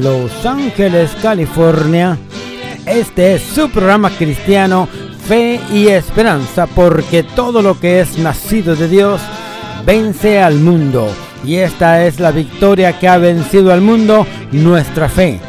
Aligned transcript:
Los 0.00 0.44
Ángeles, 0.46 1.10
California. 1.22 2.18
Este 2.86 3.34
es 3.34 3.42
su 3.42 3.70
programa 3.70 4.10
cristiano 4.10 4.88
Fe 5.26 5.60
y 5.72 5.88
Esperanza, 5.88 6.66
porque 6.66 7.22
todo 7.22 7.62
lo 7.62 7.78
que 7.78 8.00
es 8.00 8.18
nacido 8.18 8.76
de 8.76 8.88
Dios 8.88 9.20
vence 9.84 10.40
al 10.40 10.56
mundo. 10.56 11.08
Y 11.44 11.56
esta 11.56 12.04
es 12.04 12.20
la 12.20 12.30
victoria 12.30 12.98
que 12.98 13.08
ha 13.08 13.18
vencido 13.18 13.72
al 13.72 13.80
mundo, 13.80 14.26
nuestra 14.52 15.08
fe. 15.08 15.40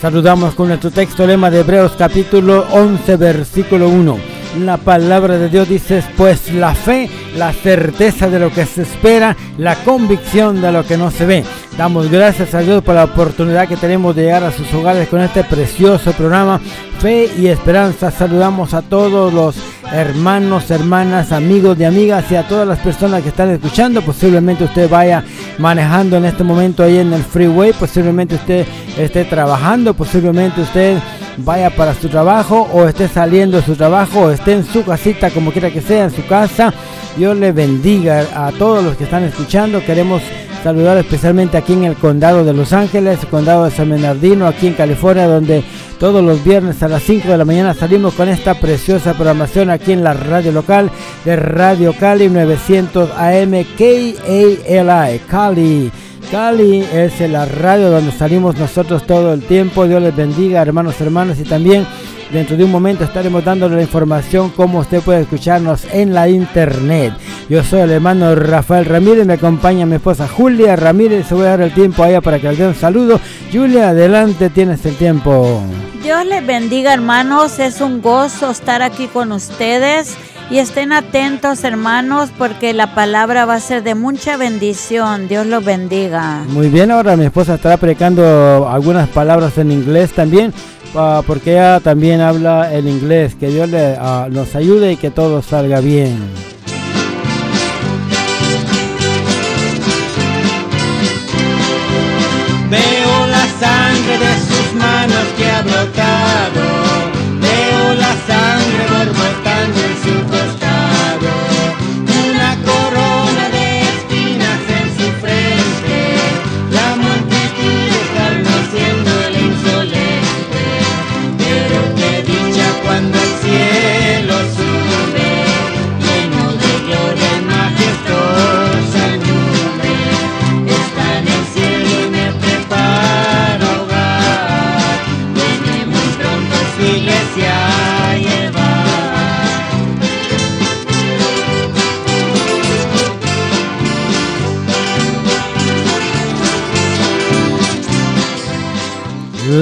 Saludamos 0.00 0.54
con 0.54 0.68
nuestro 0.68 0.90
texto 0.90 1.26
lema 1.26 1.50
de 1.50 1.60
Hebreos 1.60 1.92
capítulo 1.96 2.66
11 2.72 3.16
versículo 3.16 3.88
1 3.88 4.33
la 4.58 4.76
palabra 4.76 5.38
de 5.38 5.48
Dios 5.48 5.68
dice, 5.68 6.02
pues 6.16 6.52
la 6.52 6.74
fe, 6.74 7.08
la 7.36 7.52
certeza 7.52 8.28
de 8.28 8.38
lo 8.38 8.50
que 8.50 8.66
se 8.66 8.82
espera, 8.82 9.36
la 9.58 9.74
convicción 9.76 10.60
de 10.60 10.72
lo 10.72 10.84
que 10.86 10.96
no 10.96 11.10
se 11.10 11.26
ve. 11.26 11.44
Damos 11.76 12.10
gracias 12.10 12.54
a 12.54 12.60
Dios 12.60 12.82
por 12.82 12.94
la 12.94 13.04
oportunidad 13.04 13.68
que 13.68 13.76
tenemos 13.76 14.14
de 14.14 14.22
llegar 14.22 14.44
a 14.44 14.52
sus 14.52 14.72
hogares 14.74 15.08
con 15.08 15.20
este 15.20 15.44
precioso 15.44 16.12
programa 16.12 16.60
Fe 17.00 17.30
y 17.38 17.48
Esperanza. 17.48 18.10
Saludamos 18.10 18.74
a 18.74 18.82
todos 18.82 19.32
los 19.32 19.56
hermanos, 19.92 20.70
hermanas, 20.70 21.32
amigos 21.32 21.78
y 21.78 21.84
amigas 21.84 22.24
y 22.30 22.36
a 22.36 22.48
todas 22.48 22.66
las 22.66 22.78
personas 22.78 23.22
que 23.22 23.28
están 23.28 23.50
escuchando. 23.50 24.02
Posiblemente 24.02 24.64
usted 24.64 24.88
vaya 24.88 25.24
manejando 25.58 26.16
en 26.16 26.24
este 26.24 26.44
momento 26.44 26.82
ahí 26.82 26.98
en 26.98 27.12
el 27.12 27.22
freeway, 27.22 27.72
posiblemente 27.72 28.36
usted 28.36 28.66
esté 28.98 29.24
trabajando, 29.24 29.94
posiblemente 29.94 30.62
usted 30.62 30.98
vaya 31.36 31.70
para 31.70 31.94
su 31.94 32.08
trabajo 32.08 32.68
o 32.72 32.86
esté 32.86 33.08
saliendo 33.08 33.58
de 33.58 33.64
su 33.64 33.74
trabajo 33.76 34.20
o 34.20 34.30
esté 34.30 34.54
en 34.54 34.64
su 34.64 34.84
casita, 34.84 35.30
como 35.30 35.52
quiera 35.52 35.70
que 35.70 35.80
sea, 35.80 36.04
en 36.04 36.10
su 36.10 36.26
casa. 36.26 36.72
Dios 37.16 37.36
le 37.36 37.52
bendiga 37.52 38.24
a 38.34 38.50
todos 38.52 38.82
los 38.82 38.96
que 38.96 39.04
están 39.04 39.24
escuchando. 39.24 39.84
Queremos 39.84 40.22
saludar 40.64 40.96
especialmente 40.96 41.56
aquí 41.56 41.74
en 41.74 41.84
el 41.84 41.94
condado 41.94 42.44
de 42.44 42.52
Los 42.52 42.72
Ángeles, 42.72 43.20
el 43.20 43.28
condado 43.28 43.66
de 43.66 43.70
San 43.70 43.90
Bernardino, 43.90 44.46
aquí 44.46 44.66
en 44.66 44.72
California, 44.74 45.28
donde 45.28 45.62
todos 45.98 46.22
los 46.24 46.44
viernes 46.44 46.82
a 46.82 46.88
las 46.88 47.02
5 47.02 47.28
de 47.28 47.38
la 47.38 47.44
mañana 47.44 47.74
salimos 47.74 48.14
con 48.14 48.28
esta 48.28 48.54
preciosa 48.54 49.14
programación 49.14 49.70
aquí 49.70 49.92
en 49.92 50.04
la 50.04 50.12
radio 50.12 50.52
local 50.52 50.90
de 51.24 51.36
Radio 51.36 51.94
Cali 51.98 52.28
900 52.28 53.10
AM 53.10 53.64
KALI, 53.78 55.20
Cali. 55.28 55.92
Cali 56.30 56.84
es 56.92 57.20
la 57.30 57.46
radio 57.46 57.90
donde 57.90 58.12
salimos 58.12 58.56
nosotros 58.56 59.06
todo 59.06 59.32
el 59.32 59.42
tiempo. 59.42 59.86
Dios 59.86 60.02
les 60.02 60.16
bendiga, 60.16 60.62
hermanos, 60.62 61.00
hermanas, 61.00 61.38
y 61.38 61.44
también 61.44 61.86
dentro 62.32 62.56
de 62.56 62.64
un 62.64 62.70
momento 62.70 63.04
estaremos 63.04 63.44
dándole 63.44 63.76
la 63.76 63.82
información 63.82 64.50
cómo 64.50 64.80
usted 64.80 65.00
puede 65.00 65.22
escucharnos 65.22 65.84
en 65.92 66.14
la 66.14 66.28
internet. 66.28 67.14
Yo 67.48 67.62
soy 67.62 67.80
el 67.80 67.90
hermano 67.90 68.34
Rafael 68.34 68.86
Ramírez, 68.86 69.26
me 69.26 69.34
acompaña 69.34 69.84
mi 69.84 69.96
esposa 69.96 70.26
Julia 70.26 70.76
Ramírez. 70.76 71.26
Se 71.26 71.34
voy 71.34 71.44
a 71.44 71.50
dar 71.50 71.60
el 71.60 71.74
tiempo 71.74 72.02
a 72.02 72.08
ella 72.08 72.22
para 72.22 72.38
que 72.40 72.48
le 72.48 72.56
dé 72.56 72.66
un 72.66 72.74
saludo. 72.74 73.20
Julia, 73.52 73.90
adelante, 73.90 74.48
tienes 74.48 74.84
el 74.86 74.96
tiempo. 74.96 75.62
Dios 76.02 76.24
les 76.24 76.46
bendiga, 76.46 76.94
hermanos. 76.94 77.58
Es 77.58 77.82
un 77.82 78.00
gozo 78.00 78.50
estar 78.50 78.80
aquí 78.80 79.08
con 79.08 79.30
ustedes. 79.30 80.16
Y 80.50 80.58
estén 80.58 80.92
atentos, 80.92 81.64
hermanos, 81.64 82.30
porque 82.36 82.72
la 82.72 82.94
palabra 82.94 83.44
va 83.44 83.54
a 83.54 83.60
ser 83.60 83.82
de 83.82 83.94
mucha 83.94 84.38
bendición. 84.38 85.28
Dios 85.28 85.46
los 85.46 85.64
bendiga. 85.64 86.44
Muy 86.48 86.68
bien, 86.68 86.90
ahora 86.90 87.16
mi 87.16 87.26
esposa 87.26 87.54
estará 87.54 87.76
predicando 87.76 88.68
algunas 88.70 89.08
palabras 89.08 89.56
en 89.58 89.70
inglés 89.70 90.12
también, 90.12 90.52
porque 91.26 91.52
ella 91.52 91.80
también 91.80 92.20
habla 92.20 92.72
el 92.72 92.88
inglés. 92.88 93.34
Que 93.34 93.48
Dios 93.48 93.68
le, 93.68 93.96
ah, 93.98 94.28
nos 94.30 94.54
ayude 94.54 94.92
y 94.92 94.96
que 94.96 95.10
todo 95.10 95.42
salga 95.42 95.80
bien. 95.80 96.53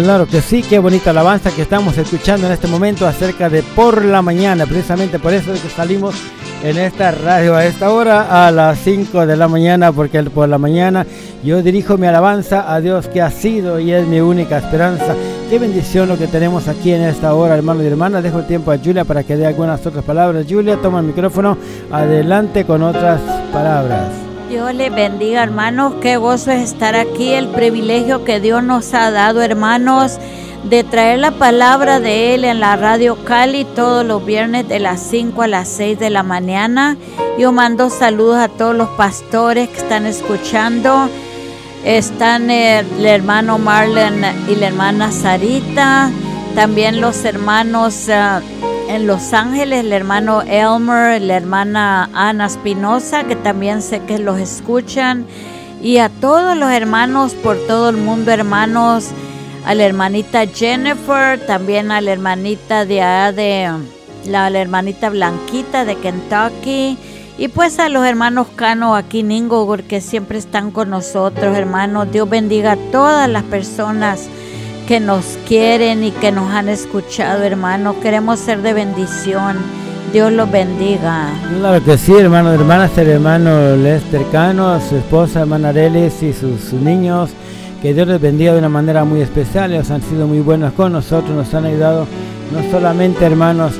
Claro 0.02 0.26
que 0.26 0.40
sí, 0.40 0.64
qué 0.68 0.80
bonita 0.80 1.10
alabanza 1.10 1.52
que 1.52 1.62
estamos 1.62 1.96
escuchando 1.96 2.48
en 2.48 2.52
este 2.52 2.66
momento 2.66 3.06
acerca 3.06 3.48
de 3.48 3.62
por 3.62 4.04
la 4.04 4.20
mañana. 4.20 4.66
Precisamente 4.66 5.20
por 5.20 5.32
eso 5.32 5.52
es 5.52 5.60
que 5.60 5.68
salimos 5.68 6.16
en 6.64 6.76
esta 6.76 7.12
radio 7.12 7.54
a 7.54 7.64
esta 7.64 7.88
hora 7.92 8.46
a 8.46 8.50
las 8.50 8.80
5 8.80 9.26
de 9.26 9.36
la 9.36 9.46
mañana, 9.46 9.92
porque 9.92 10.20
por 10.24 10.48
la 10.48 10.58
mañana 10.58 11.06
yo 11.44 11.62
dirijo 11.62 11.98
mi 11.98 12.08
alabanza 12.08 12.74
a 12.74 12.80
Dios 12.80 13.06
que 13.06 13.22
ha 13.22 13.30
sido 13.30 13.78
y 13.78 13.92
es 13.92 14.04
mi 14.08 14.18
única 14.18 14.58
esperanza. 14.58 15.14
Qué 15.48 15.60
bendición 15.60 16.08
lo 16.08 16.18
que 16.18 16.26
tenemos 16.26 16.66
aquí 16.66 16.92
en 16.92 17.02
esta 17.02 17.34
hora, 17.34 17.54
hermanos 17.54 17.84
y 17.84 17.86
hermanas. 17.86 18.24
Dejo 18.24 18.40
el 18.40 18.46
tiempo 18.48 18.72
a 18.72 18.78
Julia 18.78 19.04
para 19.04 19.22
que 19.22 19.36
dé 19.36 19.46
algunas 19.46 19.86
otras 19.86 20.04
palabras. 20.04 20.46
Julia, 20.48 20.78
toma 20.82 20.98
el 20.98 21.06
micrófono, 21.06 21.56
adelante 21.92 22.64
con 22.64 22.82
otras 22.82 23.20
palabras. 23.52 24.31
Dios 24.52 24.74
le 24.74 24.90
bendiga, 24.90 25.42
hermanos. 25.42 25.94
Qué 26.02 26.18
gozo 26.18 26.50
es 26.50 26.60
estar 26.60 26.94
aquí. 26.94 27.30
El 27.30 27.48
privilegio 27.48 28.22
que 28.22 28.38
Dios 28.38 28.62
nos 28.62 28.92
ha 28.92 29.10
dado, 29.10 29.40
hermanos, 29.40 30.18
de 30.64 30.84
traer 30.84 31.20
la 31.20 31.30
palabra 31.30 32.00
de 32.00 32.34
Él 32.34 32.44
en 32.44 32.60
la 32.60 32.76
radio 32.76 33.16
Cali 33.24 33.64
todos 33.64 34.04
los 34.04 34.26
viernes 34.26 34.68
de 34.68 34.78
las 34.78 35.00
5 35.00 35.40
a 35.40 35.46
las 35.46 35.68
6 35.68 35.98
de 35.98 36.10
la 36.10 36.22
mañana. 36.22 36.98
Yo 37.38 37.50
mando 37.50 37.88
saludos 37.88 38.36
a 38.36 38.48
todos 38.48 38.76
los 38.76 38.90
pastores 38.90 39.70
que 39.70 39.78
están 39.78 40.04
escuchando. 40.04 41.08
Están 41.86 42.50
el, 42.50 43.06
hermano 43.06 43.56
Marlon 43.56 44.20
y 44.50 44.56
la 44.56 44.66
hermana 44.66 45.12
Sarita. 45.12 46.10
También 46.54 47.00
los 47.00 47.24
hermanos. 47.24 48.06
Ah, 48.10 48.42
en 48.92 49.06
Los 49.06 49.32
Ángeles, 49.32 49.80
el 49.80 49.92
hermano 49.92 50.42
Elmer, 50.42 51.22
la 51.22 51.36
hermana 51.36 52.10
Ana 52.12 52.44
Espinosa, 52.44 53.24
que 53.24 53.36
también 53.36 53.80
sé 53.80 54.00
que 54.00 54.18
los 54.18 54.38
escuchan, 54.38 55.24
y 55.80 55.96
a 55.96 56.10
todos 56.10 56.56
los 56.58 56.70
hermanos 56.70 57.32
por 57.32 57.56
todo 57.66 57.88
el 57.88 57.96
mundo, 57.96 58.30
hermanos, 58.30 59.08
a 59.64 59.74
la 59.74 59.84
hermanita 59.84 60.46
Jennifer, 60.46 61.40
también 61.46 61.90
a 61.90 62.02
la 62.02 62.12
hermanita 62.12 62.84
de, 62.84 62.96
de 63.34 63.70
la, 64.26 64.48
hermanita 64.50 65.08
Blanquita 65.08 65.86
de 65.86 65.96
Kentucky, 65.96 66.98
y 67.38 67.48
pues 67.48 67.78
a 67.78 67.88
los 67.88 68.04
hermanos 68.04 68.48
Cano 68.56 68.94
aquí 68.94 69.20
en 69.20 69.32
Inglewood, 69.32 69.80
que 69.80 70.02
siempre 70.02 70.36
están 70.36 70.70
con 70.70 70.90
nosotros, 70.90 71.56
hermanos. 71.56 72.12
Dios 72.12 72.28
bendiga 72.28 72.72
a 72.72 72.76
todas 72.92 73.26
las 73.26 73.42
personas 73.44 74.28
que 74.92 75.00
nos 75.00 75.38
quieren 75.48 76.04
y 76.04 76.10
que 76.10 76.30
nos 76.30 76.50
han 76.50 76.68
escuchado, 76.68 77.44
hermano. 77.44 77.98
Queremos 78.00 78.38
ser 78.38 78.60
de 78.60 78.74
bendición. 78.74 79.56
Dios 80.12 80.30
los 80.30 80.50
bendiga. 80.52 81.30
Claro 81.60 81.82
que 81.82 81.96
sí, 81.96 82.12
hermano, 82.12 82.52
hermanas, 82.52 82.90
el 82.98 83.08
hermano 83.08 83.74
Lester 83.74 84.20
Cano, 84.30 84.78
su 84.86 84.96
esposa, 84.96 85.40
hermana 85.40 85.70
Arelis 85.70 86.22
y 86.22 86.34
sus, 86.34 86.74
niños. 86.74 87.30
Que 87.80 87.94
Dios 87.94 88.06
les 88.06 88.20
bendiga 88.20 88.52
de 88.52 88.58
una 88.58 88.68
manera 88.68 89.02
muy 89.06 89.22
especial. 89.22 89.72
Ellos 89.72 89.90
han 89.90 90.02
sido 90.02 90.26
muy 90.26 90.40
buenos 90.40 90.74
con 90.74 90.92
nosotros, 90.92 91.34
nos 91.34 91.54
han 91.54 91.64
ayudado 91.64 92.06
no 92.52 92.70
solamente, 92.70 93.24
hermanos, 93.24 93.72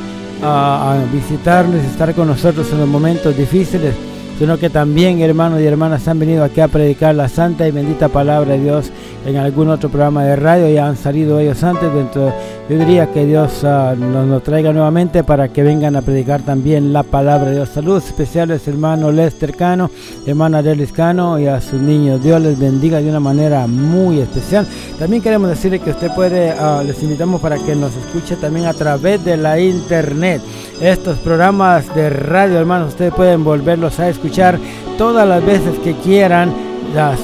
a, 0.43 0.95
a 0.95 1.05
visitarnos 1.13 1.85
estar 1.85 2.15
con 2.15 2.27
nosotros 2.27 2.73
en 2.73 2.79
los 2.79 2.89
momentos 2.89 3.37
difíciles, 3.37 3.95
sino 4.43 4.59
que 4.59 4.71
también 4.71 5.21
hermanos 5.21 5.61
y 5.61 5.67
hermanas 5.67 6.09
han 6.09 6.19
venido 6.19 6.43
aquí 6.43 6.61
a 6.61 6.67
predicar 6.67 7.15
la 7.15 7.29
santa 7.29 7.69
y 7.69 7.71
bendita 7.71 8.09
palabra 8.09 8.55
de 8.55 8.59
Dios 8.59 8.91
en 9.25 9.37
algún 9.37 9.69
otro 9.69 9.89
programa 9.89 10.25
de 10.25 10.35
radio 10.35 10.69
y 10.69 10.79
han 10.79 10.97
salido 10.97 11.39
ellos 11.39 11.63
antes 11.63 11.95
dentro 11.95 12.35
yo 12.69 12.79
diría 12.79 13.11
que 13.13 13.27
Dios 13.27 13.65
ah, 13.65 13.95
nos, 13.99 14.43
traiga 14.43 14.73
nuevamente 14.73 15.25
para 15.25 15.49
que 15.49 15.63
vengan 15.63 15.97
a 15.97 16.03
predicar 16.03 16.43
también 16.43 16.93
la 16.93 17.03
palabra 17.03 17.51
de 17.51 17.57
Dios. 17.57 17.71
Saludos 17.71 18.07
especiales 18.07 18.67
hermano 18.69 19.11
Lester 19.11 19.55
Cano 19.55 19.91
hermana 20.27 20.63
Delis 20.63 20.93
Cano 20.93 21.39
y 21.39 21.47
a 21.47 21.61
sus 21.61 21.81
niños. 21.81 22.23
Dios 22.23 22.41
les 22.41 22.59
bendiga 22.59 23.01
de 23.01 23.11
una 23.11 23.21
manera 23.21 23.67
muy 23.67 24.21
especial. 24.21 24.67
También 24.99 25.23
queremos 25.23 25.49
decirle 25.49 25.81
que 25.81 25.91
usted 25.91 26.15
puede 26.15 26.53
ah, 26.53 26.83
les 26.87 27.03
invitamos 27.03 27.41
para 27.41 27.59
que 27.59 27.75
nos 27.75 27.95
escuche 27.97 28.37
también 28.37 28.67
a 28.67 28.75
través 28.75 29.25
de 29.25 29.37
la 29.37 29.59
internet. 29.59 30.41
Estos 30.81 31.19
programas 31.19 31.93
de 31.95 32.11
radio 32.11 32.59
hermanos 32.59 32.91
ustedes 32.91 33.13
pueden 33.13 33.43
volverlos 33.43 33.99
a 33.99 34.09
escuchar 34.09 34.59
todas 34.97 35.27
las 35.27 35.45
veces 35.45 35.79
que 35.83 35.95
quieran. 35.95 36.53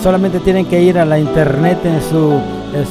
Solamente 0.03 0.41
tienen 0.41 0.67
que 0.67 0.83
ir 0.83 0.99
a 0.99 1.05
la 1.05 1.19
internet 1.19 1.79
en 1.85 2.01
su 2.01 2.41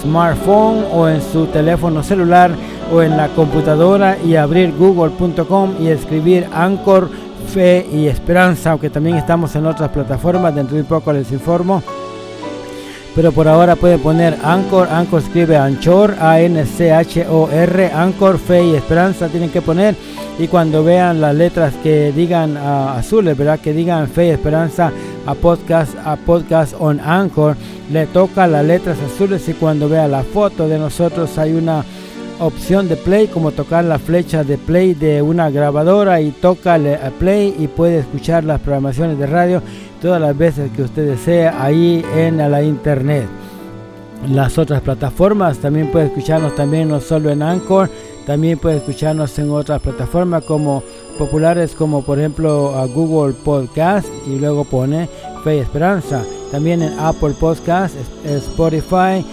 smartphone 0.01 0.85
o 0.93 1.07
en 1.07 1.21
su 1.21 1.45
teléfono 1.47 2.03
celular 2.03 2.51
o 2.91 3.01
en 3.01 3.17
la 3.17 3.27
computadora 3.29 4.17
y 4.25 4.35
abrir 4.35 4.73
google.com 4.77 5.75
y 5.79 5.87
escribir 5.87 6.47
Anchor 6.53 7.09
Fe 7.53 7.87
y 7.91 8.07
Esperanza, 8.07 8.71
aunque 8.71 8.89
también 8.89 9.15
estamos 9.17 9.55
en 9.55 9.65
otras 9.65 9.89
plataformas, 9.89 10.53
dentro 10.53 10.77
de 10.77 10.83
poco 10.83 11.13
les 11.13 11.31
informo. 11.31 11.81
Pero 13.15 13.31
por 13.31 13.47
ahora 13.47 13.75
pueden 13.75 13.99
poner 13.99 14.37
Anchor, 14.43 14.87
Anchor 14.91 15.21
escribe 15.21 15.57
Anchor, 15.57 16.15
A-N-C-H-O-R, 16.19 17.91
Anchor, 17.91 18.37
Fe 18.37 18.63
y 18.63 18.75
Esperanza, 18.75 19.27
tienen 19.27 19.49
que 19.49 19.61
poner. 19.61 19.95
Y 20.37 20.47
cuando 20.47 20.83
vean 20.83 21.19
las 21.19 21.33
letras 21.33 21.73
que 21.81 22.11
digan 22.11 22.55
uh, 22.55 22.89
azules, 22.89 23.35
¿verdad? 23.35 23.59
Que 23.59 23.73
digan 23.73 24.07
Fe 24.07 24.27
y 24.27 24.29
Esperanza 24.29 24.91
a 25.27 25.35
podcast, 25.35 25.95
a 26.05 26.15
podcast 26.15 26.73
on 26.79 26.99
Anchor, 27.01 27.55
le 27.91 28.07
toca 28.07 28.47
las 28.47 28.65
letras 28.65 28.97
azules 28.99 29.47
y 29.49 29.53
cuando 29.53 29.89
vea 29.89 30.07
la 30.07 30.23
foto 30.23 30.67
de 30.67 30.79
nosotros 30.79 31.37
hay 31.37 31.53
una 31.53 31.83
opción 32.39 32.87
de 32.87 32.95
play 32.95 33.27
como 33.27 33.51
tocar 33.51 33.83
la 33.83 33.99
flecha 33.99 34.43
de 34.43 34.57
play 34.57 34.93
de 34.93 35.21
una 35.21 35.49
grabadora 35.49 36.21
y 36.21 36.31
toca 36.31 36.75
a 36.75 37.09
play 37.19 37.53
y 37.59 37.67
puede 37.67 37.99
escuchar 37.99 38.45
las 38.45 38.61
programaciones 38.61 39.19
de 39.19 39.27
radio 39.27 39.61
todas 40.01 40.21
las 40.21 40.37
veces 40.37 40.71
que 40.71 40.83
usted 40.83 41.07
desee 41.07 41.47
ahí 41.47 42.05
en 42.15 42.37
la 42.37 42.63
internet. 42.63 43.27
Las 44.29 44.57
otras 44.57 44.81
plataformas 44.81 45.57
también 45.57 45.91
puede 45.91 46.05
escucharnos 46.05 46.55
también 46.55 46.87
no 46.87 47.01
solo 47.01 47.29
en 47.29 47.41
Anchor 47.41 47.89
también 48.27 48.59
puede 48.59 48.77
escucharnos 48.77 49.39
en 49.39 49.49
otras 49.51 49.81
plataformas 49.81 50.43
como 50.43 50.83
populares 51.17 51.73
como 51.73 52.03
por 52.03 52.19
ejemplo 52.19 52.75
a 52.75 52.85
Google 52.85 53.33
Podcast 53.33 54.07
y 54.27 54.37
luego 54.37 54.63
pone 54.63 55.09
Fe 55.43 55.57
y 55.57 55.59
Esperanza 55.59 56.23
también 56.51 56.81
en 56.81 56.97
Apple 56.99 57.33
Podcast 57.39 57.95
Spotify 58.25 59.25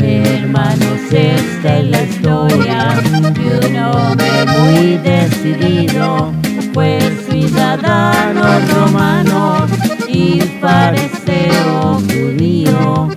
Hermanos, 0.00 1.00
esta 1.10 1.78
es 1.78 1.90
la 1.90 2.13
historia 2.46 2.88
de 3.32 3.66
un 3.66 3.76
hombre 3.76 4.30
muy 4.58 4.98
decidido, 4.98 6.32
fue 6.72 6.98
ciudadano 7.28 8.60
romano 8.74 9.66
y 10.08 10.40
fariseo 10.60 12.00
judío, 12.06 13.08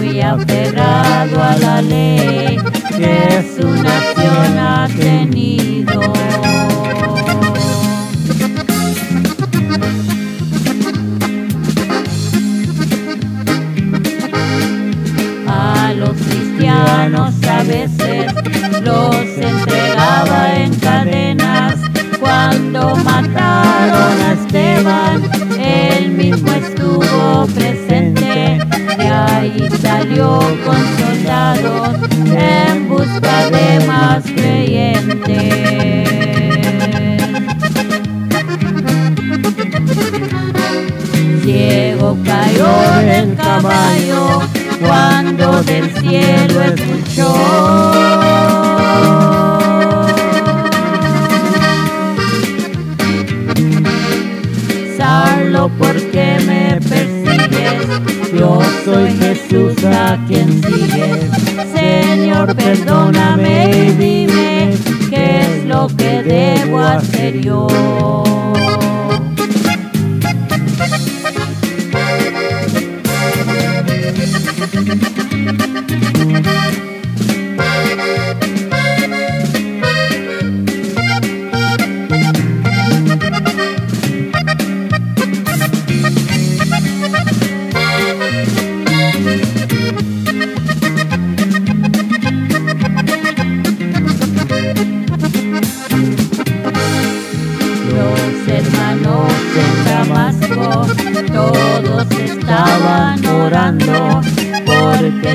muy 0.00 0.20
aferrado 0.20 1.42
a 1.42 1.56
la 1.56 1.82
ley 1.82 2.58
que 2.96 3.44
su 3.56 3.66
nación 3.68 4.58
ha 4.58 4.88
tenido. 4.88 6.18
a 17.58 17.64
veces 17.64 18.47
los 18.88 19.14
entregaba 19.36 20.54
en 20.54 20.74
cadenas. 20.76 21.76
Cuando 22.18 22.96
mataron 22.96 24.14
a 24.26 24.32
Esteban, 24.32 25.16
él 25.60 26.10
mismo 26.10 26.50
estuvo 26.52 27.46
presente 27.54 28.58
y 28.98 29.02
ahí 29.02 29.68
salió 29.80 30.38
con 30.64 30.80
soldados 31.00 31.90
en 32.34 32.88
busca 32.88 33.50
de 33.50 33.86
más 33.86 34.24
creyentes. 34.24 36.08
Ciego 41.42 42.16
cayó 42.24 42.72
del 43.10 43.34
caballo 43.36 44.40
cuando 44.80 45.62
del 45.62 45.86
cielo 45.96 46.62
escuchó. 46.62 48.27
Porque 55.66 56.38
me 56.46 56.80
persigues? 56.80 58.32
Yo 58.32 58.60
soy 58.84 59.10
Jesús 59.18 59.84
a 59.84 60.16
quien 60.28 60.62
sigues. 60.62 61.30
Señor, 61.74 62.54
perdóname 62.54 63.88
y 63.88 63.90
dime 63.92 64.76
qué 65.10 65.40
es 65.40 65.64
lo 65.64 65.88
que 65.88 66.22
debo 66.22 66.78
hacer 66.78 67.40
yo. 67.40 67.66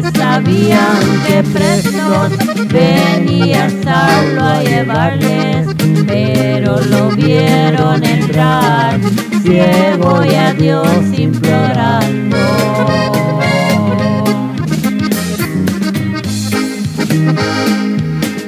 Sabían 0.01 0.99
que 1.27 1.43
presos 1.43 2.31
venía 2.67 3.69
Saulo 3.83 4.43
a 4.43 4.63
llevarles, 4.63 5.67
pero 6.07 6.79
lo 6.81 7.09
vieron 7.09 8.03
entrar 8.03 8.99
ciego 9.43 10.23
y 10.23 10.35
a 10.35 10.53
Dios 10.53 10.87
implorando. 11.17 12.37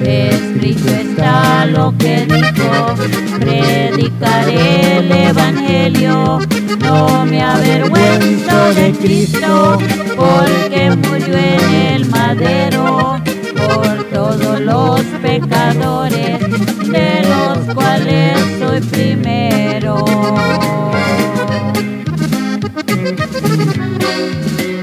Escrito 0.01 0.89
está 0.89 1.65
lo 1.65 1.93
que 1.97 2.25
dijo, 2.25 2.95
predicaré 3.39 4.99
el 4.99 5.11
Evangelio, 5.11 6.39
no 6.79 7.25
me 7.25 7.41
avergüenzo 7.41 8.73
de 8.73 8.91
Cristo, 8.93 9.77
porque 10.15 10.91
murió 10.95 11.37
en 11.37 11.73
el 11.93 12.05
madero 12.09 13.19
por 13.55 14.03
todos 14.13 14.59
los 14.59 15.01
pecadores, 15.21 16.39
de 16.87 17.25
los 17.29 17.73
cuales 17.73 18.37
soy 18.59 18.81
primero. 18.81 20.05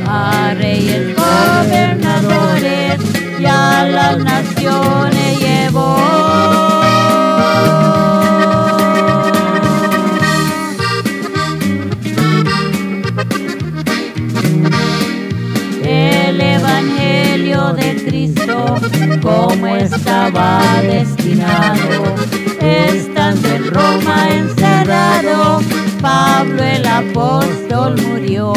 A 0.09 0.55
reyes, 0.55 1.17
gobernadores 1.17 3.01
y 3.39 3.45
a 3.47 3.85
las 3.85 4.19
naciones 4.19 5.12
estaba 20.27 20.83
destinado. 20.83 22.15
Estando 22.61 23.49
en 23.49 23.71
Roma 23.71 24.29
encerrado, 24.31 25.61
Pablo 26.01 26.63
el 26.63 26.87
apóstol 26.87 28.01
murió. 28.07 28.53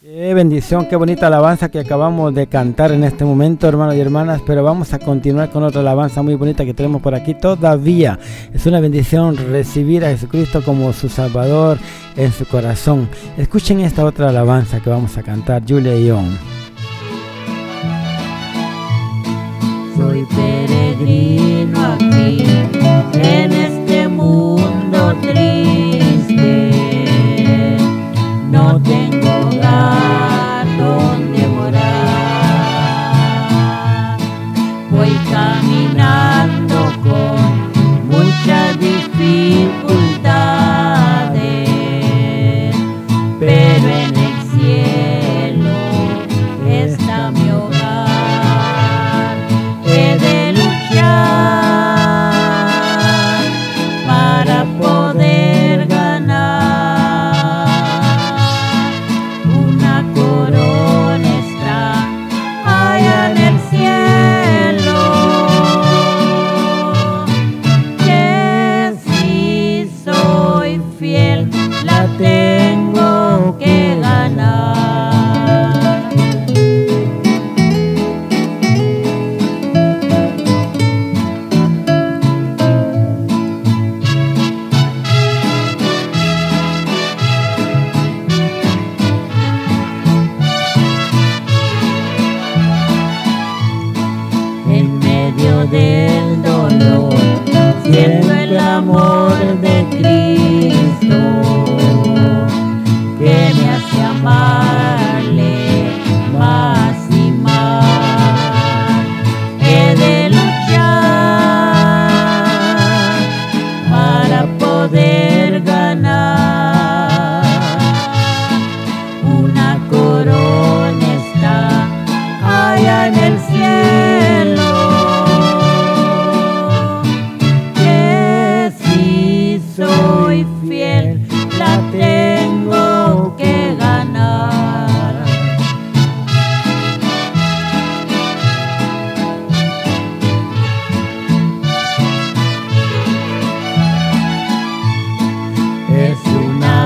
Qué 0.00 0.34
bendición, 0.34 0.86
qué 0.86 0.96
bonita 0.96 1.26
alabanza 1.26 1.68
que 1.68 1.80
acabamos 1.80 2.32
de 2.34 2.46
cantar 2.46 2.92
en 2.92 3.02
este 3.02 3.24
momento, 3.24 3.66
hermanos 3.66 3.96
y 3.96 4.00
hermanas. 4.00 4.40
Pero 4.46 4.62
vamos 4.62 4.94
a 4.94 5.00
continuar 5.00 5.50
con 5.50 5.64
otra 5.64 5.80
alabanza 5.80 6.22
muy 6.22 6.36
bonita 6.36 6.64
que 6.64 6.72
tenemos 6.72 7.02
por 7.02 7.14
aquí 7.16 7.34
todavía. 7.34 8.18
Es 8.54 8.64
una 8.64 8.78
bendición 8.80 9.36
recibir 9.36 10.04
a 10.04 10.10
Jesucristo 10.10 10.62
como 10.64 10.92
su 10.92 11.08
Salvador 11.08 11.78
en 12.16 12.32
su 12.32 12.46
corazón. 12.46 13.08
Escuchen 13.36 13.80
esta 13.80 14.04
otra 14.04 14.28
alabanza 14.28 14.80
que 14.80 14.88
vamos 14.88 15.18
a 15.18 15.22
cantar, 15.22 15.62
Julia 15.68 15.96
y 15.96 16.08
John. 16.08 16.61
Soy 20.02 20.24
peregrino 20.24 21.80
aquí 21.92 22.44
en 23.14 23.52
este 23.52 24.08
mundo 24.08 24.61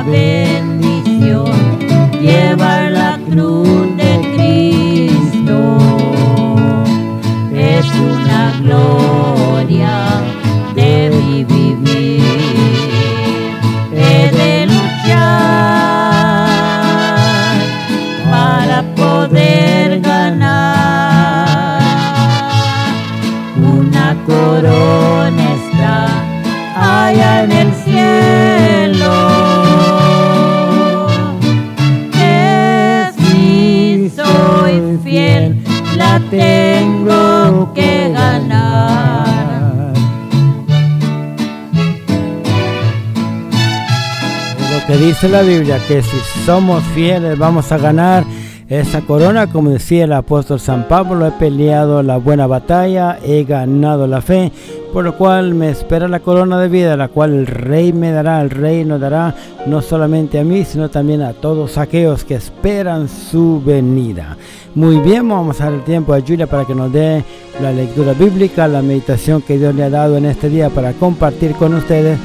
una 0.06 0.35
Biblia, 45.46 45.78
que 45.86 46.02
si 46.02 46.16
somos 46.44 46.82
fieles 46.86 47.38
vamos 47.38 47.70
a 47.70 47.78
ganar 47.78 48.24
esa 48.68 49.02
corona, 49.02 49.46
como 49.46 49.70
decía 49.70 50.02
el 50.02 50.12
apóstol 50.12 50.58
San 50.58 50.88
Pablo, 50.88 51.24
he 51.24 51.30
peleado 51.30 52.02
la 52.02 52.16
buena 52.16 52.48
batalla, 52.48 53.20
he 53.22 53.44
ganado 53.44 54.08
la 54.08 54.20
fe, 54.22 54.50
por 54.92 55.04
lo 55.04 55.16
cual 55.16 55.54
me 55.54 55.70
espera 55.70 56.08
la 56.08 56.18
corona 56.18 56.58
de 56.58 56.68
vida, 56.68 56.96
la 56.96 57.06
cual 57.06 57.32
el 57.32 57.46
rey 57.46 57.92
me 57.92 58.10
dará, 58.10 58.40
el 58.40 58.50
rey 58.50 58.84
nos 58.84 59.00
dará 59.00 59.36
no 59.66 59.82
solamente 59.82 60.40
a 60.40 60.44
mí, 60.44 60.64
sino 60.64 60.90
también 60.90 61.22
a 61.22 61.32
todos 61.32 61.78
aquellos 61.78 62.24
que 62.24 62.34
esperan 62.34 63.08
su 63.08 63.62
venida. 63.64 64.36
Muy 64.74 64.98
bien, 64.98 65.28
vamos 65.28 65.60
a 65.60 65.66
dar 65.66 65.74
el 65.74 65.84
tiempo 65.84 66.12
a 66.12 66.20
Julia 66.20 66.48
para 66.48 66.64
que 66.64 66.74
nos 66.74 66.92
dé 66.92 67.22
la 67.62 67.70
lectura 67.70 68.14
bíblica, 68.14 68.66
la 68.66 68.82
meditación 68.82 69.42
que 69.42 69.58
Dios 69.58 69.76
le 69.76 69.84
ha 69.84 69.90
dado 69.90 70.16
en 70.16 70.24
este 70.24 70.48
día 70.48 70.70
para 70.70 70.92
compartir 70.94 71.52
con 71.52 71.72
ustedes. 71.72 72.18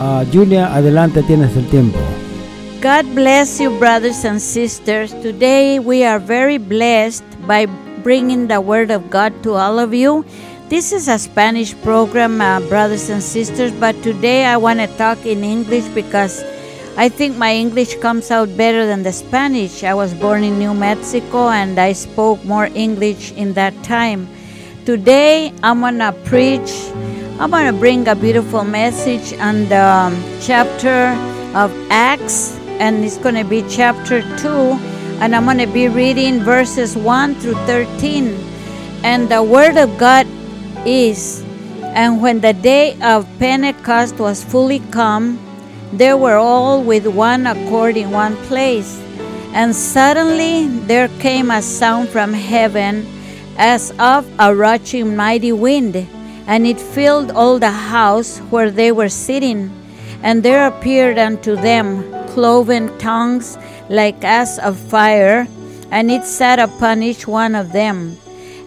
Ah, 0.00 0.24
Julia, 0.32 0.74
adelante, 0.74 1.22
tienes 1.22 1.56
el 1.56 1.66
tiempo. 1.66 2.00
God 2.86 3.16
bless 3.16 3.58
you, 3.58 3.76
brothers 3.80 4.24
and 4.24 4.40
sisters. 4.40 5.10
Today 5.10 5.80
we 5.80 6.04
are 6.04 6.20
very 6.20 6.56
blessed 6.56 7.24
by 7.44 7.66
bringing 8.06 8.46
the 8.46 8.60
Word 8.60 8.92
of 8.92 9.10
God 9.10 9.34
to 9.42 9.54
all 9.54 9.80
of 9.80 9.92
you. 9.92 10.24
This 10.68 10.92
is 10.92 11.08
a 11.08 11.18
Spanish 11.18 11.74
program, 11.82 12.40
uh, 12.40 12.60
brothers 12.68 13.10
and 13.10 13.20
sisters, 13.20 13.72
but 13.72 14.00
today 14.04 14.44
I 14.44 14.56
want 14.56 14.78
to 14.78 14.86
talk 14.98 15.18
in 15.26 15.42
English 15.42 15.82
because 15.98 16.44
I 16.96 17.08
think 17.08 17.36
my 17.36 17.52
English 17.52 17.96
comes 17.96 18.30
out 18.30 18.56
better 18.56 18.86
than 18.86 19.02
the 19.02 19.12
Spanish. 19.12 19.82
I 19.82 19.94
was 19.94 20.14
born 20.14 20.44
in 20.44 20.56
New 20.56 20.72
Mexico 20.72 21.48
and 21.48 21.80
I 21.80 21.90
spoke 21.90 22.44
more 22.44 22.66
English 22.66 23.32
in 23.32 23.54
that 23.54 23.74
time. 23.82 24.28
Today 24.84 25.52
I'm 25.64 25.80
going 25.80 25.98
to 25.98 26.12
preach, 26.22 26.70
I'm 27.42 27.50
going 27.50 27.66
to 27.66 27.76
bring 27.76 28.06
a 28.06 28.14
beautiful 28.14 28.62
message 28.62 29.36
on 29.40 29.66
the 29.66 29.82
um, 29.82 30.14
chapter 30.40 31.10
of 31.52 31.74
Acts, 31.90 32.55
and 32.78 33.04
it's 33.04 33.16
going 33.18 33.34
to 33.34 33.44
be 33.44 33.64
chapter 33.68 34.20
2, 34.38 34.48
and 35.20 35.34
I'm 35.34 35.44
going 35.44 35.58
to 35.58 35.66
be 35.66 35.88
reading 35.88 36.40
verses 36.40 36.96
1 36.96 37.34
through 37.36 37.54
13. 37.66 38.36
And 39.02 39.28
the 39.28 39.42
Word 39.42 39.76
of 39.76 39.96
God 39.98 40.26
is, 40.84 41.42
and 41.82 42.20
when 42.20 42.40
the 42.40 42.52
day 42.52 42.98
of 43.00 43.26
Pentecost 43.38 44.18
was 44.18 44.44
fully 44.44 44.80
come, 44.90 45.38
they 45.92 46.12
were 46.12 46.36
all 46.36 46.82
with 46.82 47.06
one 47.06 47.46
accord 47.46 47.96
in 47.96 48.10
one 48.10 48.36
place. 48.48 49.00
And 49.54 49.74
suddenly 49.74 50.66
there 50.66 51.08
came 51.20 51.50
a 51.50 51.62
sound 51.62 52.10
from 52.10 52.34
heaven 52.34 53.06
as 53.56 53.90
of 53.98 54.28
a 54.38 54.54
rushing 54.54 55.16
mighty 55.16 55.52
wind, 55.52 55.96
and 56.46 56.66
it 56.66 56.78
filled 56.78 57.30
all 57.30 57.58
the 57.58 57.70
house 57.70 58.38
where 58.50 58.70
they 58.70 58.92
were 58.92 59.08
sitting. 59.08 59.72
And 60.22 60.42
there 60.42 60.66
appeared 60.66 61.18
unto 61.18 61.56
them 61.56 62.15
cloven 62.36 62.92
tongues 62.98 63.56
like 63.88 64.20
as 64.22 64.58
of 64.58 64.76
fire, 64.76 65.48
and 65.90 66.10
it 66.10 66.22
sat 66.22 66.58
upon 66.60 67.02
each 67.02 67.26
one 67.26 67.54
of 67.54 67.72
them. 67.72 68.12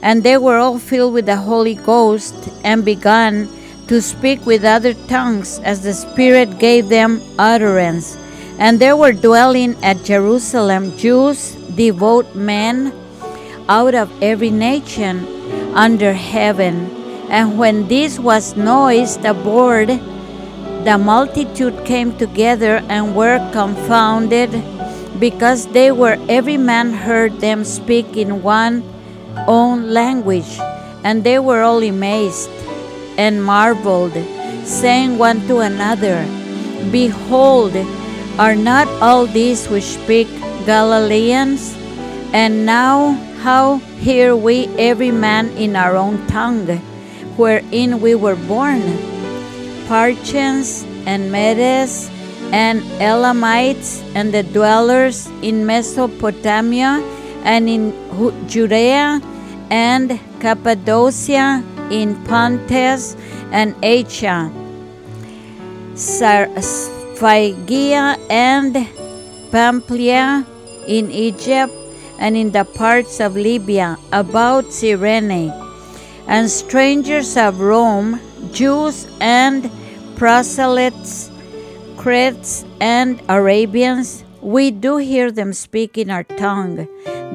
And 0.01 0.23
they 0.23 0.37
were 0.41 0.57
all 0.57 0.79
filled 0.79 1.13
with 1.13 1.27
the 1.27 1.37
Holy 1.37 1.75
Ghost, 1.75 2.33
and 2.63 2.83
began 2.83 3.47
to 3.85 4.01
speak 4.01 4.43
with 4.43 4.65
other 4.65 4.95
tongues 5.05 5.59
as 5.59 5.83
the 5.85 5.93
Spirit 5.93 6.57
gave 6.57 6.89
them 6.89 7.21
utterance. 7.37 8.17
And 8.57 8.79
there 8.79 8.97
were 8.97 9.13
dwelling 9.13 9.77
at 9.83 10.03
Jerusalem 10.03 10.97
Jews, 10.97 11.53
devout 11.77 12.33
men 12.33 12.91
out 13.69 13.93
of 13.93 14.09
every 14.19 14.49
nation 14.49 15.29
under 15.77 16.11
heaven. 16.11 16.89
And 17.29 17.59
when 17.59 17.87
this 17.87 18.17
was 18.17 18.57
noised 18.57 19.25
abroad, 19.25 20.01
the 20.83 20.97
multitude 20.97 21.85
came 21.85 22.15
together 22.17 22.81
and 22.87 23.15
were 23.15 23.39
confounded, 23.51 24.49
because 25.19 25.67
they 25.67 25.91
were 25.91 26.17
every 26.29 26.57
man 26.57 26.93
heard 26.93 27.39
them 27.41 27.63
speak 27.65 28.15
in 28.15 28.41
one 28.41 28.83
own 29.47 29.89
language. 29.89 30.57
And 31.03 31.23
they 31.23 31.39
were 31.39 31.61
all 31.61 31.83
amazed 31.83 32.49
and 33.17 33.43
marveled, 33.43 34.13
saying 34.63 35.17
one 35.17 35.45
to 35.47 35.59
another, 35.59 36.23
Behold, 36.91 37.75
are 38.37 38.55
not 38.55 38.87
all 39.01 39.25
these 39.25 39.67
which 39.67 39.83
speak 39.83 40.27
Galileans? 40.65 41.75
And 42.31 42.65
now 42.65 43.11
how 43.43 43.77
hear 43.99 44.35
we 44.35 44.67
every 44.77 45.11
man 45.11 45.49
in 45.57 45.75
our 45.75 45.95
own 45.95 46.25
tongue, 46.27 46.67
wherein 47.35 47.99
we 47.99 48.15
were 48.15 48.35
born? 48.35 48.81
Parthians 49.89 50.85
and 51.09 51.31
Medes 51.31 52.11
and 52.53 52.85
Elamites 53.01 54.03
and 54.13 54.31
the 54.31 54.43
dwellers 54.43 55.25
in 55.41 55.65
Mesopotamia 55.65 57.01
and 57.41 57.67
in 57.67 57.89
Judea 58.47 59.19
and 59.71 60.19
Cappadocia, 60.39 61.63
in 61.89 62.13
Pontus 62.25 63.17
and 63.51 63.73
Asia, 63.81 64.53
Phrygia 67.17 68.15
and 68.29 68.77
Pamphylia, 69.49 70.45
in 70.85 71.09
Egypt, 71.09 71.73
and 72.19 72.37
in 72.37 72.51
the 72.51 72.63
parts 72.63 73.19
of 73.19 73.35
Libya 73.35 73.97
about 74.13 74.71
Cyrene, 74.71 75.51
and 76.27 76.45
strangers 76.47 77.35
of 77.35 77.59
Rome, 77.59 78.21
Jews 78.53 79.07
and 79.19 79.69
proselytes, 80.19 81.31
Cretes 81.95 82.65
and 82.81 83.21
Arabians, 83.29 84.25
we 84.41 84.69
do 84.69 84.97
hear 84.97 85.31
them 85.31 85.53
speak 85.53 85.97
in 85.97 86.11
our 86.11 86.25
tongue 86.35 86.87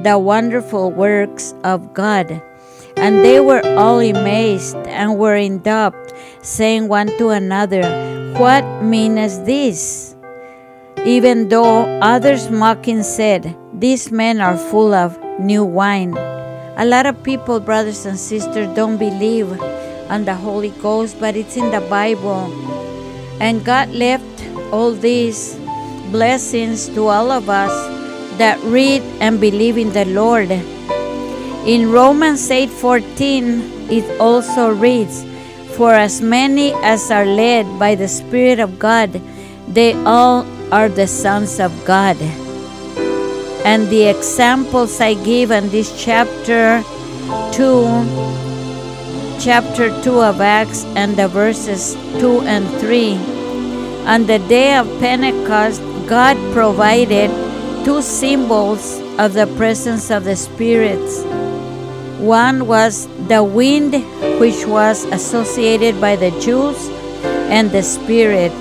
the 0.03 0.19
wonderful 0.19 0.91
works 0.91 1.55
of 1.63 1.95
God. 1.95 2.29
And 2.95 3.25
they 3.25 3.39
were 3.39 3.65
all 3.75 3.99
amazed 3.99 4.77
and 4.85 5.17
were 5.17 5.35
in 5.35 5.63
doubt, 5.63 5.97
saying 6.43 6.87
one 6.87 7.07
to 7.17 7.29
another, 7.29 7.81
What 8.37 8.63
meaneth 8.83 9.45
this? 9.47 10.15
Even 11.03 11.49
though 11.49 11.89
others 12.01 12.51
mocking 12.51 13.01
said, 13.01 13.57
These 13.73 14.11
men 14.11 14.39
are 14.41 14.57
full 14.57 14.93
of 14.93 15.17
new 15.39 15.65
wine. 15.65 16.15
A 16.77 16.85
lot 16.85 17.07
of 17.07 17.23
people, 17.23 17.59
brothers 17.59 18.05
and 18.05 18.19
sisters, 18.19 18.69
don't 18.75 18.97
believe 18.97 19.49
on 20.09 20.25
the 20.25 20.35
Holy 20.35 20.69
Ghost, 20.69 21.19
but 21.19 21.35
it's 21.35 21.57
in 21.57 21.71
the 21.71 21.81
Bible. 21.89 22.74
And 23.39 23.63
God 23.63 23.91
left 23.91 24.23
all 24.71 24.91
these 24.91 25.57
blessings 26.11 26.87
to 26.95 27.07
all 27.07 27.31
of 27.31 27.49
us 27.49 27.73
that 28.37 28.59
read 28.63 29.03
and 29.19 29.39
believe 29.39 29.77
in 29.77 29.91
the 29.91 30.05
Lord. 30.05 30.51
In 31.65 31.91
Romans 31.91 32.51
8:14 32.51 33.89
it 33.89 34.05
also 34.19 34.69
reads, 34.69 35.25
"For 35.75 35.93
as 35.93 36.21
many 36.21 36.73
as 36.83 37.11
are 37.11 37.25
led 37.25 37.65
by 37.79 37.95
the 37.95 38.07
Spirit 38.07 38.59
of 38.59 38.79
God, 38.79 39.19
they 39.67 39.97
all 40.05 40.45
are 40.71 40.87
the 40.87 41.07
sons 41.07 41.59
of 41.59 41.73
God." 41.83 42.17
And 43.65 43.89
the 43.89 44.05
examples 44.05 45.01
I 45.01 45.17
give 45.17 45.49
in 45.49 45.73
this 45.73 45.89
chapter 45.97 46.85
2 47.51 47.83
chapter 49.39 49.89
2 50.01 50.21
of 50.21 50.41
Acts 50.41 50.85
and 50.95 51.15
the 51.15 51.27
verses 51.27 51.93
2 52.19 52.41
and 52.41 52.67
3. 52.79 53.15
On 54.05 54.25
the 54.25 54.39
day 54.47 54.75
of 54.75 54.87
Pentecost, 54.99 55.81
God 56.07 56.37
provided 56.53 57.29
two 57.83 58.01
symbols 58.01 58.99
of 59.17 59.33
the 59.33 59.47
presence 59.57 60.11
of 60.11 60.23
the 60.23 60.35
spirits. 60.35 61.23
One 62.19 62.67
was 62.67 63.07
the 63.27 63.43
wind, 63.43 63.93
which 64.39 64.65
was 64.65 65.05
associated 65.05 65.99
by 65.99 66.15
the 66.15 66.31
Jews, 66.41 66.77
and 67.49 67.71
the 67.71 67.83
Spirit, 67.83 68.51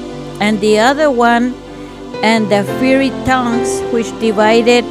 and 0.41 0.61
the 0.61 0.79
other 0.79 1.11
one, 1.11 1.55
and 2.23 2.51
the 2.51 2.65
fiery 2.81 3.11
tongues, 3.25 3.81
which 3.93 4.09
divided 4.21 4.85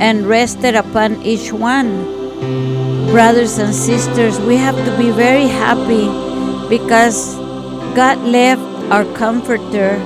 and 0.00 0.26
rested 0.26 0.74
upon 0.74 1.22
each 1.22 1.52
one. 1.52 2.73
Brothers 3.14 3.58
and 3.58 3.72
sisters, 3.72 4.40
we 4.40 4.56
have 4.56 4.74
to 4.74 4.98
be 4.98 5.12
very 5.12 5.46
happy 5.46 6.10
because 6.68 7.36
God 7.94 8.18
left 8.26 8.60
our 8.90 9.04
comforter 9.14 10.02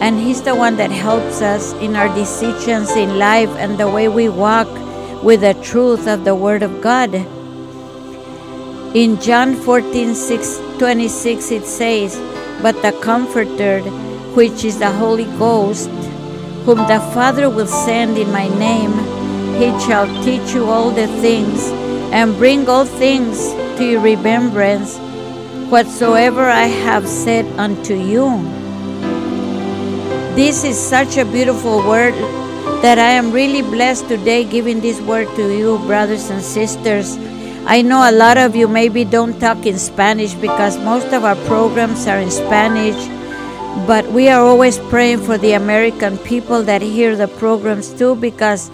and 0.00 0.20
He's 0.20 0.42
the 0.42 0.54
one 0.54 0.76
that 0.76 0.92
helps 0.92 1.42
us 1.42 1.72
in 1.82 1.96
our 1.96 2.06
decisions 2.14 2.94
in 2.94 3.18
life 3.18 3.50
and 3.58 3.76
the 3.76 3.90
way 3.90 4.06
we 4.06 4.28
walk 4.28 4.68
with 5.24 5.40
the 5.40 5.54
truth 5.54 6.06
of 6.06 6.22
the 6.22 6.36
Word 6.36 6.62
of 6.62 6.80
God. 6.80 7.12
In 8.94 9.20
John 9.20 9.56
14 9.56 10.14
6, 10.14 10.60
26, 10.78 11.50
it 11.50 11.64
says, 11.64 12.14
But 12.62 12.80
the 12.80 12.92
Comforter, 13.02 13.80
which 14.38 14.62
is 14.62 14.78
the 14.78 14.92
Holy 14.92 15.26
Ghost, 15.36 15.90
whom 16.62 16.78
the 16.86 17.02
Father 17.12 17.50
will 17.50 17.66
send 17.66 18.16
in 18.16 18.30
my 18.30 18.46
name, 18.56 18.94
he 19.58 19.76
shall 19.84 20.06
teach 20.22 20.54
you 20.54 20.70
all 20.70 20.92
the 20.92 21.08
things 21.20 21.72
and 22.16 22.34
bring 22.38 22.66
all 22.66 22.86
things 22.86 23.52
to 23.76 23.84
your 23.84 24.00
remembrance 24.00 24.96
whatsoever 25.68 26.48
I 26.48 26.64
have 26.64 27.06
said 27.06 27.44
unto 27.58 27.92
you. 27.92 28.40
This 30.34 30.64
is 30.64 30.78
such 30.78 31.18
a 31.18 31.26
beautiful 31.26 31.86
word 31.86 32.14
that 32.80 32.98
I 32.98 33.10
am 33.10 33.32
really 33.32 33.60
blessed 33.60 34.08
today 34.08 34.44
giving 34.44 34.80
this 34.80 34.98
word 35.02 35.28
to 35.36 35.54
you, 35.58 35.76
brothers 35.80 36.30
and 36.30 36.40
sisters. 36.40 37.18
I 37.66 37.82
know 37.82 38.08
a 38.08 38.16
lot 38.16 38.38
of 38.38 38.56
you 38.56 38.66
maybe 38.66 39.04
don't 39.04 39.38
talk 39.38 39.66
in 39.66 39.78
Spanish 39.78 40.32
because 40.32 40.78
most 40.78 41.12
of 41.12 41.22
our 41.22 41.36
programs 41.44 42.06
are 42.06 42.18
in 42.18 42.30
Spanish, 42.30 42.96
but 43.86 44.10
we 44.10 44.30
are 44.30 44.40
always 44.40 44.78
praying 44.88 45.20
for 45.20 45.36
the 45.36 45.52
American 45.52 46.16
people 46.16 46.62
that 46.62 46.80
hear 46.80 47.14
the 47.14 47.28
programs 47.28 47.92
too 47.92 48.14
because 48.16 48.70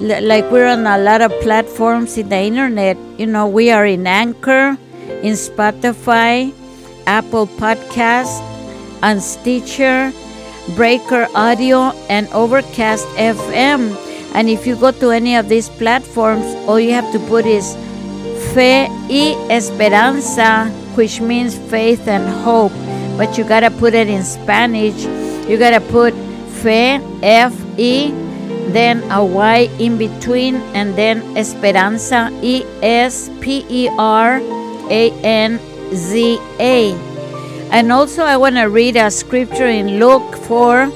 like 0.00 0.50
we're 0.50 0.66
on 0.66 0.86
a 0.86 0.98
lot 0.98 1.20
of 1.20 1.32
platforms 1.40 2.16
in 2.16 2.28
the 2.28 2.38
internet. 2.38 2.96
You 3.18 3.26
know, 3.26 3.48
we 3.48 3.70
are 3.70 3.86
in 3.86 4.06
Anchor, 4.06 4.78
in 5.22 5.34
Spotify, 5.34 6.54
Apple 7.06 7.46
Podcast, 7.46 8.40
on 9.02 9.20
Stitcher, 9.20 10.12
Breaker 10.76 11.26
Audio, 11.34 11.92
and 12.08 12.28
Overcast 12.32 13.06
FM. 13.16 13.96
And 14.34 14.48
if 14.48 14.66
you 14.66 14.76
go 14.76 14.92
to 14.92 15.10
any 15.10 15.34
of 15.34 15.48
these 15.48 15.68
platforms, 15.68 16.44
all 16.68 16.78
you 16.78 16.92
have 16.92 17.10
to 17.12 17.18
put 17.26 17.46
is 17.46 17.74
Fe 18.54 18.86
y 19.08 19.34
Esperanza, 19.50 20.66
which 20.94 21.20
means 21.20 21.58
faith 21.70 22.06
and 22.06 22.28
hope. 22.44 22.72
But 23.16 23.36
you 23.36 23.42
gotta 23.42 23.70
put 23.70 23.94
it 23.94 24.08
in 24.08 24.22
Spanish. 24.22 25.02
You 25.48 25.58
gotta 25.58 25.80
put 25.80 26.14
Fe, 26.62 27.00
F 27.22 27.54
E, 27.78 28.12
then 28.74 29.02
a 29.10 29.24
Y 29.24 29.68
in 29.78 29.96
between, 29.96 30.56
and 30.74 30.94
then 30.96 31.36
Esperanza, 31.36 32.30
E 32.42 32.64
S 32.82 33.30
P 33.40 33.64
E 33.68 33.88
R 33.98 34.40
A 34.90 35.10
N 35.22 35.60
Z 35.94 36.38
A. 36.60 36.92
And 37.70 37.92
also, 37.92 38.24
I 38.24 38.36
want 38.36 38.56
to 38.56 38.64
read 38.64 38.96
a 38.96 39.10
scripture 39.10 39.68
in 39.68 40.00
Luke 40.00 40.36
4, 40.48 40.88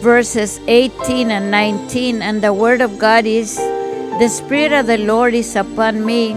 verses 0.00 0.60
18 0.66 1.30
and 1.30 1.50
19. 1.50 2.22
And 2.22 2.42
the 2.42 2.54
word 2.54 2.80
of 2.80 2.98
God 2.98 3.26
is 3.26 3.56
The 3.56 4.28
Spirit 4.28 4.72
of 4.72 4.86
the 4.86 4.98
Lord 4.98 5.34
is 5.34 5.56
upon 5.56 6.06
me, 6.06 6.36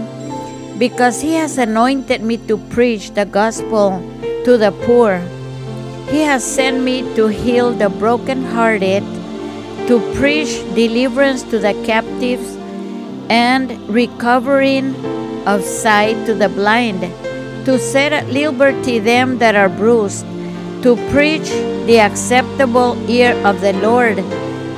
because 0.78 1.20
He 1.20 1.34
has 1.34 1.58
anointed 1.58 2.22
me 2.22 2.38
to 2.48 2.58
preach 2.74 3.12
the 3.14 3.24
gospel 3.24 4.02
to 4.44 4.58
the 4.58 4.72
poor. 4.84 5.22
He 6.10 6.20
has 6.22 6.44
sent 6.44 6.82
me 6.82 7.02
to 7.14 7.28
heal 7.28 7.72
the 7.72 7.88
brokenhearted 7.88 9.02
to 9.86 10.00
preach 10.14 10.62
deliverance 10.74 11.42
to 11.42 11.58
the 11.58 11.74
captives 11.84 12.56
and 13.28 13.70
recovering 13.88 14.94
of 15.46 15.62
sight 15.62 16.16
to 16.24 16.34
the 16.34 16.48
blind, 16.48 17.02
to 17.66 17.78
set 17.78 18.12
at 18.12 18.26
liberty 18.28 18.98
them 18.98 19.38
that 19.38 19.54
are 19.54 19.68
bruised, 19.68 20.24
to 20.82 20.96
preach 21.10 21.48
the 21.86 22.00
acceptable 22.00 22.96
year 23.08 23.34
of 23.44 23.60
the 23.60 23.74
Lord. 23.74 24.16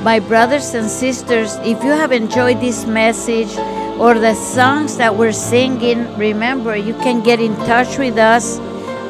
My 0.03 0.19
brothers 0.19 0.73
and 0.73 0.89
sisters, 0.89 1.55
if 1.63 1.81
you 1.83 1.91
have 1.91 2.11
enjoyed 2.11 2.59
this 2.59 2.85
message 2.85 3.55
or 3.97 4.13
the 4.13 4.33
songs 4.33 4.97
that 4.97 5.15
we're 5.15 5.31
singing, 5.31 6.17
remember 6.17 6.75
you 6.75 6.93
can 6.95 7.23
get 7.23 7.39
in 7.39 7.55
touch 7.65 7.97
with 7.97 8.17
us 8.17 8.59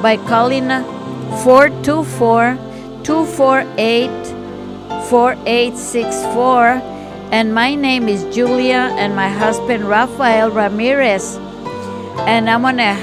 by 0.02 0.18
calling 0.28 0.70
424 1.44 2.58
248 3.04 4.27
4864 5.10 6.98
And 7.32 7.54
my 7.54 7.76
name 7.76 8.08
is 8.08 8.24
Julia, 8.34 8.96
and 8.96 9.14
my 9.14 9.28
husband 9.28 9.90
Rafael 9.90 10.50
Ramirez. 10.50 11.38
And 12.24 12.50
I'm 12.50 12.62
gonna 12.62 12.96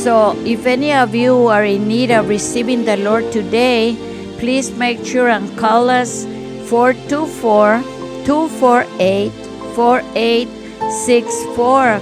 So, 0.01 0.33
if 0.49 0.65
any 0.65 0.89
of 0.93 1.13
you 1.13 1.45
are 1.45 1.63
in 1.63 1.87
need 1.87 2.09
of 2.09 2.27
receiving 2.27 2.85
the 2.85 2.97
Lord 2.97 3.31
today, 3.31 3.95
please 4.39 4.73
make 4.73 5.05
sure 5.05 5.29
and 5.29 5.45
call 5.59 5.91
us 5.91 6.25
424 6.65 7.83
248 8.25 9.31
4864. 9.77 12.01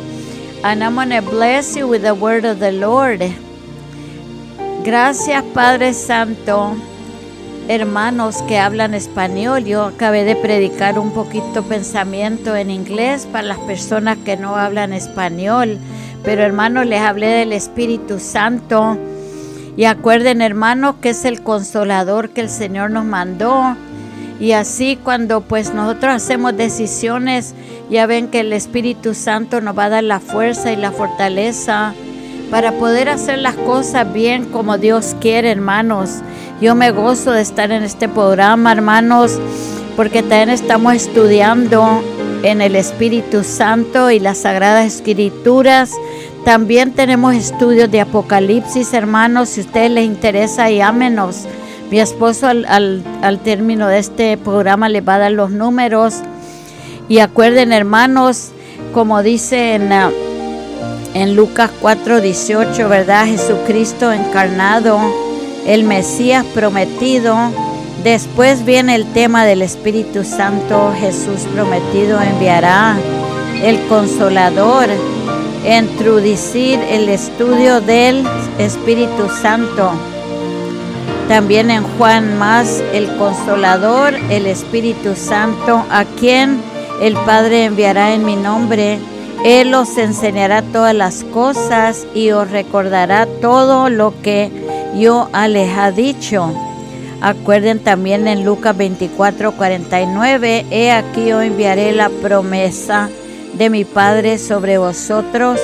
And 0.63 0.81
I'm 0.81 0.95
going 0.95 1.09
to 1.09 1.21
bless 1.21 1.75
you 1.75 1.89
with 1.89 2.03
the 2.03 2.15
word 2.15 2.45
of 2.45 2.62
the 2.62 2.71
Lord. 2.71 3.19
Gracias, 4.85 5.43
Padre 5.53 5.91
Santo. 5.91 6.77
Hermanos 7.67 8.41
que 8.47 8.57
hablan 8.57 8.93
español, 8.93 9.65
yo 9.65 9.83
acabé 9.83 10.23
de 10.23 10.38
predicar 10.38 10.97
un 10.97 11.12
poquito 11.12 11.63
pensamiento 11.63 12.55
en 12.55 12.71
inglés 12.71 13.27
para 13.29 13.43
las 13.43 13.59
personas 13.59 14.17
que 14.23 14.38
no 14.38 14.55
hablan 14.55 14.93
español. 14.93 15.79
Pero 16.23 16.43
hermanos, 16.43 16.86
les 16.86 17.01
hablé 17.01 17.27
del 17.27 17.53
Espíritu 17.53 18.19
Santo. 18.19 18.97
Y 19.77 19.86
acuerden, 19.86 20.41
hermanos, 20.41 20.95
que 21.01 21.10
es 21.10 21.25
el 21.25 21.41
consolador 21.41 22.29
que 22.29 22.41
el 22.41 22.49
Señor 22.49 22.91
nos 22.91 23.05
mandó. 23.05 23.75
Y 24.39 24.53
así 24.53 24.97
cuando 25.03 25.41
pues 25.41 25.73
nosotros 25.73 26.13
hacemos 26.13 26.55
decisiones, 26.55 27.53
ya 27.89 28.05
ven 28.05 28.27
que 28.27 28.39
el 28.39 28.53
Espíritu 28.53 29.13
Santo 29.13 29.60
nos 29.62 29.77
va 29.77 29.86
a 29.86 29.89
dar 29.89 30.03
la 30.03 30.19
fuerza 30.19 30.71
y 30.71 30.77
la 30.77 30.91
fortaleza 30.91 31.93
para 32.49 32.71
poder 32.73 33.10
hacer 33.10 33.39
las 33.39 33.55
cosas 33.55 34.12
bien 34.12 34.45
como 34.45 34.77
Dios 34.77 35.15
quiere, 35.19 35.51
hermanos. 35.51 36.21
Yo 36.62 36.75
me 36.75 36.91
gozo 36.91 37.32
de 37.32 37.41
estar 37.41 37.71
en 37.71 37.84
este 37.84 38.08
programa, 38.08 38.71
hermanos, 38.71 39.39
porque 39.95 40.21
también 40.21 40.49
estamos 40.49 40.93
estudiando 40.93 42.01
en 42.43 42.62
el 42.62 42.75
Espíritu 42.75 43.43
Santo 43.43 44.12
y 44.12 44.19
las 44.19 44.39
Sagradas 44.39 44.86
Escrituras. 44.86 45.91
También 46.45 46.93
tenemos 46.93 47.36
estudios 47.36 47.91
de 47.91 48.02
Apocalipsis, 48.02 48.93
hermanos. 48.93 49.49
Si 49.49 49.62
a 49.62 49.63
ustedes 49.65 49.91
les 49.91 50.06
interesa, 50.06 50.69
llámenos. 50.69 51.45
Mi 51.91 51.99
esposo 51.99 52.47
al, 52.47 52.65
al 52.65 53.39
término 53.39 53.88
de 53.88 53.99
este 53.99 54.38
programa 54.38 54.89
les 54.89 55.08
va 55.08 55.15
a 55.15 55.19
dar 55.19 55.32
los 55.32 55.52
números. 55.52 56.15
Y 57.10 57.19
acuerden, 57.19 57.73
hermanos, 57.73 58.52
como 58.93 59.23
dice 59.23 59.75
en, 59.75 59.91
uh, 59.91 60.12
en 61.13 61.36
Lucas 61.36 61.71
4:18, 61.82 62.88
¿verdad? 62.88 63.25
Jesucristo 63.25 64.12
encarnado, 64.12 64.99
el 65.65 65.84
Mesías 65.84 66.45
prometido. 66.54 67.36
Después 68.03 68.63
viene 68.63 68.95
el 68.95 69.05
tema 69.12 69.45
del 69.45 69.62
Espíritu 69.62 70.23
Santo. 70.23 70.93
Jesús 70.97 71.41
prometido 71.53 72.21
enviará 72.21 72.95
el 73.62 73.77
consolador, 73.88 74.88
introducir 75.65 76.79
el 76.89 77.09
estudio 77.09 77.81
del 77.81 78.25
Espíritu 78.57 79.27
Santo. 79.41 79.91
También 81.27 81.69
en 81.69 81.83
Juan 81.97 82.38
más 82.38 82.81
el 82.93 83.13
consolador, 83.17 84.13
el 84.29 84.45
Espíritu 84.45 85.13
Santo, 85.15 85.83
a 85.91 86.05
quien 86.05 86.62
el 87.01 87.13
Padre 87.13 87.65
enviará 87.65 88.13
en 88.13 88.23
mi 88.23 88.38
nombre. 88.38 88.97
Él 89.43 89.73
os 89.75 89.97
enseñará 89.97 90.62
todas 90.62 90.95
las 90.95 91.25
cosas 91.25 92.07
y 92.15 92.31
os 92.31 92.49
recordará 92.49 93.27
todo 93.41 93.89
lo 93.89 94.13
que 94.21 94.49
yo 94.97 95.29
les 95.49 95.77
ha 95.77 95.91
dicho. 95.91 96.53
Acuerden 97.21 97.79
también 97.79 98.27
en 98.27 98.45
Lucas 98.45 98.77
24, 98.77 99.51
49, 99.51 100.65
he 100.71 100.91
aquí 100.91 101.25
yo 101.27 101.41
enviaré 101.41 101.91
la 101.91 102.10
promesa 102.10 103.10
de 103.53 103.69
mi 103.69 103.84
Padre 103.84 104.38
sobre 104.38 104.77
vosotros, 104.77 105.60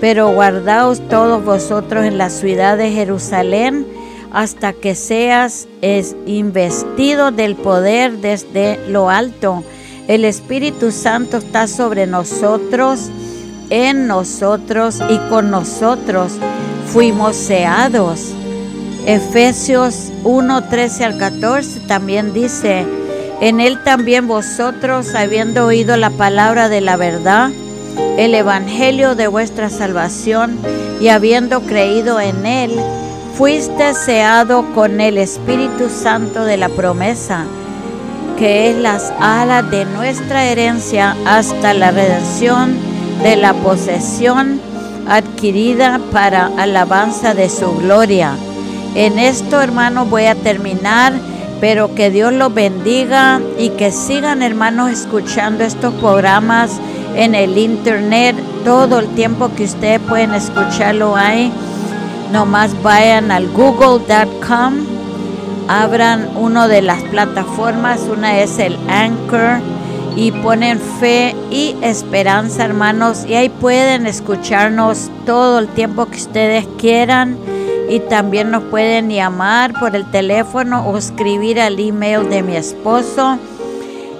pero 0.00 0.30
guardaos 0.30 1.06
todos 1.08 1.44
vosotros 1.44 2.06
en 2.06 2.16
la 2.16 2.30
ciudad 2.30 2.78
de 2.78 2.90
Jerusalén 2.90 3.86
hasta 4.32 4.72
que 4.72 4.94
seas 4.94 5.68
es 5.82 6.16
investido 6.26 7.30
del 7.30 7.54
poder 7.54 8.18
desde 8.18 8.80
lo 8.88 9.10
alto. 9.10 9.62
El 10.08 10.24
Espíritu 10.24 10.90
Santo 10.90 11.36
está 11.36 11.68
sobre 11.68 12.06
nosotros, 12.06 13.10
en 13.68 14.06
nosotros 14.06 15.00
y 15.08 15.18
con 15.28 15.50
nosotros. 15.50 16.32
Fuimos 16.92 17.36
seados. 17.36 18.34
Efesios 19.06 20.10
1, 20.24 20.64
13 20.70 21.04
al 21.04 21.18
14 21.18 21.80
también 21.80 22.32
dice, 22.32 22.86
en 23.42 23.60
él 23.60 23.78
también 23.84 24.26
vosotros, 24.26 25.14
habiendo 25.14 25.66
oído 25.66 25.98
la 25.98 26.08
palabra 26.08 26.70
de 26.70 26.80
la 26.80 26.96
verdad, 26.96 27.50
el 28.16 28.34
evangelio 28.34 29.14
de 29.14 29.26
vuestra 29.26 29.68
salvación, 29.68 30.58
y 31.00 31.08
habiendo 31.08 31.60
creído 31.60 32.18
en 32.18 32.46
él, 32.46 32.80
fuiste 33.36 33.92
seado 33.92 34.64
con 34.74 35.00
el 35.02 35.18
Espíritu 35.18 35.90
Santo 35.90 36.44
de 36.46 36.56
la 36.56 36.70
promesa, 36.70 37.44
que 38.38 38.70
es 38.70 38.76
las 38.78 39.12
alas 39.20 39.70
de 39.70 39.84
nuestra 39.84 40.46
herencia 40.46 41.14
hasta 41.26 41.74
la 41.74 41.90
redención 41.90 42.74
de 43.22 43.36
la 43.36 43.52
posesión 43.52 44.60
adquirida 45.06 46.00
para 46.10 46.46
alabanza 46.56 47.34
de 47.34 47.50
su 47.50 47.70
gloria. 47.76 48.34
En 48.94 49.18
esto, 49.18 49.60
hermanos, 49.60 50.08
voy 50.08 50.26
a 50.26 50.36
terminar, 50.36 51.12
pero 51.60 51.96
que 51.96 52.10
Dios 52.10 52.32
los 52.32 52.54
bendiga 52.54 53.40
y 53.58 53.70
que 53.70 53.90
sigan, 53.90 54.40
hermanos, 54.40 54.92
escuchando 54.92 55.64
estos 55.64 55.92
programas 55.94 56.70
en 57.16 57.34
el 57.34 57.58
internet 57.58 58.36
todo 58.64 59.00
el 59.00 59.08
tiempo 59.08 59.50
que 59.56 59.64
ustedes 59.64 60.00
pueden 60.00 60.32
escucharlo 60.34 61.16
ahí. 61.16 61.52
Nomás 62.32 62.80
vayan 62.84 63.32
al 63.32 63.48
google.com, 63.48 64.74
abran 65.66 66.28
una 66.36 66.68
de 66.68 66.82
las 66.82 67.02
plataformas, 67.02 68.02
una 68.02 68.38
es 68.38 68.60
el 68.60 68.78
Anchor 68.88 69.58
y 70.14 70.30
ponen 70.30 70.78
fe 71.00 71.34
y 71.50 71.74
esperanza, 71.82 72.64
hermanos, 72.64 73.24
y 73.28 73.34
ahí 73.34 73.48
pueden 73.48 74.06
escucharnos 74.06 75.10
todo 75.26 75.58
el 75.58 75.66
tiempo 75.66 76.06
que 76.06 76.18
ustedes 76.18 76.68
quieran 76.78 77.36
y 77.88 78.00
también 78.00 78.50
nos 78.50 78.64
pueden 78.64 79.10
llamar 79.10 79.72
por 79.78 79.94
el 79.94 80.10
teléfono 80.10 80.88
o 80.88 80.96
escribir 80.96 81.60
al 81.60 81.78
email 81.78 82.28
de 82.28 82.42
mi 82.42 82.56
esposo. 82.56 83.38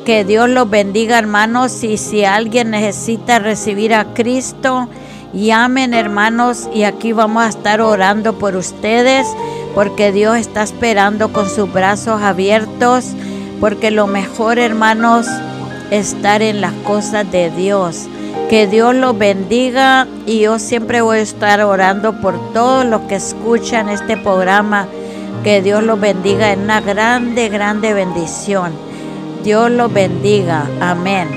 Que 0.04 0.24
Dios 0.24 0.50
los 0.50 0.68
bendiga, 0.68 1.18
hermanos, 1.18 1.82
y 1.82 1.96
si 1.96 2.24
alguien 2.24 2.70
necesita 2.70 3.38
recibir 3.38 3.94
a 3.94 4.12
Cristo, 4.12 4.88
llamen, 5.32 5.94
hermanos, 5.94 6.68
y 6.74 6.82
aquí 6.82 7.12
vamos 7.12 7.44
a 7.44 7.48
estar 7.48 7.80
orando 7.80 8.34
por 8.38 8.54
ustedes, 8.54 9.26
porque 9.74 10.12
Dios 10.12 10.36
está 10.36 10.62
esperando 10.62 11.32
con 11.32 11.48
sus 11.48 11.72
brazos 11.72 12.20
abiertos, 12.20 13.12
porque 13.60 13.90
lo 13.90 14.06
mejor, 14.06 14.58
hermanos, 14.58 15.26
estar 15.90 16.42
en 16.42 16.60
las 16.60 16.72
cosas 16.84 17.30
de 17.32 17.50
Dios. 17.50 18.06
Que 18.48 18.66
Dios 18.66 18.94
los 18.94 19.16
bendiga 19.16 20.06
y 20.26 20.40
yo 20.40 20.58
siempre 20.58 21.00
voy 21.00 21.18
a 21.18 21.22
estar 21.22 21.62
orando 21.62 22.20
por 22.20 22.34
todos 22.52 22.84
los 22.84 23.02
que 23.02 23.16
escuchan 23.16 23.88
este 23.88 24.16
programa. 24.16 24.86
Que 25.42 25.62
Dios 25.62 25.82
los 25.82 26.00
bendiga 26.00 26.52
en 26.52 26.60
una 26.60 26.80
grande, 26.80 27.48
grande 27.48 27.92
bendición. 27.94 28.72
Dios 29.42 29.70
los 29.70 29.92
bendiga. 29.92 30.66
Amén. 30.80 31.28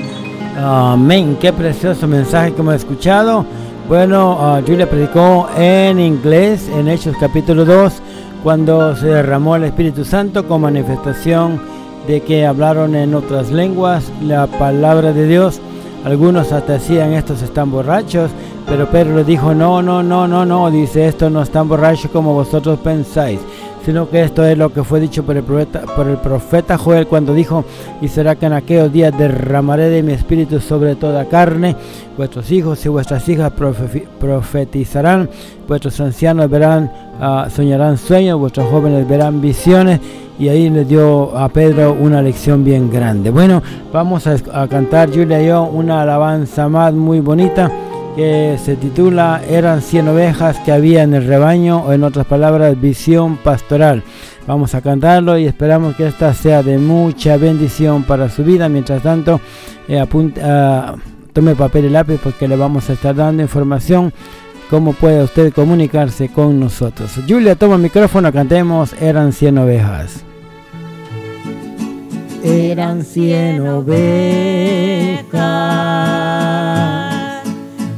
Amén. 0.56 1.36
Qué 1.40 1.52
precioso 1.52 2.06
mensaje 2.06 2.52
que 2.52 2.60
hemos 2.60 2.74
escuchado. 2.74 3.44
Bueno, 3.88 4.32
uh, 4.32 4.66
Julia 4.66 4.88
predicó 4.88 5.48
en 5.56 5.98
inglés 5.98 6.68
en 6.68 6.88
Hechos 6.88 7.16
capítulo 7.18 7.64
2 7.64 8.02
cuando 8.42 8.94
se 8.96 9.06
derramó 9.06 9.56
el 9.56 9.64
Espíritu 9.64 10.04
Santo 10.04 10.46
con 10.46 10.60
manifestación 10.60 11.60
de 12.06 12.20
que 12.20 12.46
hablaron 12.46 12.94
en 12.94 13.14
otras 13.14 13.50
lenguas 13.50 14.10
la 14.22 14.46
palabra 14.46 15.12
de 15.12 15.26
Dios. 15.26 15.60
Algunos 16.04 16.52
hasta 16.52 16.74
decían 16.74 17.12
estos 17.12 17.42
están 17.42 17.70
borrachos, 17.70 18.30
pero 18.66 18.86
Pedro 18.86 19.16
le 19.16 19.24
dijo 19.24 19.54
no, 19.54 19.82
no, 19.82 20.02
no, 20.02 20.28
no, 20.28 20.44
no, 20.44 20.70
dice 20.70 21.06
esto 21.06 21.28
no 21.28 21.42
están 21.42 21.68
borrachos 21.68 22.10
como 22.10 22.34
vosotros 22.34 22.78
pensáis, 22.78 23.40
sino 23.84 24.08
que 24.08 24.22
esto 24.22 24.44
es 24.44 24.56
lo 24.56 24.72
que 24.72 24.84
fue 24.84 25.00
dicho 25.00 25.24
por 25.24 25.36
el 25.36 25.42
profeta, 25.42 25.80
por 25.96 26.06
el 26.06 26.18
profeta 26.18 26.78
Joel 26.78 27.06
cuando 27.06 27.34
dijo, 27.34 27.64
y 28.00 28.08
será 28.08 28.36
que 28.36 28.46
en 28.46 28.52
aquellos 28.52 28.92
días 28.92 29.16
derramaré 29.18 29.88
de 29.90 30.02
mi 30.02 30.12
espíritu 30.12 30.60
sobre 30.60 30.94
toda 30.94 31.24
carne, 31.24 31.74
vuestros 32.16 32.50
hijos 32.52 32.84
y 32.86 32.88
vuestras 32.88 33.28
hijas 33.28 33.52
profetizarán, 34.20 35.28
vuestros 35.66 35.98
ancianos 36.00 36.48
verán, 36.48 36.92
uh, 37.20 37.50
soñarán 37.50 37.98
sueños, 37.98 38.38
vuestros 38.38 38.68
jóvenes 38.70 39.06
verán 39.08 39.40
visiones, 39.40 40.00
y 40.38 40.48
ahí 40.48 40.70
le 40.70 40.84
dio 40.84 41.36
a 41.36 41.48
Pedro 41.48 41.96
una 41.98 42.22
lección 42.22 42.64
bien 42.64 42.90
grande. 42.90 43.30
Bueno, 43.30 43.62
vamos 43.92 44.26
a, 44.26 44.68
cantar 44.68 45.10
Julia 45.10 45.42
y 45.42 45.46
yo 45.46 45.64
una 45.64 46.02
alabanza 46.02 46.68
más 46.68 46.94
muy 46.94 47.20
bonita 47.20 47.70
que 48.14 48.56
se 48.62 48.76
titula 48.76 49.42
Eran 49.48 49.82
100 49.82 50.08
ovejas 50.08 50.58
que 50.60 50.72
había 50.72 51.02
en 51.02 51.14
el 51.14 51.26
rebaño 51.26 51.84
o 51.84 51.92
en 51.92 52.04
otras 52.04 52.26
palabras 52.26 52.80
visión 52.80 53.36
pastoral. 53.38 54.02
Vamos 54.46 54.74
a 54.74 54.80
cantarlo 54.80 55.36
y 55.38 55.46
esperamos 55.46 55.94
que 55.96 56.06
esta 56.06 56.32
sea 56.34 56.62
de 56.62 56.78
mucha 56.78 57.36
bendición 57.36 58.04
para 58.04 58.30
su 58.30 58.44
vida. 58.44 58.68
Mientras 58.68 59.02
tanto, 59.02 59.40
eh, 59.88 60.04
ah, 60.42 60.94
tome 61.32 61.54
papel 61.54 61.86
y 61.86 61.90
lápiz 61.90 62.18
porque 62.22 62.48
le 62.48 62.56
vamos 62.56 62.88
a 62.88 62.94
estar 62.94 63.14
dando 63.14 63.42
información 63.42 64.12
cómo 64.70 64.92
puede 64.92 65.22
usted 65.22 65.52
comunicarse 65.52 66.28
con 66.30 66.58
nosotros. 66.60 67.12
Julia, 67.28 67.56
toma 67.56 67.74
el 67.74 67.82
micrófono, 67.82 68.32
cantemos 68.32 68.94
Eran 69.00 69.32
100 69.32 69.58
ovejas. 69.58 70.27
Eran 72.42 73.04
100 73.04 73.66
ovejas 73.66 73.98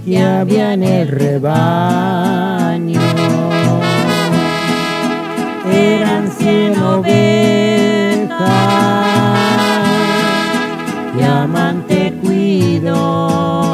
que 0.05 0.22
había 0.22 0.74
en 0.74 0.83
el 0.83 1.09
rebaño 1.09 2.50
eran 5.72 6.31
cien 6.31 6.79
ovejas 6.83 7.11
y 11.18 11.22
amante 11.22 12.12
cuido. 12.22 13.69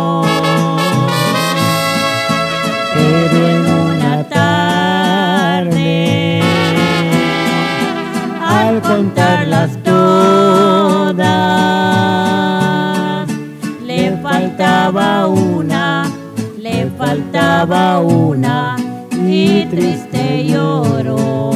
Le 13.84 14.18
faltaba 14.22 15.26
una, 15.26 16.10
le 16.58 16.90
faltaba 16.98 18.00
una 18.00 18.76
y 19.12 19.64
triste 19.66 20.46
lloró. 20.46 21.46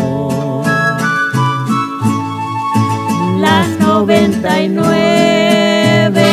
noventa 4.00 4.62
y 4.62 4.68
nueve 4.68 6.28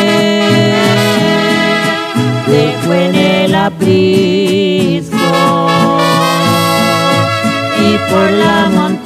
dejó 2.48 2.94
en 2.94 3.16
el 3.16 3.56
aprisco 3.56 5.18
y 7.86 7.98
por 8.10 8.32
la 8.32 8.70
montaña 8.70 8.97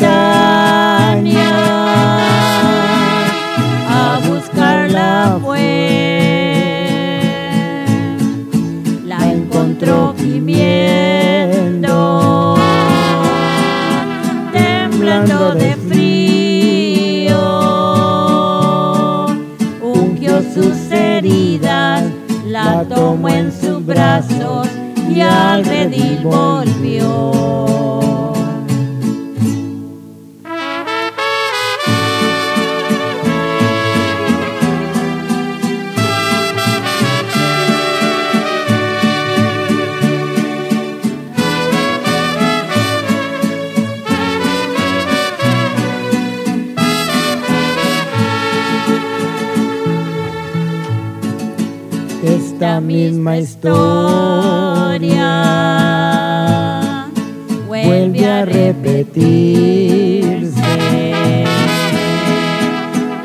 brazos 23.92 24.70
y 25.10 25.20
al 25.20 25.66
redil 25.66 26.20
volvió. 26.24 27.71
Esta 52.24 52.80
misma 52.80 53.38
historia 53.38 53.82
vuelve 57.68 58.26
a 58.26 58.46
repetirse. 58.46 59.82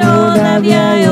Todavía 0.01 1.06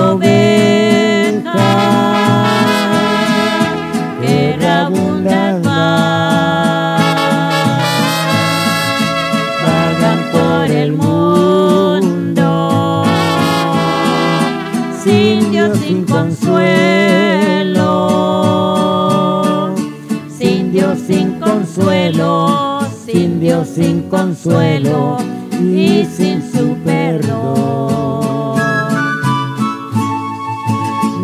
sin 23.64 24.02
consuelo 24.08 25.16
y 25.60 26.04
sin 26.04 26.42
su 26.42 26.76
perdón. 26.84 28.58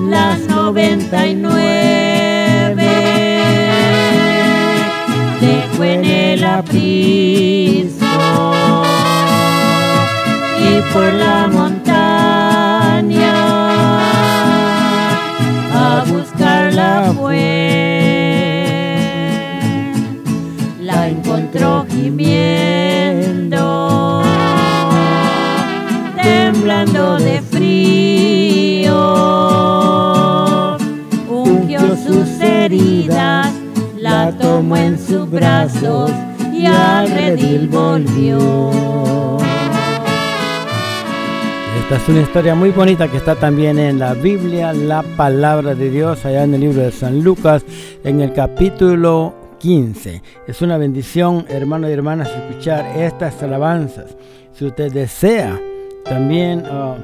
Las 0.09 0.41
noventa 0.49 1.27
y 1.27 1.35
nueve 1.35 2.89
dejó 5.41 5.85
en 5.85 6.05
el 6.05 6.45
abismo 6.45 8.03
y 10.59 10.93
por 10.93 11.13
la 11.13 11.49
montaña 11.53 13.33
a 15.75 16.05
buscarla 16.09 17.13
fue. 17.17 17.70
encontró 17.70 17.70
tomó 34.61 34.77
en 34.77 34.99
sus 34.99 35.31
brazos 35.31 36.11
y 36.53 36.67
al 36.67 37.11
redil 37.11 37.67
volvió. 37.67 39.39
Esta 41.83 41.97
es 41.97 42.09
una 42.11 42.21
historia 42.21 42.55
muy 42.55 42.69
bonita 42.69 43.09
que 43.09 43.17
está 43.17 43.37
también 43.37 43.79
en 43.79 43.99
la 43.99 44.13
Biblia, 44.13 44.75
la 44.75 45.03
palabra 45.17 45.75
de 45.75 45.89
Dios, 45.89 46.27
allá 46.27 46.45
en 46.45 46.53
el 46.53 46.61
libro 46.61 46.83
de 46.83 46.93
San 46.93 47.25
Lucas, 47.25 47.65
en 48.05 48.21
el 48.21 48.35
capítulo 48.35 49.33
15. 49.61 50.23
Es 50.47 50.61
una 50.61 50.77
bendición, 50.77 51.47
hermanos 51.49 51.89
y 51.89 51.95
hermanas, 51.95 52.29
escuchar 52.29 52.99
estas 52.99 53.43
alabanzas. 53.43 54.15
Si 54.53 54.67
usted 54.67 54.93
desea 54.93 55.59
también 56.05 56.67
uh, 56.67 56.97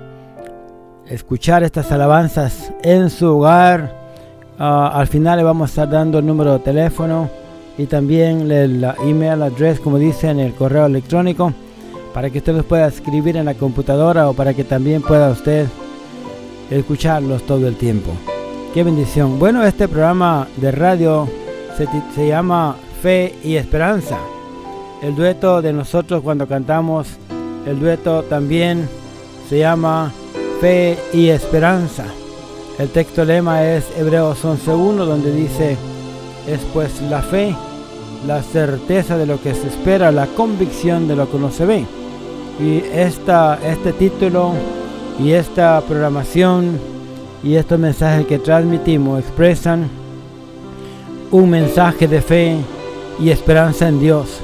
escuchar 1.09 1.62
estas 1.62 1.90
alabanzas 1.90 2.71
en 2.83 3.09
su 3.09 3.38
hogar, 3.38 3.97
uh, 4.59 4.62
al 4.62 5.07
final 5.07 5.38
le 5.38 5.42
vamos 5.42 5.71
a 5.71 5.73
estar 5.73 5.88
dando 5.88 6.19
el 6.19 6.27
número 6.27 6.53
de 6.53 6.59
teléfono 6.59 7.45
y 7.79 7.87
también 7.87 8.49
la 8.81 8.97
email 9.05 9.43
address, 9.43 9.81
como 9.81 9.99
dice 9.99 10.31
en 10.31 10.41
el 10.41 10.55
correo 10.55 10.87
electrónico, 10.87 11.53
para 12.15 12.31
que 12.31 12.39
usted 12.39 12.55
los 12.55 12.65
pueda 12.65 12.87
escribir 12.87 13.37
en 13.37 13.45
la 13.45 13.55
computadora 13.55 14.29
o 14.29 14.33
para 14.33 14.55
que 14.55 14.65
también 14.65 15.03
pueda 15.03 15.31
usted 15.31 15.67
escucharlos 16.71 17.43
todo 17.43 17.69
el 17.69 17.77
tiempo. 17.77 18.12
Qué 18.73 18.83
bendición. 18.83 19.39
Bueno, 19.39 19.65
este 19.65 19.89
programa 19.89 20.49
de 20.57 20.71
radio 20.73 21.29
se, 22.15 22.27
llama 22.27 22.77
Fe 23.03 23.35
y 23.45 23.57
Esperanza. 23.57 24.19
El 25.03 25.15
dueto 25.15 25.61
de 25.62 25.73
nosotros 25.73 26.23
cuando 26.23 26.47
cantamos, 26.47 27.07
el 27.67 27.79
dueto 27.79 28.23
también 28.23 28.89
se 29.49 29.59
llama 29.59 30.12
Fe 30.61 30.99
y 31.12 31.29
Esperanza. 31.29 32.05
El 32.79 32.89
texto 32.91 33.25
lema 33.25 33.65
es 33.65 33.85
Hebreos 33.97 34.45
11.1 34.45 35.05
donde 35.05 35.33
dice, 35.33 35.77
es 36.47 36.61
pues 36.73 37.01
la 37.03 37.23
fe, 37.23 37.55
la 38.27 38.43
certeza 38.43 39.17
de 39.17 39.27
lo 39.27 39.41
que 39.41 39.55
se 39.55 39.69
espera, 39.69 40.11
la 40.11 40.27
convicción 40.27 41.07
de 41.09 41.17
lo 41.17 41.31
que 41.31 41.39
no 41.39 41.51
se 41.51 41.65
ve. 41.65 41.85
Y 42.61 42.83
esta, 42.93 43.59
este 43.65 43.93
título 43.93 44.53
y 45.23 45.33
esta 45.33 45.81
programación 45.83 46.79
y 47.43 47.55
estos 47.55 47.79
mensajes 47.79 48.27
que 48.27 48.39
transmitimos 48.39 49.21
expresan 49.21 49.89
un 51.31 51.51
mensaje 51.51 52.09
de 52.09 52.21
fe 52.21 52.57
y 53.21 53.31
esperanza 53.31 53.89
en 53.89 54.01
Dios 54.01 54.41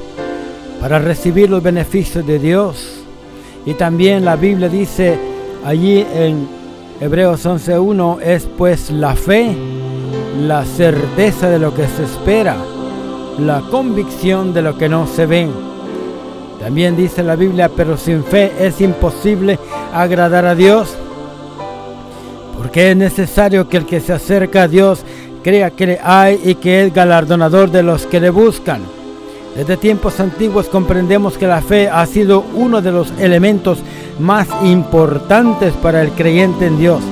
para 0.80 0.98
recibir 0.98 1.48
los 1.48 1.62
beneficios 1.62 2.26
de 2.26 2.38
Dios 2.38 3.02
Y 3.64 3.74
también 3.74 4.24
la 4.24 4.34
Biblia 4.34 4.68
dice 4.68 5.16
allí 5.64 6.04
en 6.14 6.48
Hebreos 7.00 7.46
11.1, 7.46 8.20
es 8.20 8.46
pues 8.58 8.90
la 8.90 9.14
fe, 9.14 9.56
la 10.40 10.64
certeza 10.64 11.48
de 11.48 11.58
lo 11.58 11.74
que 11.74 11.86
se 11.86 12.04
espera, 12.04 12.56
la 13.38 13.60
convicción 13.70 14.52
de 14.52 14.62
lo 14.62 14.76
que 14.76 14.88
no 14.88 15.06
se 15.06 15.26
ve. 15.26 15.48
También 16.60 16.96
dice 16.96 17.22
la 17.22 17.36
Biblia, 17.36 17.70
pero 17.74 17.96
sin 17.96 18.22
fe 18.22 18.52
es 18.60 18.80
imposible 18.80 19.58
agradar 19.92 20.46
a 20.46 20.54
Dios, 20.54 20.94
porque 22.56 22.92
es 22.92 22.96
necesario 22.96 23.68
que 23.68 23.78
el 23.78 23.86
que 23.86 24.00
se 24.00 24.12
acerca 24.12 24.62
a 24.62 24.68
Dios 24.68 25.00
crea 25.42 25.70
que 25.70 25.86
le 25.86 26.00
hay 26.02 26.40
y 26.44 26.54
que 26.54 26.84
es 26.84 26.94
galardonador 26.94 27.70
de 27.70 27.82
los 27.82 28.06
que 28.06 28.20
le 28.20 28.30
buscan. 28.30 28.82
Desde 29.56 29.76
tiempos 29.76 30.18
antiguos 30.20 30.68
comprendemos 30.68 31.36
que 31.36 31.46
la 31.46 31.60
fe 31.60 31.88
ha 31.88 32.06
sido 32.06 32.44
uno 32.54 32.80
de 32.80 32.92
los 32.92 33.12
elementos 33.18 33.80
más 34.18 34.48
importantes 34.62 35.74
para 35.74 36.00
el 36.00 36.10
creyente 36.12 36.66
en 36.66 36.78
Dios. 36.78 37.02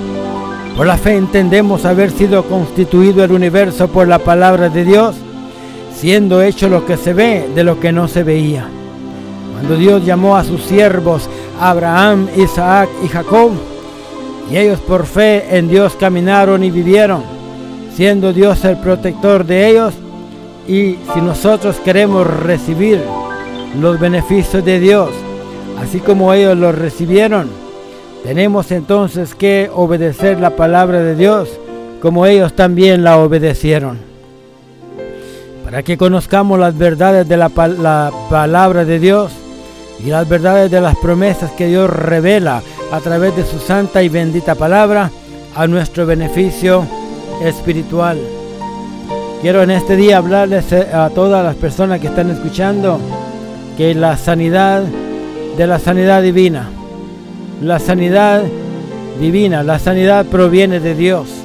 Por 0.77 0.87
la 0.87 0.97
fe 0.97 1.17
entendemos 1.17 1.85
haber 1.85 2.11
sido 2.11 2.45
constituido 2.45 3.25
el 3.25 3.33
universo 3.33 3.89
por 3.89 4.09
la 4.09 4.21
palabra 4.21 4.69
de 4.71 4.85
Dios, 4.85 5.17
siendo 6.01 6.41
hecho 6.41 6.71
lo 6.71 6.87
que 6.87 6.97
se 6.97 7.13
ve 7.13 7.47
de 7.55 7.63
lo 7.63 7.79
que 7.79 7.93
no 7.93 8.09
se 8.09 8.23
veía. 8.23 8.67
Cuando 9.53 9.77
Dios 9.77 10.03
llamó 10.03 10.35
a 10.35 10.45
sus 10.45 10.63
siervos 10.63 11.29
Abraham, 11.61 12.27
Isaac 12.39 12.89
y 13.05 13.09
Jacob, 13.09 13.51
y 14.51 14.57
ellos 14.57 14.81
por 14.81 15.05
fe 15.05 15.59
en 15.59 15.69
Dios 15.69 15.97
caminaron 16.01 16.65
y 16.65 16.71
vivieron, 16.71 17.23
siendo 17.95 18.33
Dios 18.33 18.65
el 18.65 18.79
protector 18.79 19.45
de 19.45 19.69
ellos, 19.69 19.93
y 20.67 20.97
si 21.13 21.21
nosotros 21.21 21.77
queremos 21.85 22.27
recibir 22.27 23.03
los 23.79 24.01
beneficios 24.01 24.65
de 24.65 24.81
Dios, 24.81 25.11
así 25.83 26.01
como 26.01 26.33
ellos 26.33 26.57
los 26.57 26.75
recibieron, 26.75 27.51
tenemos 28.25 28.71
entonces 28.71 29.35
que 29.35 29.71
obedecer 29.75 30.41
la 30.41 30.57
palabra 30.57 31.03
de 31.03 31.15
Dios 31.15 31.51
como 32.01 32.25
ellos 32.25 32.55
también 32.55 33.05
la 33.05 33.19
obedecieron. 33.19 34.10
Para 35.71 35.85
que 35.85 35.97
conozcamos 35.97 36.59
las 36.59 36.77
verdades 36.77 37.29
de 37.29 37.37
la, 37.37 37.49
la, 37.81 38.11
palabra 38.29 38.85
de 38.85 38.99
Dios 38.99 39.31
y 40.05 40.09
las 40.09 40.29
verdades 40.29 40.69
de 40.69 40.81
las 40.81 40.97
promesas 40.97 41.53
que 41.53 41.69
Dios 41.69 41.89
revela 41.89 42.61
a 42.91 42.99
través 42.99 43.37
de 43.37 43.45
su 43.45 43.61
santa 43.61 44.03
y 44.03 44.09
bendita 44.09 44.57
palabra 44.57 45.13
a 45.55 45.69
nuestro 45.69 46.07
beneficio 46.07 46.85
espiritual. 47.45 48.19
Quiero 49.43 49.63
en 49.63 49.71
este 49.71 49.95
día 49.95 50.17
hablarles 50.17 50.73
eh, 50.73 50.89
a 50.93 51.09
todas 51.11 51.45
las 51.45 51.55
personas 51.55 52.01
que 52.01 52.09
están 52.09 52.31
escuchando 52.31 52.99
que 53.77 53.95
la 53.95 54.17
sanidad 54.17 54.83
de 55.57 55.67
la 55.69 55.79
sanidad 55.79 56.21
divina, 56.21 56.69
la 57.63 57.79
sanidad 57.79 58.43
divina, 59.21 59.63
la 59.63 59.79
sanidad 59.79 60.27
proviene 60.27 60.81
de 60.81 60.97
Dios. 60.97 61.40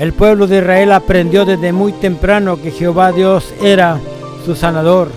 El 0.00 0.14
pueblo 0.14 0.46
de 0.46 0.60
Israel 0.60 0.92
aprendió 0.92 1.44
desde 1.44 1.74
muy 1.74 1.92
temprano 1.92 2.56
que 2.56 2.70
Jehová 2.70 3.12
Dios 3.12 3.52
era 3.62 4.00
su 4.46 4.56
sanador. 4.56 5.10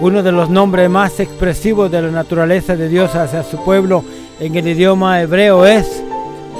Uno 0.00 0.22
de 0.22 0.32
los 0.32 0.50
nombres 0.50 0.90
más 0.90 1.18
expresivos 1.18 1.90
de 1.90 2.02
la 2.02 2.10
naturaleza 2.10 2.76
de 2.76 2.90
Dios 2.90 3.14
hacia 3.14 3.42
su 3.42 3.64
pueblo 3.64 4.04
en 4.38 4.54
el 4.54 4.68
idioma 4.68 5.22
hebreo 5.22 5.64
es 5.64 6.02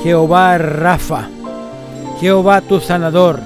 Jehová 0.02 0.56
Rafa. 0.56 1.28
Jehová 2.20 2.62
tu 2.62 2.80
sanador. 2.80 3.40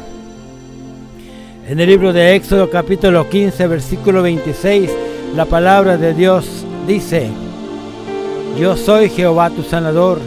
En 1.67 1.81
el 1.81 1.89
libro 1.89 2.12
de 2.12 2.37
Éxodo 2.37 2.71
capítulo 2.71 3.29
15 3.29 3.67
versículo 3.67 4.23
26 4.23 4.89
la 5.35 5.47
palabra 5.47 5.97
de 5.97 6.15
Dios 6.15 6.47
dice, 6.87 7.29
yo 8.57 8.77
soy 8.77 9.11
Jehová 9.11 9.51
tu 9.51 9.65
sanador. 9.65 10.21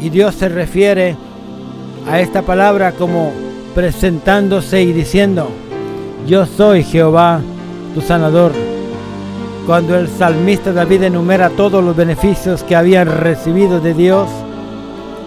Y 0.00 0.08
Dios 0.08 0.34
se 0.34 0.48
refiere 0.48 1.10
a 1.10 1.29
esta 2.12 2.42
palabra 2.42 2.92
como 2.92 3.32
presentándose 3.74 4.82
y 4.82 4.92
diciendo, 4.92 5.48
yo 6.26 6.46
soy 6.46 6.84
Jehová 6.84 7.40
tu 7.94 8.00
sanador. 8.00 8.52
Cuando 9.66 9.96
el 9.96 10.08
salmista 10.08 10.72
David 10.72 11.04
enumera 11.04 11.50
todos 11.50 11.82
los 11.82 11.94
beneficios 11.94 12.62
que 12.62 12.76
habían 12.76 13.08
recibido 13.08 13.80
de 13.80 13.94
Dios, 13.94 14.28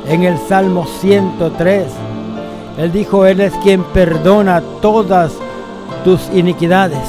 en 0.08 0.24
el 0.24 0.38
Salmo 0.38 0.86
103, 1.00 1.86
él 2.78 2.92
dijo, 2.92 3.26
Él 3.26 3.40
es 3.40 3.54
quien 3.64 3.84
perdona 3.84 4.62
todas 4.82 5.34
tus 6.04 6.30
iniquidades. 6.34 7.00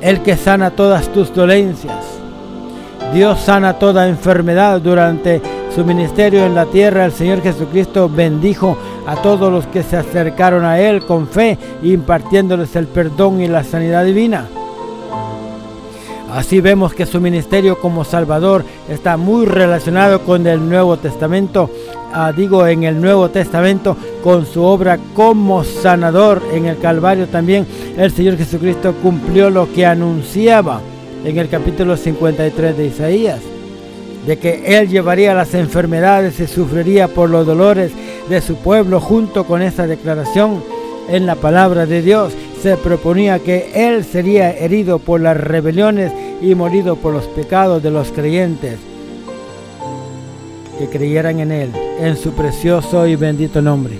El 0.00 0.22
que 0.22 0.36
sana 0.36 0.70
todas 0.70 1.08
tus 1.12 1.32
dolencias. 1.34 2.04
Dios 3.12 3.40
sana 3.40 3.74
toda 3.74 4.08
enfermedad 4.08 4.80
durante 4.80 5.40
su 5.74 5.84
ministerio 5.84 6.44
en 6.44 6.54
la 6.54 6.66
tierra. 6.66 7.04
El 7.04 7.12
Señor 7.12 7.42
Jesucristo 7.42 8.08
bendijo 8.08 8.76
a 9.06 9.16
todos 9.16 9.52
los 9.52 9.66
que 9.66 9.82
se 9.82 9.96
acercaron 9.96 10.64
a 10.64 10.80
Él 10.80 11.04
con 11.04 11.28
fe, 11.28 11.58
impartiéndoles 11.82 12.76
el 12.76 12.86
perdón 12.86 13.40
y 13.40 13.48
la 13.48 13.64
sanidad 13.64 14.04
divina. 14.04 14.48
Así 16.32 16.60
vemos 16.60 16.92
que 16.92 17.06
su 17.06 17.20
ministerio 17.20 17.80
como 17.80 18.04
Salvador 18.04 18.62
está 18.88 19.16
muy 19.16 19.46
relacionado 19.46 20.20
con 20.20 20.46
el 20.46 20.68
Nuevo 20.68 20.98
Testamento, 20.98 21.70
ah, 22.12 22.32
digo 22.36 22.66
en 22.66 22.84
el 22.84 23.00
Nuevo 23.00 23.30
Testamento, 23.30 23.96
con 24.22 24.44
su 24.44 24.62
obra 24.62 24.98
como 25.14 25.64
sanador 25.64 26.42
en 26.52 26.66
el 26.66 26.78
Calvario 26.78 27.28
también. 27.28 27.66
El 27.96 28.12
Señor 28.12 28.36
Jesucristo 28.36 28.94
cumplió 29.02 29.48
lo 29.48 29.72
que 29.72 29.86
anunciaba 29.86 30.82
en 31.24 31.38
el 31.38 31.48
capítulo 31.48 31.96
53 31.96 32.76
de 32.76 32.86
Isaías, 32.86 33.40
de 34.28 34.36
que 34.38 34.78
Él 34.78 34.90
llevaría 34.90 35.32
las 35.32 35.54
enfermedades 35.54 36.38
y 36.38 36.46
sufriría 36.46 37.08
por 37.08 37.30
los 37.30 37.46
dolores 37.46 37.92
de 38.28 38.42
su 38.42 38.56
pueblo 38.56 39.00
junto 39.00 39.44
con 39.44 39.62
esa 39.62 39.86
declaración 39.86 40.62
en 41.08 41.24
la 41.24 41.34
palabra 41.34 41.86
de 41.86 42.02
Dios 42.02 42.34
se 42.60 42.76
proponía 42.76 43.38
que 43.38 43.70
Él 43.74 44.04
sería 44.04 44.50
herido 44.50 44.98
por 44.98 45.22
las 45.22 45.34
rebeliones 45.34 46.12
y 46.42 46.54
morido 46.54 46.96
por 46.96 47.14
los 47.14 47.24
pecados 47.28 47.82
de 47.82 47.90
los 47.90 48.12
creyentes 48.12 48.78
que 50.78 50.88
creyeran 50.88 51.40
en 51.40 51.50
Él, 51.50 51.70
en 51.98 52.14
su 52.18 52.32
precioso 52.32 53.06
y 53.06 53.16
bendito 53.16 53.62
nombre. 53.62 53.94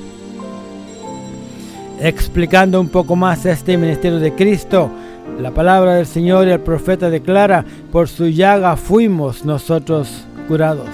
Explicando 2.01 2.79
un 2.79 2.91
poco 2.91 3.17
más 3.17 3.47
este 3.47 3.79
ministerio 3.79 4.19
de 4.19 4.35
Cristo, 4.35 4.91
la 5.38 5.53
palabra 5.53 5.94
del 5.94 6.07
Señor 6.07 6.48
y 6.48 6.51
el 6.51 6.61
profeta 6.61 7.11
declara, 7.11 7.64
por 7.92 8.09
su 8.09 8.27
llaga 8.27 8.77
fuimos 8.77 9.44
nosotros 9.44 10.24
curados. 10.48 10.88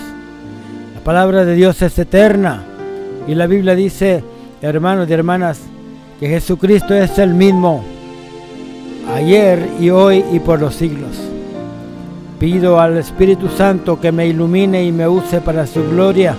La 0.94 1.00
palabra 1.00 1.44
de 1.44 1.54
Dios 1.54 1.80
es 1.80 1.98
eterna 1.98 2.62
y 3.26 3.34
la 3.34 3.46
Biblia 3.46 3.74
dice, 3.74 4.22
hermanos 4.60 5.08
y 5.08 5.14
hermanas, 5.14 5.60
que 6.20 6.28
Jesucristo 6.28 6.94
es 6.94 7.18
el 7.18 7.32
mismo 7.34 7.82
ayer 9.14 9.66
y 9.80 9.90
hoy 9.90 10.24
y 10.30 10.40
por 10.40 10.60
los 10.60 10.74
siglos. 10.74 11.16
Pido 12.38 12.78
al 12.78 12.98
Espíritu 12.98 13.48
Santo 13.48 13.98
que 13.98 14.12
me 14.12 14.26
ilumine 14.26 14.84
y 14.84 14.92
me 14.92 15.08
use 15.08 15.40
para 15.40 15.66
su 15.66 15.82
gloria 15.88 16.36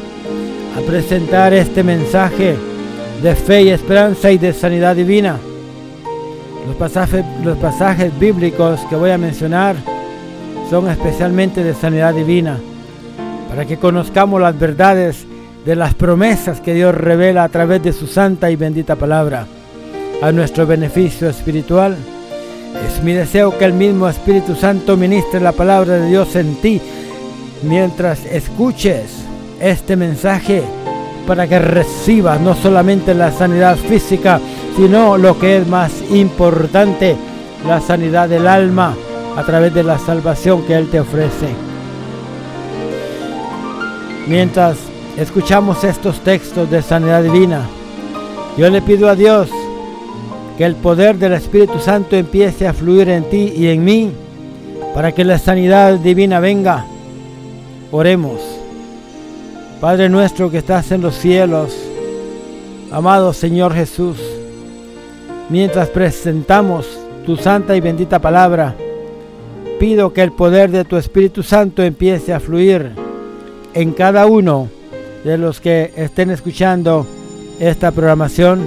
a 0.78 0.82
presentar 0.82 1.54
este 1.54 1.82
mensaje 1.84 2.56
de 3.24 3.36
fe 3.36 3.64
y 3.64 3.70
esperanza 3.70 4.32
y 4.32 4.38
de 4.38 4.54
sanidad 4.54 4.96
divina. 4.96 5.38
Los 6.68 6.76
pasajes, 6.76 7.24
los 7.44 7.58
pasajes 7.58 8.18
bíblicos 8.20 8.80
que 8.90 8.96
voy 8.96 9.12
a 9.12 9.18
mencionar 9.18 9.76
son 10.70 10.90
especialmente 10.90 11.64
de 11.64 11.74
sanidad 11.74 12.14
divina, 12.14 12.58
para 13.50 13.66
que 13.66 13.78
conozcamos 13.78 14.42
las 14.42 14.58
verdades 14.58 15.26
de 15.66 15.76
las 15.76 15.94
promesas 15.94 16.62
que 16.62 16.74
Dios 16.74 16.96
revela 16.96 17.44
a 17.44 17.50
través 17.50 17.82
de 17.84 17.94
su 17.94 18.08
santa 18.08 18.50
y 18.52 18.56
bendita 18.56 18.96
palabra 18.96 19.48
a 20.22 20.32
nuestro 20.32 20.66
beneficio 20.66 21.30
espiritual. 21.30 21.96
Es 22.88 23.04
mi 23.04 23.14
deseo 23.14 23.58
que 23.58 23.66
el 23.66 23.74
mismo 23.74 24.08
Espíritu 24.08 24.56
Santo 24.56 24.98
ministre 24.98 25.40
la 25.40 25.52
palabra 25.52 25.94
de 25.96 26.08
Dios 26.08 26.36
en 26.36 26.56
ti 26.56 26.82
mientras 27.64 28.26
escuches 28.26 29.06
este 29.60 29.96
mensaje 29.96 30.64
para 31.26 31.48
que 31.48 31.60
recibas 31.60 32.40
no 32.40 32.54
solamente 32.54 33.14
la 33.14 33.32
sanidad 33.32 33.78
física, 33.78 34.40
sino 34.76 35.18
lo 35.18 35.40
que 35.40 35.58
es 35.58 35.68
más 35.68 35.92
importante, 36.12 37.16
la 37.66 37.80
sanidad 37.80 38.28
del 38.28 38.48
alma 38.48 38.96
a 39.36 39.44
través 39.44 39.74
de 39.74 39.84
la 39.84 39.98
salvación 39.98 40.64
que 40.64 40.76
Él 40.76 40.90
te 40.90 41.00
ofrece. 41.00 41.48
Mientras 44.28 44.78
escuchamos 45.18 45.84
estos 45.84 46.20
textos 46.22 46.70
de 46.70 46.82
sanidad 46.82 47.24
divina, 47.24 47.62
yo 48.58 48.70
le 48.70 48.82
pido 48.82 49.10
a 49.10 49.16
Dios 49.16 49.50
que 50.58 50.66
el 50.66 50.76
poder 50.76 51.18
del 51.18 51.34
Espíritu 51.34 51.80
Santo 51.80 52.16
empiece 52.16 52.68
a 52.68 52.74
fluir 52.74 53.10
en 53.10 53.30
ti 53.30 53.54
y 53.56 53.68
en 53.68 53.84
mí 53.84 54.12
para 54.94 55.12
que 55.12 55.26
la 55.26 55.38
sanidad 55.38 56.00
divina 56.00 56.40
venga. 56.40 56.86
Oremos. 57.92 58.42
Padre 59.82 60.10
nuestro 60.10 60.50
que 60.50 60.60
estás 60.60 60.92
en 60.92 61.02
los 61.02 61.16
cielos, 61.16 61.76
amado 62.92 63.34
Señor 63.34 63.74
Jesús, 63.74 64.18
mientras 65.50 65.90
presentamos 65.90 67.00
tu 67.26 67.38
santa 67.38 67.76
y 67.76 67.82
bendita 67.82 68.20
palabra, 68.20 68.76
pido 69.80 70.14
que 70.14 70.22
el 70.22 70.32
poder 70.32 70.72
de 70.72 70.86
tu 70.86 70.98
Espíritu 70.98 71.44
Santo 71.44 71.84
empiece 71.84 72.34
a 72.34 72.40
fluir 72.40 72.92
en 73.74 73.92
cada 73.92 74.26
uno 74.26 74.70
de 75.24 75.38
los 75.38 75.60
que 75.60 75.92
estén 75.96 76.30
escuchando 76.30 77.06
esta 77.60 77.92
programación 77.92 78.62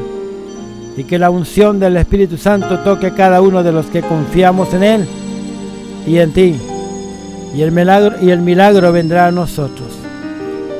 y 0.97 1.05
que 1.05 1.18
la 1.18 1.31
unción 1.31 1.79
del 1.79 1.97
Espíritu 1.97 2.37
Santo 2.37 2.81
toque 2.81 3.12
cada 3.12 3.41
uno 3.41 3.62
de 3.62 3.72
los 3.72 3.87
que 3.87 4.03
confiamos 4.03 4.74
en 4.74 4.83
Él 4.83 5.09
y 6.07 6.18
en 6.18 6.33
ti. 6.33 6.57
Y 7.55 7.62
el 7.62 7.72
milagro, 7.72 8.16
y 8.20 8.31
el 8.31 8.41
milagro 8.41 8.93
vendrá 8.93 9.29
a 9.29 9.33
nosotros. 9.33 9.89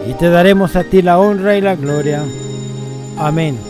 Y 0.09 0.15
te 0.15 0.29
daremos 0.29 0.77
a 0.77 0.85
ti 0.85 1.03
la 1.03 1.19
honra 1.19 1.57
y 1.57 1.61
la 1.61 1.77
gloria. 1.77 2.23
Amén. 3.17 3.68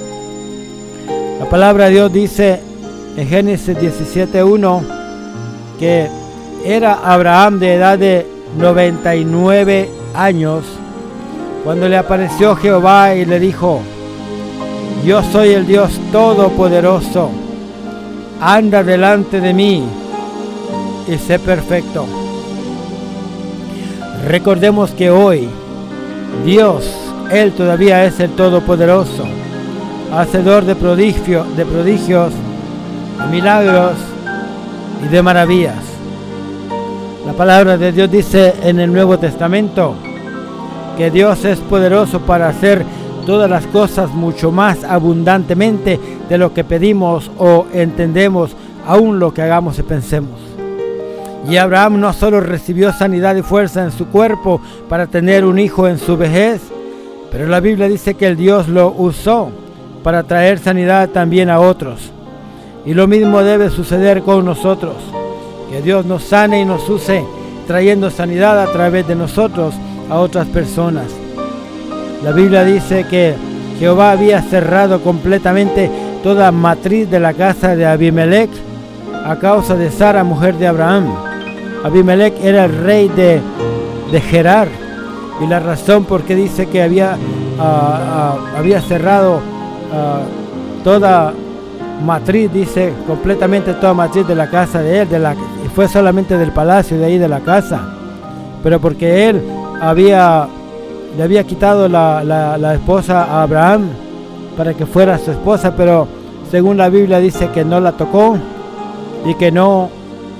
La 1.39 1.49
palabra 1.49 1.84
de 1.86 1.93
Dios 1.93 2.12
dice 2.12 2.61
en 3.16 3.28
Génesis 3.28 3.76
17.1 3.76 4.82
que 5.78 6.09
era 6.64 6.95
Abraham 6.95 7.59
de 7.61 7.74
edad 7.74 7.99
de 7.99 8.26
99 8.59 9.89
años 10.14 10.64
cuando 11.64 11.89
le 11.89 11.97
apareció 11.97 12.57
Jehová 12.57 13.14
y 13.14 13.24
le 13.24 13.39
dijo, 13.39 13.80
yo 15.05 15.22
soy 15.22 15.51
el 15.51 15.66
Dios 15.66 16.01
Todopoderoso, 16.11 17.30
anda 18.41 18.82
delante 18.82 19.41
de 19.41 19.53
mí 19.53 19.84
y 21.07 21.18
sé 21.18 21.39
perfecto. 21.39 22.07
Recordemos 24.26 24.91
que 24.91 25.11
hoy 25.11 25.49
Dios, 26.45 26.91
Él 27.30 27.53
todavía 27.53 28.05
es 28.05 28.18
el 28.20 28.30
Todopoderoso, 28.30 29.24
hacedor 30.12 30.64
de, 30.64 30.74
prodigio, 30.74 31.44
de 31.56 31.64
prodigios, 31.66 32.32
de 32.32 33.26
milagros 33.30 33.92
y 35.04 35.09
de 35.09 35.22
maravillas. 35.22 35.76
La 37.26 37.32
palabra 37.32 37.76
de 37.76 37.92
Dios 37.92 38.11
dice 38.11 38.54
en 38.62 38.80
el 38.80 38.92
Nuevo 38.92 39.18
Testamento 39.18 39.94
que 40.96 41.11
Dios 41.11 41.44
es 41.44 41.59
poderoso 41.61 42.20
para 42.20 42.48
hacer 42.48 42.84
todas 43.26 43.50
las 43.50 43.66
cosas 43.66 44.11
mucho 44.11 44.50
más 44.50 44.82
abundantemente 44.84 46.00
de 46.28 46.38
lo 46.38 46.54
que 46.54 46.64
pedimos 46.64 47.30
o 47.38 47.66
entendemos, 47.72 48.56
aún 48.86 49.18
lo 49.18 49.34
que 49.34 49.42
hagamos 49.42 49.78
y 49.78 49.82
pensemos. 49.82 50.40
Y 51.48 51.56
Abraham 51.56 52.00
no 52.00 52.12
solo 52.12 52.40
recibió 52.40 52.92
sanidad 52.92 53.36
y 53.36 53.42
fuerza 53.42 53.84
en 53.84 53.92
su 53.92 54.06
cuerpo 54.06 54.61
para 54.88 55.06
tener 55.06 55.44
un 55.44 55.59
hijo 55.59 55.86
en 55.86 55.98
su 55.98 56.16
vejez, 56.16 56.62
pero 57.30 57.46
la 57.46 57.61
Biblia 57.61 57.88
dice 57.88 58.14
que 58.14 58.26
el 58.26 58.36
Dios 58.36 58.68
lo 58.68 58.92
usó 58.96 59.50
para 60.03 60.22
traer 60.22 60.59
sanidad 60.59 61.09
también 61.11 61.51
a 61.51 61.61
otros. 61.61 62.11
Y 62.84 62.94
lo 62.94 63.07
mismo 63.07 63.42
debe 63.42 63.70
suceder 63.70 64.22
con 64.22 64.44
nosotros. 64.44 64.96
Que 65.70 65.82
Dios 65.82 66.07
nos 66.07 66.22
sane 66.24 66.61
y 66.61 66.64
nos 66.64 66.88
use 66.88 67.24
trayendo 67.66 68.11
sanidad 68.11 68.61
a 68.62 68.72
través 68.72 69.07
de 69.07 69.14
nosotros 69.14 69.74
a 70.11 70.18
otras 70.18 70.46
personas. 70.46 71.07
La 72.24 72.32
Biblia 72.32 72.64
dice 72.64 73.05
que 73.05 73.34
Jehová 73.78 74.12
había 74.12 74.42
cerrado 74.42 75.03
completamente 75.03 75.90
toda 76.22 76.51
matriz 76.51 77.11
de 77.11 77.20
la 77.20 77.34
casa 77.34 77.76
de 77.76 77.86
Abimelech 77.86 78.51
a 79.24 79.36
causa 79.36 79.76
de 79.76 79.90
Sara, 79.90 80.24
mujer 80.24 80.55
de 80.55 80.66
Abraham. 80.66 81.14
Abimelech 81.84 82.34
era 82.42 82.64
el 82.64 82.76
rey 82.78 83.09
de, 83.09 83.40
de 84.11 84.20
Gerar 84.20 84.68
y 85.40 85.46
la 85.46 85.61
razón 85.61 86.05
por 86.05 86.22
qué 86.22 86.34
dice 86.34 86.66
que 86.66 86.82
había, 86.82 87.12
ah, 87.12 87.18
ah, 87.61 88.59
había 88.59 88.80
cerrado 88.80 89.40
ah, 89.93 90.20
toda 90.84 91.32
matriz, 92.05 92.53
dice 92.53 92.93
completamente 93.07 93.74
toda 93.74 93.95
matriz 93.95 94.26
de 94.26 94.34
la 94.34 94.49
casa 94.49 94.80
de 94.80 95.01
él, 95.01 95.09
de 95.09 95.18
la, 95.18 95.34
y 95.34 95.68
fue 95.74 95.89
solamente 95.89 96.39
del 96.39 96.53
palacio 96.53 96.99
de 96.99 97.07
ahí 97.07 97.18
de 97.18 97.28
la 97.28 97.41
casa, 97.41 97.80
pero 98.62 98.80
porque 98.80 99.28
él 99.28 99.43
había, 99.80 100.47
le 101.16 101.22
había 101.22 101.45
quitado 101.45 101.89
la, 101.89 102.22
la 102.24 102.74
esposa 102.74 103.24
a 103.24 103.43
Abraham 103.43 103.89
para 104.57 104.74
que 104.74 104.86
fuera 104.86 105.18
su 105.18 105.30
esposa, 105.30 105.74
pero 105.76 106.07
según 106.51 106.76
la 106.76 106.89
Biblia 106.89 107.18
dice 107.18 107.49
que 107.51 107.64
no 107.64 107.80
la 107.80 107.93
tocó 107.93 108.36
y 109.26 109.34
que 109.34 109.51
no 109.51 109.91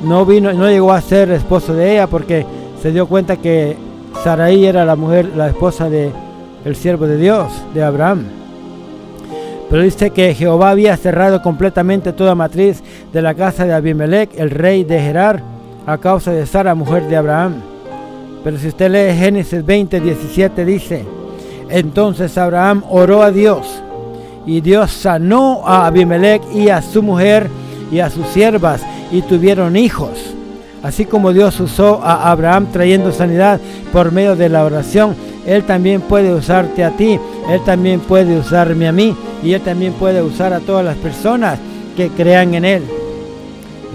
no 0.03 0.25
vino, 0.25 0.53
no 0.53 0.69
llegó 0.69 0.93
a 0.93 1.01
ser 1.01 1.31
esposo 1.31 1.75
de 1.75 1.93
ella 1.93 2.07
porque 2.07 2.47
se 2.81 2.93
dio 2.93 3.07
cuenta 3.07 3.37
que 3.37 3.77
Sarai 4.23 4.65
era 4.65 4.85
la 4.85 4.97
mujer, 4.97 5.33
la 5.37 5.49
esposa 5.49 5.89
de 5.91 6.13
el 6.65 6.77
siervo 6.77 7.07
de 7.07 7.17
Dios, 7.17 7.47
de 7.75 7.83
Abraham. 7.83 8.25
Pero 9.71 9.83
dice 9.83 10.11
que 10.11 10.35
Jehová 10.35 10.71
había 10.71 10.97
cerrado 10.97 11.43
completamente 11.43 12.13
toda 12.13 12.35
matriz 12.35 12.83
de 13.13 13.23
la 13.23 13.35
casa 13.35 13.67
de 13.67 13.75
Abimelech, 13.75 14.31
el 14.39 14.51
rey 14.51 14.85
de 14.85 15.01
Gerar, 15.01 15.43
a 15.87 15.99
causa 15.99 16.33
de 16.33 16.47
Sara, 16.47 16.75
mujer 16.75 17.07
de 17.09 17.17
Abraham. 17.17 17.57
Pero 18.45 18.59
si 18.59 18.69
usted 18.69 18.91
lee 18.91 19.19
Génesis 19.19 19.65
20, 19.65 20.01
17, 20.01 20.65
dice, 20.65 21.05
entonces 21.69 22.39
Abraham 22.39 22.83
oró 22.89 23.23
a 23.23 23.31
Dios, 23.31 23.83
y 24.47 24.63
Dios 24.63 24.91
sanó 24.93 25.63
a 25.67 25.87
Abimelech 25.87 26.43
y 26.55 26.71
a 26.71 26.81
su 26.81 27.03
mujer 27.03 27.49
y 27.93 28.01
a 28.01 28.09
sus 28.09 28.27
siervas, 28.29 28.83
y 29.13 29.21
tuvieron 29.23 29.77
hijos. 29.77 30.35
Así 30.83 31.05
como 31.05 31.33
Dios 31.33 31.59
usó 31.61 32.01
a 32.03 32.31
Abraham 32.31 32.69
trayendo 32.73 33.13
sanidad 33.13 33.61
por 33.93 34.13
medio 34.13 34.37
de 34.37 34.49
la 34.49 34.65
oración, 34.65 35.15
Él 35.49 35.65
también 35.65 36.03
puede 36.03 36.35
usarte 36.35 36.85
a 36.85 36.91
ti, 36.91 37.19
Él 37.49 37.65
también 37.65 38.01
puede 38.01 38.39
usarme 38.39 38.87
a 38.87 38.93
mí 38.93 39.17
y 39.43 39.55
Él 39.55 39.63
también 39.63 39.95
puede 39.95 40.23
usar 40.23 40.53
a 40.53 40.61
todas 40.61 40.85
las 40.85 40.99
personas 40.99 41.59
que 41.97 42.11
crean 42.11 42.53
en 42.53 42.67
Él. 42.67 42.83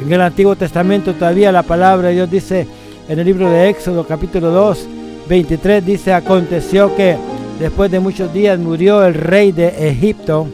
En 0.04 0.12
el 0.12 0.20
Antiguo 0.20 0.56
Testamento 0.56 1.14
todavía 1.14 1.52
la 1.52 1.62
palabra 1.62 2.08
de 2.08 2.16
Dios 2.16 2.32
dice 2.32 2.68
en 3.08 3.20
el 3.20 3.26
libro 3.28 3.52
de 3.52 3.70
Éxodo 3.70 4.04
capítulo 4.04 4.50
2, 4.50 4.88
23 5.30 5.86
dice, 5.86 6.12
aconteció 6.12 6.96
que 6.96 7.18
después 7.60 7.92
de 7.92 8.00
muchos 8.00 8.34
días 8.34 8.58
murió 8.58 9.06
el 9.06 9.14
rey 9.14 9.52
de 9.52 9.90
Egipto 9.90 10.48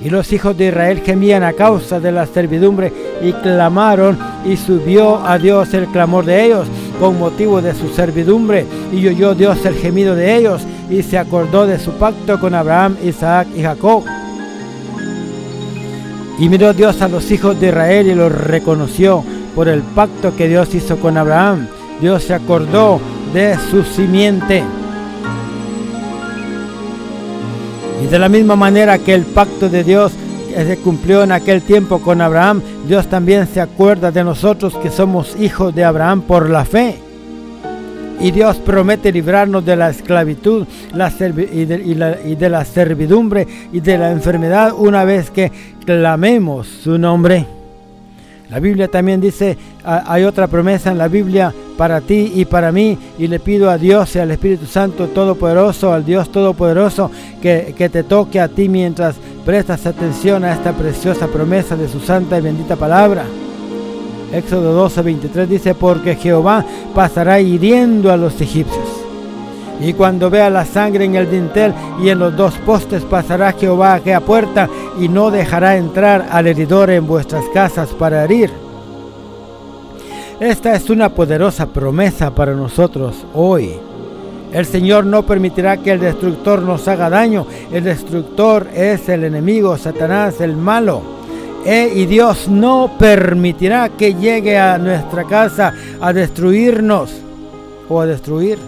y 0.00 0.10
los 0.10 0.32
hijos 0.32 0.56
de 0.56 0.68
Israel 0.68 1.02
gemían 1.04 1.42
a 1.42 1.54
causa 1.54 1.98
de 1.98 2.12
la 2.12 2.24
servidumbre 2.26 2.92
y 3.20 3.32
clamaron 3.32 4.16
y 4.46 4.56
subió 4.56 5.26
a 5.26 5.38
Dios 5.38 5.74
el 5.74 5.86
clamor 5.88 6.24
de 6.24 6.44
ellos 6.44 6.68
con 7.00 7.18
motivo 7.18 7.62
de 7.62 7.74
su 7.74 7.88
servidumbre 7.88 8.66
y 8.92 9.08
oyó 9.08 9.34
Dios 9.34 9.64
el 9.64 9.74
gemido 9.74 10.14
de 10.14 10.36
ellos 10.36 10.62
y 10.90 11.02
se 11.02 11.16
acordó 11.16 11.66
de 11.66 11.78
su 11.78 11.92
pacto 11.92 12.38
con 12.38 12.54
Abraham, 12.54 12.96
Isaac 13.02 13.48
y 13.56 13.62
Jacob. 13.62 14.04
Y 16.38 16.48
miró 16.50 16.74
Dios 16.74 17.00
a 17.00 17.08
los 17.08 17.30
hijos 17.30 17.58
de 17.58 17.68
Israel 17.68 18.06
y 18.06 18.14
los 18.14 18.30
reconoció 18.30 19.24
por 19.54 19.68
el 19.68 19.80
pacto 19.80 20.36
que 20.36 20.46
Dios 20.46 20.74
hizo 20.74 20.98
con 20.98 21.16
Abraham. 21.16 21.68
Dios 22.00 22.22
se 22.24 22.34
acordó 22.34 23.00
de 23.32 23.56
su 23.70 23.82
simiente. 23.82 24.62
Y 28.02 28.06
de 28.06 28.18
la 28.18 28.28
misma 28.28 28.56
manera 28.56 28.98
que 28.98 29.14
el 29.14 29.24
pacto 29.24 29.68
de 29.68 29.84
Dios 29.84 30.12
se 30.54 30.76
cumplió 30.78 31.22
en 31.22 31.32
aquel 31.32 31.62
tiempo 31.62 32.00
con 32.00 32.20
Abraham, 32.20 32.62
Dios 32.86 33.06
también 33.08 33.46
se 33.46 33.60
acuerda 33.60 34.10
de 34.10 34.24
nosotros 34.24 34.76
que 34.82 34.90
somos 34.90 35.36
hijos 35.40 35.74
de 35.74 35.84
Abraham 35.84 36.22
por 36.22 36.50
la 36.50 36.64
fe. 36.64 36.98
Y 38.20 38.32
Dios 38.32 38.58
promete 38.58 39.10
librarnos 39.10 39.64
de 39.64 39.76
la 39.76 39.88
esclavitud 39.88 40.66
y, 40.92 41.64
de, 41.64 42.48
la 42.50 42.64
servidumbre 42.66 43.48
y 43.72 43.80
de 43.80 43.96
la 43.96 44.10
enfermedad 44.10 44.74
una 44.76 45.04
vez 45.04 45.30
que 45.30 45.50
clamemos 45.86 46.66
su 46.66 46.98
nombre. 46.98 47.46
La 48.50 48.58
Biblia 48.58 48.88
también 48.88 49.20
dice, 49.20 49.56
hay 49.84 50.24
otra 50.24 50.48
promesa 50.48 50.90
en 50.90 50.98
la 50.98 51.08
Biblia 51.08 51.54
para 51.78 52.00
ti 52.02 52.32
y 52.34 52.44
para 52.44 52.72
mí, 52.72 52.98
y 53.18 53.26
le 53.26 53.38
pido 53.38 53.70
a 53.70 53.78
Dios 53.78 54.14
y 54.16 54.18
al 54.18 54.32
Espíritu 54.32 54.66
Santo 54.66 55.06
Todopoderoso, 55.06 55.92
al 55.92 56.04
Dios 56.04 56.30
Todopoderoso, 56.30 57.10
que, 57.40 57.74
que 57.78 57.88
te 57.88 58.02
toque 58.02 58.38
a 58.38 58.48
ti 58.48 58.68
mientras 58.68 59.16
prestas 59.44 59.86
atención 59.86 60.44
a 60.44 60.52
esta 60.52 60.72
preciosa 60.72 61.26
promesa 61.26 61.76
de 61.76 61.88
su 61.88 62.00
santa 62.00 62.38
y 62.38 62.42
bendita 62.42 62.76
palabra. 62.76 63.24
Éxodo 64.32 64.72
12, 64.72 65.02
23 65.02 65.48
dice, 65.48 65.74
porque 65.74 66.14
Jehová 66.14 66.64
pasará 66.94 67.40
hiriendo 67.40 68.12
a 68.12 68.16
los 68.16 68.40
egipcios 68.40 69.00
y 69.80 69.94
cuando 69.94 70.28
vea 70.28 70.50
la 70.50 70.64
sangre 70.64 71.06
en 71.06 71.14
el 71.14 71.30
dintel 71.30 71.72
y 72.02 72.10
en 72.10 72.18
los 72.18 72.36
dos 72.36 72.54
postes 72.58 73.02
pasará 73.04 73.52
Jehová 73.52 73.92
a 73.92 73.94
aquella 73.96 74.20
puerta 74.20 74.68
y 74.98 75.08
no 75.08 75.30
dejará 75.30 75.76
entrar 75.76 76.28
al 76.30 76.46
heridor 76.46 76.90
en 76.90 77.06
vuestras 77.06 77.44
casas 77.54 77.88
para 77.90 78.24
herir. 78.24 78.50
Esta 80.38 80.74
es 80.74 80.90
una 80.90 81.10
poderosa 81.10 81.66
promesa 81.66 82.34
para 82.34 82.54
nosotros 82.54 83.24
hoy. 83.34 83.78
El 84.52 84.66
Señor 84.66 85.06
no 85.06 85.24
permitirá 85.24 85.76
que 85.76 85.92
el 85.92 86.00
destructor 86.00 86.62
nos 86.62 86.86
haga 86.88 87.08
daño. 87.08 87.46
El 87.72 87.84
destructor 87.84 88.66
es 88.74 89.08
el 89.08 89.24
enemigo, 89.24 89.76
Satanás, 89.76 90.40
el 90.40 90.56
malo. 90.56 91.02
E, 91.64 91.92
y 91.94 92.06
Dios 92.06 92.48
no 92.48 92.92
permitirá 92.98 93.90
que 93.90 94.14
llegue 94.14 94.58
a 94.58 94.78
nuestra 94.78 95.24
casa 95.24 95.74
a 96.00 96.12
destruirnos 96.12 97.12
o 97.88 98.00
a 98.00 98.06
destruir. 98.06 98.58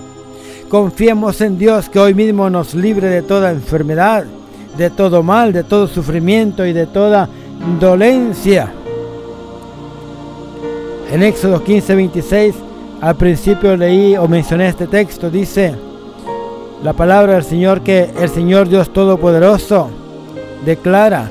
Confiemos 0.68 1.40
en 1.40 1.58
Dios 1.58 1.88
que 1.88 1.98
hoy 1.98 2.14
mismo 2.14 2.48
nos 2.48 2.74
libre 2.74 3.08
de 3.08 3.22
toda 3.22 3.50
enfermedad, 3.50 4.24
de 4.76 4.90
todo 4.90 5.22
mal, 5.22 5.52
de 5.52 5.64
todo 5.64 5.88
sufrimiento 5.88 6.64
y 6.64 6.72
de 6.72 6.86
toda 6.86 7.28
dolencia. 7.80 8.72
En 11.10 11.22
Éxodo 11.22 11.62
15, 11.62 11.94
26, 11.94 12.54
al 13.02 13.16
principio 13.16 13.76
leí 13.76 14.16
o 14.16 14.28
mencioné 14.28 14.68
este 14.68 14.86
texto, 14.86 15.28
dice 15.28 15.74
la 16.84 16.92
palabra 16.92 17.34
del 17.34 17.42
Señor 17.42 17.80
que 17.80 18.08
el 18.16 18.28
Señor 18.28 18.68
Dios 18.68 18.92
Todopoderoso 18.92 19.90
declara, 20.64 21.28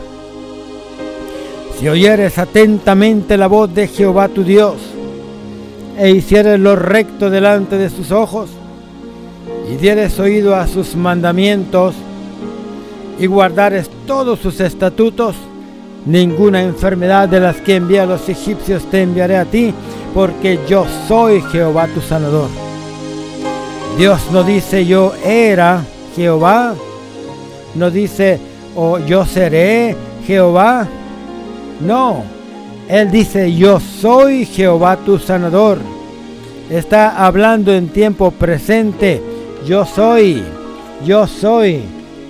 si 1.79 1.87
oyeres 1.87 2.37
atentamente 2.37 3.37
la 3.37 3.47
voz 3.47 3.73
de 3.73 3.87
Jehová 3.87 4.27
tu 4.27 4.43
Dios, 4.43 4.75
e 5.97 6.11
hicieres 6.11 6.59
lo 6.59 6.75
recto 6.75 7.29
delante 7.29 7.77
de 7.77 7.89
sus 7.89 8.11
ojos, 8.11 8.49
y 9.71 9.75
dieres 9.77 10.19
oído 10.19 10.57
a 10.57 10.67
sus 10.67 10.97
mandamientos, 10.97 11.95
y 13.17 13.27
guardares 13.27 13.89
todos 14.05 14.39
sus 14.39 14.59
estatutos, 14.59 15.37
ninguna 16.05 16.63
enfermedad 16.63 17.29
de 17.29 17.39
las 17.39 17.57
que 17.57 17.77
envía 17.77 18.03
a 18.03 18.07
los 18.07 18.27
egipcios 18.27 18.83
te 18.91 19.01
enviaré 19.01 19.37
a 19.37 19.45
ti, 19.45 19.73
porque 20.13 20.59
yo 20.67 20.85
soy 21.07 21.41
Jehová 21.41 21.87
tu 21.87 22.01
sanador. 22.01 22.49
Dios 23.97 24.19
no 24.31 24.43
dice 24.43 24.85
yo 24.85 25.13
era 25.23 25.83
Jehová, 26.15 26.73
no 27.75 27.91
dice 27.91 28.39
o 28.75 28.99
yo 28.99 29.25
seré 29.25 29.95
Jehová. 30.25 30.87
No, 31.79 32.23
Él 32.87 33.11
dice 33.11 33.53
yo 33.53 33.79
soy 33.79 34.45
Jehová 34.45 34.97
tu 34.97 35.17
sanador. 35.17 35.79
Está 36.69 37.25
hablando 37.25 37.73
en 37.73 37.89
tiempo 37.89 38.31
presente. 38.31 39.21
Yo 39.65 39.85
soy, 39.85 40.41
yo 41.05 41.27
soy, 41.27 41.81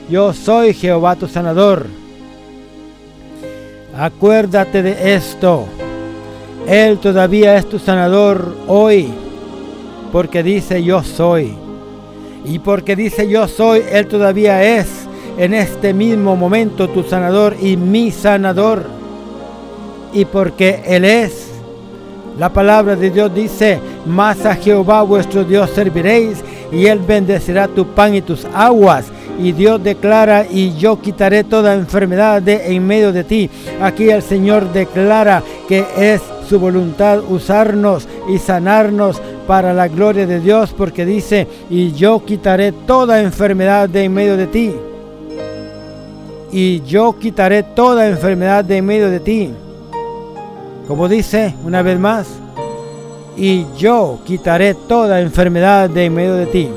yo 0.09 0.33
soy 0.33 0.73
Jehová 0.73 1.15
tu 1.15 1.27
sanador. 1.27 1.85
Acuérdate 3.95 4.81
de 4.81 5.15
esto. 5.15 5.67
Él 6.67 6.99
todavía 6.99 7.57
es 7.57 7.67
tu 7.67 7.79
sanador 7.79 8.55
hoy, 8.67 9.09
porque 10.11 10.43
dice 10.43 10.83
yo 10.83 11.03
soy. 11.03 11.53
Y 12.45 12.59
porque 12.59 12.95
dice 12.95 13.27
yo 13.27 13.47
soy, 13.47 13.83
Él 13.91 14.07
todavía 14.07 14.63
es 14.63 14.87
en 15.37 15.53
este 15.53 15.93
mismo 15.93 16.35
momento 16.35 16.89
tu 16.89 17.03
sanador 17.03 17.55
y 17.61 17.77
mi 17.77 18.11
sanador. 18.11 18.83
Y 20.13 20.25
porque 20.25 20.81
Él 20.85 21.05
es, 21.05 21.49
la 22.37 22.49
palabra 22.49 22.95
de 22.95 23.09
Dios 23.09 23.33
dice, 23.33 23.79
más 24.05 24.45
a 24.45 24.55
Jehová 24.55 25.01
vuestro 25.03 25.43
Dios 25.43 25.69
serviréis 25.71 26.43
y 26.71 26.85
Él 26.85 26.99
bendecirá 26.99 27.67
tu 27.67 27.87
pan 27.87 28.15
y 28.15 28.21
tus 28.21 28.45
aguas. 28.53 29.05
Y 29.39 29.53
Dios 29.53 29.83
declara, 29.83 30.45
y 30.49 30.75
yo 30.75 31.01
quitaré 31.01 31.43
toda 31.43 31.73
enfermedad 31.73 32.41
de 32.41 32.75
en 32.75 32.85
medio 32.85 33.11
de 33.11 33.23
ti. 33.23 33.49
Aquí 33.81 34.09
el 34.09 34.21
Señor 34.21 34.71
declara 34.71 35.41
que 35.67 35.85
es 35.97 36.21
su 36.51 36.59
voluntad 36.59 37.21
usarnos 37.29 38.09
y 38.27 38.37
sanarnos 38.37 39.21
para 39.47 39.73
la 39.73 39.87
gloria 39.87 40.27
de 40.27 40.41
Dios, 40.41 40.73
porque 40.77 41.05
dice, 41.05 41.47
y 41.69 41.93
yo 41.93 42.25
quitaré 42.25 42.73
toda 42.73 43.21
enfermedad 43.21 43.87
de 43.87 44.03
en 44.03 44.13
medio 44.13 44.35
de 44.35 44.47
ti. 44.47 44.73
Y 46.51 46.81
yo 46.81 47.15
quitaré 47.17 47.63
toda 47.63 48.09
enfermedad 48.09 48.65
de 48.65 48.75
en 48.75 48.85
medio 48.85 49.09
de 49.09 49.21
ti. 49.21 49.53
Como 50.89 51.07
dice 51.07 51.55
una 51.63 51.81
vez 51.83 51.97
más, 51.97 52.27
y 53.37 53.65
yo 53.77 54.19
quitaré 54.25 54.73
toda 54.73 55.21
enfermedad 55.21 55.89
de 55.89 56.03
en 56.03 56.13
medio 56.13 56.33
de 56.33 56.47
ti. 56.47 56.69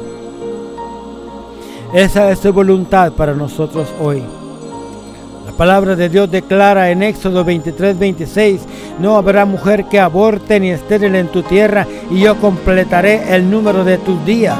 Esa 1.93 2.31
es 2.31 2.39
su 2.39 2.53
voluntad 2.53 3.11
para 3.11 3.35
nosotros 3.35 3.89
hoy. 4.01 4.23
La 5.55 5.59
palabra 5.59 5.95
de 5.95 6.09
Dios 6.09 6.29
declara 6.33 6.91
en 6.91 7.05
Éxodo 7.05 7.45
23, 7.45 7.97
26, 7.97 8.63
no 8.99 9.15
habrá 9.15 9.45
mujer 9.45 9.85
que 9.85 10.01
aborte 10.01 10.59
ni 10.59 10.71
estéril 10.71 11.15
en 11.15 11.29
tu 11.29 11.45
tierra, 11.45 11.87
y 12.11 12.19
yo 12.19 12.35
completaré 12.41 13.33
el 13.33 13.49
número 13.49 13.85
de 13.85 13.99
tus 13.99 14.27
días. 14.27 14.59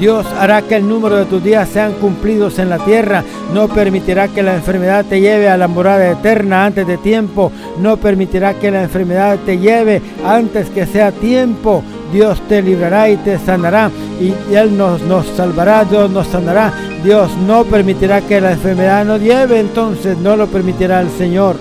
Dios 0.00 0.26
hará 0.40 0.62
que 0.62 0.74
el 0.74 0.88
número 0.88 1.14
de 1.14 1.26
tus 1.26 1.40
días 1.40 1.68
sean 1.68 1.92
cumplidos 1.92 2.58
en 2.58 2.68
la 2.68 2.78
tierra. 2.78 3.22
No 3.54 3.68
permitirá 3.68 4.26
que 4.26 4.42
la 4.42 4.56
enfermedad 4.56 5.04
te 5.04 5.20
lleve 5.20 5.48
a 5.48 5.56
la 5.56 5.68
morada 5.68 6.10
eterna 6.10 6.66
antes 6.66 6.84
de 6.84 6.98
tiempo. 6.98 7.52
No 7.78 7.96
permitirá 7.96 8.54
que 8.54 8.72
la 8.72 8.82
enfermedad 8.82 9.38
te 9.46 9.56
lleve 9.56 10.02
antes 10.24 10.68
que 10.68 10.84
sea 10.84 11.12
tiempo. 11.12 11.84
Dios 12.12 12.40
te 12.48 12.62
librará 12.62 13.08
y 13.08 13.16
te 13.16 13.38
sanará. 13.38 13.90
Y 14.20 14.32
Él 14.54 14.76
nos, 14.76 15.02
nos 15.02 15.26
salvará, 15.36 15.84
Dios 15.84 16.10
nos 16.10 16.26
sanará. 16.26 16.72
Dios 17.04 17.30
no 17.46 17.64
permitirá 17.64 18.20
que 18.20 18.40
la 18.40 18.52
enfermedad 18.52 19.04
nos 19.04 19.20
lleve, 19.20 19.60
entonces 19.60 20.16
no 20.18 20.36
lo 20.36 20.46
permitirá 20.46 21.00
el 21.00 21.10
Señor 21.10 21.56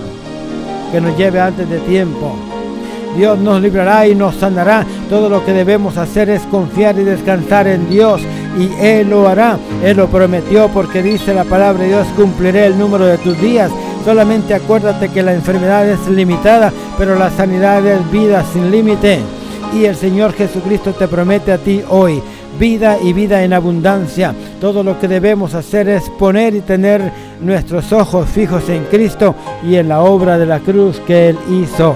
que 0.91 1.01
nos 1.01 1.17
lleve 1.17 1.39
antes 1.39 1.69
de 1.69 1.79
tiempo. 1.79 2.35
Dios 3.15 3.39
nos 3.39 3.61
librará 3.61 4.07
y 4.07 4.15
nos 4.15 4.35
sanará. 4.35 4.85
Todo 5.09 5.29
lo 5.29 5.45
que 5.45 5.53
debemos 5.53 5.97
hacer 5.97 6.29
es 6.29 6.41
confiar 6.43 6.97
y 6.99 7.03
descansar 7.03 7.67
en 7.67 7.89
Dios. 7.89 8.21
Y 8.57 8.69
Él 8.85 9.09
lo 9.09 9.27
hará. 9.27 9.57
Él 9.83 9.97
lo 9.97 10.07
prometió 10.07 10.69
porque 10.69 11.01
dice 11.01 11.33
la 11.33 11.43
palabra 11.43 11.83
de 11.83 11.89
Dios, 11.89 12.07
cumpliré 12.15 12.67
el 12.67 12.77
número 12.77 13.05
de 13.05 13.17
tus 13.17 13.39
días. 13.39 13.71
Solamente 14.03 14.53
acuérdate 14.53 15.09
que 15.09 15.23
la 15.23 15.33
enfermedad 15.33 15.87
es 15.89 16.07
limitada, 16.07 16.71
pero 16.97 17.15
la 17.15 17.31
sanidad 17.31 17.85
es 17.85 18.11
vida 18.11 18.43
sin 18.53 18.69
límite. 18.69 19.21
Y 19.73 19.85
el 19.85 19.95
Señor 19.95 20.33
Jesucristo 20.33 20.93
te 20.93 21.07
promete 21.07 21.51
a 21.51 21.57
ti 21.57 21.81
hoy 21.89 22.21
vida 22.59 22.97
y 23.01 23.13
vida 23.13 23.43
en 23.43 23.53
abundancia. 23.53 24.33
Todo 24.61 24.83
lo 24.83 24.99
que 24.99 25.07
debemos 25.07 25.53
hacer 25.53 25.89
es 25.89 26.09
poner 26.11 26.55
y 26.55 26.61
tener 26.61 27.11
nuestros 27.41 27.91
ojos 27.91 28.29
fijos 28.29 28.69
en 28.69 28.85
Cristo 28.85 29.35
y 29.63 29.75
en 29.75 29.89
la 29.89 30.01
obra 30.01 30.37
de 30.37 30.45
la 30.45 30.59
cruz 30.59 30.99
que 31.05 31.29
Él 31.29 31.37
hizo 31.49 31.95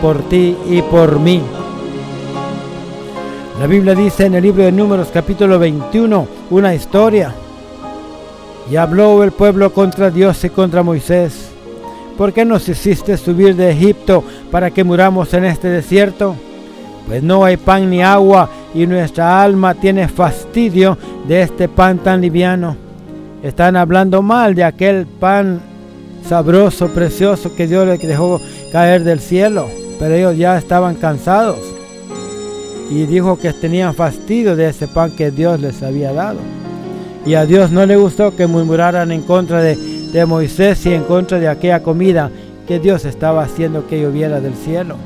por 0.00 0.28
ti 0.28 0.56
y 0.68 0.82
por 0.82 1.18
mí. 1.18 1.42
La 3.58 3.66
Biblia 3.66 3.94
dice 3.94 4.26
en 4.26 4.34
el 4.34 4.42
libro 4.42 4.64
de 4.64 4.72
Números 4.72 5.08
capítulo 5.12 5.58
21 5.58 6.28
una 6.50 6.74
historia. 6.74 7.32
Y 8.70 8.76
habló 8.76 9.22
el 9.22 9.32
pueblo 9.32 9.72
contra 9.72 10.10
Dios 10.10 10.42
y 10.44 10.50
contra 10.50 10.82
Moisés. 10.82 11.50
¿Por 12.18 12.32
qué 12.32 12.44
nos 12.44 12.68
hiciste 12.68 13.16
subir 13.16 13.54
de 13.54 13.70
Egipto 13.70 14.24
para 14.50 14.70
que 14.70 14.84
muramos 14.84 15.32
en 15.34 15.44
este 15.44 15.68
desierto? 15.68 16.34
Pues 17.06 17.22
no 17.22 17.44
hay 17.44 17.56
pan 17.56 17.88
ni 17.88 18.02
agua 18.02 18.50
y 18.74 18.86
nuestra 18.86 19.42
alma 19.42 19.74
tiene 19.74 20.08
fastidio 20.08 20.98
de 21.28 21.42
este 21.42 21.68
pan 21.68 21.98
tan 21.98 22.20
liviano. 22.20 22.76
Están 23.42 23.76
hablando 23.76 24.22
mal 24.22 24.54
de 24.54 24.64
aquel 24.64 25.06
pan 25.06 25.60
sabroso, 26.28 26.88
precioso 26.88 27.54
que 27.54 27.66
Dios 27.66 27.86
les 27.86 28.00
dejó 28.00 28.40
caer 28.72 29.04
del 29.04 29.20
cielo 29.20 29.68
pero 29.98 30.14
ellos 30.14 30.36
ya 30.36 30.58
estaban 30.58 30.94
cansados 30.94 31.58
y 32.90 33.06
dijo 33.06 33.38
que 33.38 33.52
tenían 33.52 33.94
fastidio 33.94 34.54
de 34.56 34.68
ese 34.68 34.86
pan 34.86 35.10
que 35.10 35.30
Dios 35.30 35.60
les 35.60 35.82
había 35.82 36.12
dado. 36.12 36.38
Y 37.24 37.34
a 37.34 37.44
Dios 37.44 37.72
no 37.72 37.84
le 37.84 37.96
gustó 37.96 38.36
que 38.36 38.46
murmuraran 38.46 39.10
en 39.10 39.22
contra 39.22 39.60
de, 39.60 39.76
de 39.76 40.26
Moisés 40.26 40.86
y 40.86 40.94
en 40.94 41.02
contra 41.02 41.40
de 41.40 41.48
aquella 41.48 41.82
comida 41.82 42.30
que 42.68 42.78
Dios 42.78 43.04
estaba 43.04 43.42
haciendo 43.42 43.88
que 43.88 44.00
lloviera 44.00 44.40
del 44.40 44.54
cielo. 44.54 44.96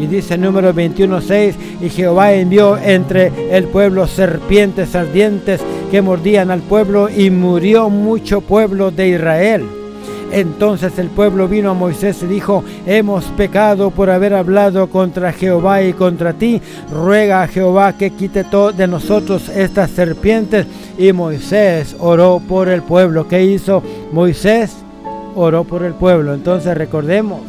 Y 0.00 0.06
dice 0.06 0.38
número 0.38 0.72
21.6, 0.72 1.54
y 1.82 1.90
Jehová 1.90 2.32
envió 2.32 2.78
entre 2.78 3.30
el 3.50 3.64
pueblo 3.64 4.06
serpientes 4.06 4.96
ardientes 4.96 5.60
que 5.90 6.00
mordían 6.00 6.50
al 6.50 6.60
pueblo 6.60 7.10
y 7.10 7.30
murió 7.30 7.90
mucho 7.90 8.40
pueblo 8.40 8.90
de 8.90 9.08
Israel. 9.10 9.62
Entonces 10.32 10.96
el 10.98 11.08
pueblo 11.08 11.48
vino 11.48 11.70
a 11.70 11.74
Moisés 11.74 12.22
y 12.22 12.26
dijo, 12.26 12.62
hemos 12.86 13.24
pecado 13.24 13.90
por 13.90 14.10
haber 14.10 14.34
hablado 14.34 14.88
contra 14.88 15.32
Jehová 15.32 15.82
y 15.82 15.92
contra 15.92 16.32
ti. 16.32 16.62
Ruega 16.92 17.42
a 17.42 17.48
Jehová 17.48 17.94
que 17.94 18.10
quite 18.10 18.44
todo 18.44 18.72
de 18.72 18.86
nosotros 18.86 19.48
estas 19.48 19.90
serpientes. 19.90 20.66
Y 20.96 21.12
Moisés 21.12 21.96
oró 21.98 22.40
por 22.46 22.68
el 22.68 22.82
pueblo. 22.82 23.26
¿Qué 23.26 23.42
hizo 23.42 23.82
Moisés? 24.12 24.76
Oró 25.34 25.64
por 25.64 25.82
el 25.82 25.94
pueblo. 25.94 26.32
Entonces 26.32 26.76
recordemos 26.76 27.40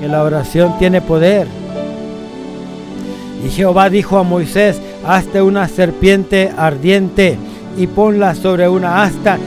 que 0.00 0.08
la 0.08 0.22
oración 0.22 0.78
tiene 0.78 1.00
poder. 1.00 1.46
Y 3.44 3.48
Jehová 3.48 3.90
dijo 3.90 4.18
a 4.18 4.22
Moisés, 4.22 4.80
hazte 5.06 5.42
una 5.42 5.68
serpiente 5.68 6.50
ardiente 6.56 7.38
y 7.76 7.86
ponla 7.86 8.34
sobre 8.34 8.68
una 8.68 9.02
asta 9.02 9.38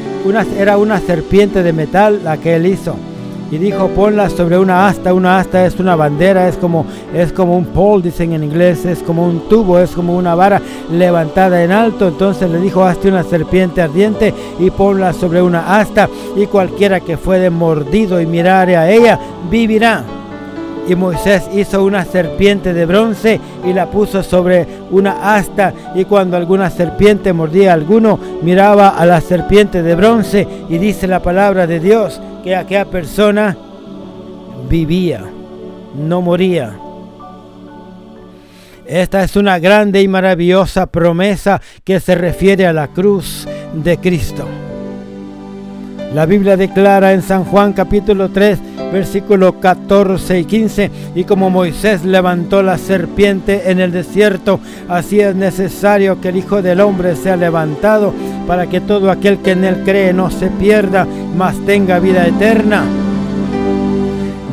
era 0.57 0.77
una 0.77 0.99
serpiente 0.99 1.63
de 1.63 1.73
metal 1.73 2.21
la 2.23 2.37
que 2.37 2.55
él 2.55 2.65
hizo. 2.65 2.95
Y 3.51 3.57
dijo, 3.57 3.87
ponla 3.89 4.29
sobre 4.29 4.57
una 4.57 4.87
asta. 4.87 5.13
Una 5.13 5.37
asta 5.37 5.65
es 5.65 5.79
una 5.79 5.95
bandera, 5.95 6.47
es 6.47 6.55
como, 6.55 6.85
es 7.13 7.31
como 7.31 7.55
un 7.55 7.65
pole, 7.65 8.03
dicen 8.03 8.33
en 8.33 8.43
inglés, 8.43 8.83
es 8.85 8.99
como 9.03 9.27
un 9.27 9.47
tubo, 9.47 9.77
es 9.77 9.91
como 9.91 10.15
una 10.15 10.33
vara 10.33 10.59
levantada 10.91 11.63
en 11.63 11.71
alto. 11.71 12.07
Entonces 12.07 12.49
le 12.49 12.59
dijo, 12.59 12.83
hazte 12.83 13.09
una 13.09 13.23
serpiente 13.23 13.81
ardiente 13.81 14.33
y 14.59 14.71
ponla 14.71 15.13
sobre 15.13 15.41
una 15.41 15.77
asta. 15.79 16.09
Y 16.35 16.47
cualquiera 16.47 16.99
que 17.01 17.17
fuere 17.17 17.49
mordido 17.49 18.19
y 18.19 18.25
mirare 18.25 18.75
a 18.75 18.89
ella, 18.89 19.19
vivirá. 19.51 20.03
Y 20.87 20.95
Moisés 20.95 21.43
hizo 21.53 21.83
una 21.83 22.03
serpiente 22.03 22.73
de 22.73 22.85
bronce 22.85 23.39
y 23.65 23.73
la 23.73 23.89
puso 23.89 24.21
sobre 24.21 24.67
una 24.91 25.35
asta. 25.35 25.73
Y 25.95 26.05
cuando 26.05 26.35
alguna 26.35 26.69
serpiente 26.69 27.31
mordía 27.31 27.71
a 27.71 27.75
alguno, 27.75 28.19
miraba 28.41 28.89
a 28.89 29.05
la 29.05 29.21
serpiente 29.21 29.81
de 29.81 29.95
bronce. 29.95 30.47
Y 30.69 30.77
dice 30.77 31.07
la 31.07 31.21
palabra 31.21 31.67
de 31.67 31.79
Dios 31.79 32.19
que 32.43 32.55
aquella 32.55 32.85
persona 32.85 33.55
vivía, 34.69 35.23
no 35.95 36.21
moría. 36.21 36.73
Esta 38.85 39.23
es 39.23 39.37
una 39.37 39.59
grande 39.59 40.01
y 40.01 40.07
maravillosa 40.09 40.87
promesa 40.87 41.61
que 41.85 42.01
se 42.01 42.15
refiere 42.15 42.67
a 42.67 42.73
la 42.73 42.89
cruz 42.89 43.47
de 43.73 43.97
Cristo. 43.97 44.45
La 46.13 46.27
Biblia 46.27 46.55
declara 46.55 47.11
en 47.13 47.23
San 47.23 47.43
Juan 47.43 47.73
capítulo 47.73 48.29
3, 48.29 48.59
versículos 48.93 49.55
14 49.59 50.41
y 50.41 50.45
15, 50.45 50.91
y 51.15 51.23
como 51.23 51.49
Moisés 51.49 52.05
levantó 52.05 52.61
la 52.61 52.77
serpiente 52.77 53.71
en 53.71 53.79
el 53.79 53.91
desierto, 53.91 54.59
así 54.87 55.19
es 55.19 55.35
necesario 55.35 56.21
que 56.21 56.29
el 56.29 56.37
Hijo 56.37 56.61
del 56.61 56.81
Hombre 56.81 57.15
sea 57.15 57.35
levantado 57.35 58.13
para 58.45 58.67
que 58.67 58.79
todo 58.79 59.09
aquel 59.09 59.39
que 59.39 59.51
en 59.51 59.63
él 59.63 59.81
cree 59.83 60.13
no 60.13 60.29
se 60.29 60.49
pierda, 60.51 61.07
mas 61.35 61.55
tenga 61.65 61.97
vida 61.97 62.27
eterna. 62.27 62.85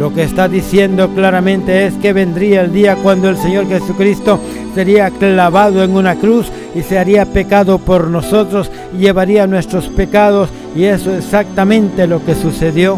Lo 0.01 0.15
que 0.15 0.23
está 0.23 0.49
diciendo 0.49 1.11
claramente 1.11 1.85
es 1.85 1.93
que 1.97 2.15
vendría 2.15 2.63
el 2.63 2.73
día 2.73 2.97
cuando 2.97 3.29
el 3.29 3.37
Señor 3.37 3.69
Jesucristo 3.69 4.41
sería 4.75 5.11
clavado 5.11 5.85
en 5.85 5.95
una 5.95 6.17
cruz 6.17 6.51
y 6.75 6.81
se 6.81 6.99
haría 6.99 7.27
pecado 7.27 7.77
por 7.77 8.09
nosotros 8.09 8.71
y 8.97 9.03
llevaría 9.03 9.47
nuestros 9.47 9.89
pecados 9.89 10.49
y 10.75 10.85
eso 10.85 11.13
es 11.13 11.27
exactamente 11.27 12.07
lo 12.07 12.25
que 12.25 12.35
sucedió. 12.35 12.97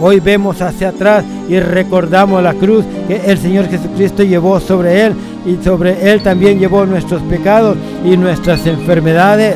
Hoy 0.00 0.18
vemos 0.18 0.60
hacia 0.60 0.88
atrás 0.88 1.24
y 1.48 1.60
recordamos 1.60 2.42
la 2.42 2.54
cruz 2.54 2.84
que 3.06 3.20
el 3.24 3.38
Señor 3.38 3.68
Jesucristo 3.68 4.24
llevó 4.24 4.58
sobre 4.58 5.06
él 5.06 5.14
y 5.46 5.62
sobre 5.62 6.10
él 6.10 6.20
también 6.20 6.58
llevó 6.58 6.84
nuestros 6.84 7.22
pecados 7.22 7.76
y 8.04 8.16
nuestras 8.16 8.66
enfermedades. 8.66 9.54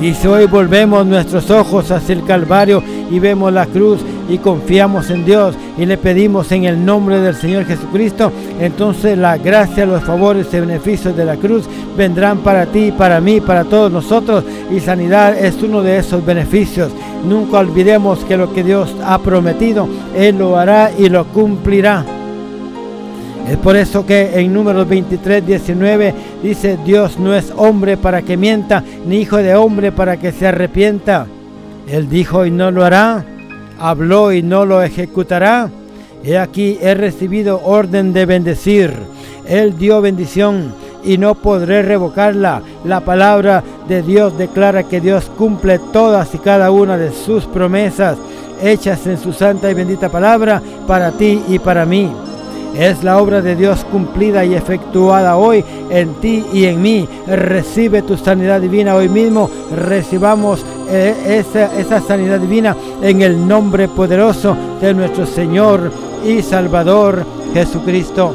Y 0.00 0.14
si 0.14 0.26
hoy 0.26 0.46
volvemos 0.46 1.06
nuestros 1.06 1.48
ojos 1.50 1.90
hacia 1.92 2.14
el 2.14 2.24
Calvario 2.24 2.82
y 3.08 3.20
vemos 3.20 3.52
la 3.52 3.66
cruz 3.66 4.00
y 4.32 4.38
confiamos 4.38 5.10
en 5.10 5.26
Dios 5.26 5.54
y 5.76 5.84
le 5.84 5.98
pedimos 5.98 6.50
en 6.52 6.64
el 6.64 6.82
nombre 6.82 7.20
del 7.20 7.34
Señor 7.34 7.66
Jesucristo, 7.66 8.32
entonces 8.58 9.18
la 9.18 9.36
gracia, 9.36 9.84
los 9.84 10.02
favores 10.02 10.46
y 10.52 10.60
beneficios 10.60 11.14
de 11.14 11.26
la 11.26 11.36
cruz 11.36 11.66
vendrán 11.98 12.38
para 12.38 12.64
ti, 12.64 12.92
para 12.96 13.20
mí, 13.20 13.42
para 13.42 13.64
todos 13.64 13.92
nosotros 13.92 14.42
y 14.74 14.80
sanidad 14.80 15.36
es 15.36 15.62
uno 15.62 15.82
de 15.82 15.98
esos 15.98 16.24
beneficios. 16.24 16.90
Nunca 17.28 17.58
olvidemos 17.58 18.20
que 18.24 18.38
lo 18.38 18.54
que 18.54 18.64
Dios 18.64 18.94
ha 19.04 19.18
prometido, 19.18 19.86
Él 20.16 20.38
lo 20.38 20.56
hará 20.56 20.90
y 20.98 21.10
lo 21.10 21.26
cumplirá. 21.26 22.02
Es 23.50 23.58
por 23.58 23.76
eso 23.76 24.06
que 24.06 24.40
en 24.40 24.54
números 24.54 24.88
23, 24.88 25.44
19 25.44 26.14
dice, 26.42 26.78
Dios 26.86 27.18
no 27.18 27.34
es 27.34 27.52
hombre 27.54 27.98
para 27.98 28.22
que 28.22 28.38
mienta, 28.38 28.82
ni 29.04 29.16
hijo 29.16 29.36
de 29.36 29.54
hombre 29.56 29.92
para 29.92 30.16
que 30.16 30.32
se 30.32 30.46
arrepienta. 30.46 31.26
Él 31.86 32.08
dijo 32.08 32.46
y 32.46 32.50
no 32.50 32.70
lo 32.70 32.84
hará, 32.84 33.24
habló 33.82 34.32
y 34.32 34.42
no 34.42 34.64
lo 34.64 34.82
ejecutará. 34.82 35.68
He 36.24 36.38
aquí 36.38 36.78
he 36.80 36.94
recibido 36.94 37.60
orden 37.64 38.12
de 38.12 38.26
bendecir. 38.26 38.92
Él 39.46 39.76
dio 39.76 40.00
bendición 40.00 40.72
y 41.02 41.18
no 41.18 41.34
podré 41.34 41.82
revocarla. 41.82 42.62
La 42.84 43.00
palabra 43.00 43.62
de 43.88 44.02
Dios 44.02 44.38
declara 44.38 44.84
que 44.84 45.00
Dios 45.00 45.30
cumple 45.36 45.80
todas 45.92 46.32
y 46.34 46.38
cada 46.38 46.70
una 46.70 46.96
de 46.96 47.10
sus 47.10 47.44
promesas 47.44 48.18
hechas 48.62 49.04
en 49.08 49.18
su 49.18 49.32
santa 49.32 49.68
y 49.68 49.74
bendita 49.74 50.08
palabra 50.08 50.62
para 50.86 51.10
ti 51.10 51.42
y 51.48 51.58
para 51.58 51.84
mí. 51.84 52.08
Es 52.74 53.04
la 53.04 53.20
obra 53.20 53.42
de 53.42 53.54
Dios 53.54 53.84
cumplida 53.84 54.44
y 54.44 54.54
efectuada 54.54 55.36
hoy 55.36 55.62
en 55.90 56.14
ti 56.14 56.44
y 56.52 56.64
en 56.64 56.80
mí. 56.80 57.06
Recibe 57.26 58.00
tu 58.02 58.16
sanidad 58.16 58.60
divina 58.60 58.94
hoy 58.94 59.10
mismo. 59.10 59.50
Recibamos 59.76 60.64
eh, 60.88 61.14
esa, 61.26 61.78
esa 61.78 62.00
sanidad 62.00 62.40
divina 62.40 62.74
en 63.02 63.20
el 63.20 63.46
nombre 63.46 63.88
poderoso 63.88 64.56
de 64.80 64.94
nuestro 64.94 65.26
Señor 65.26 65.92
y 66.24 66.40
Salvador 66.40 67.26
Jesucristo. 67.52 68.34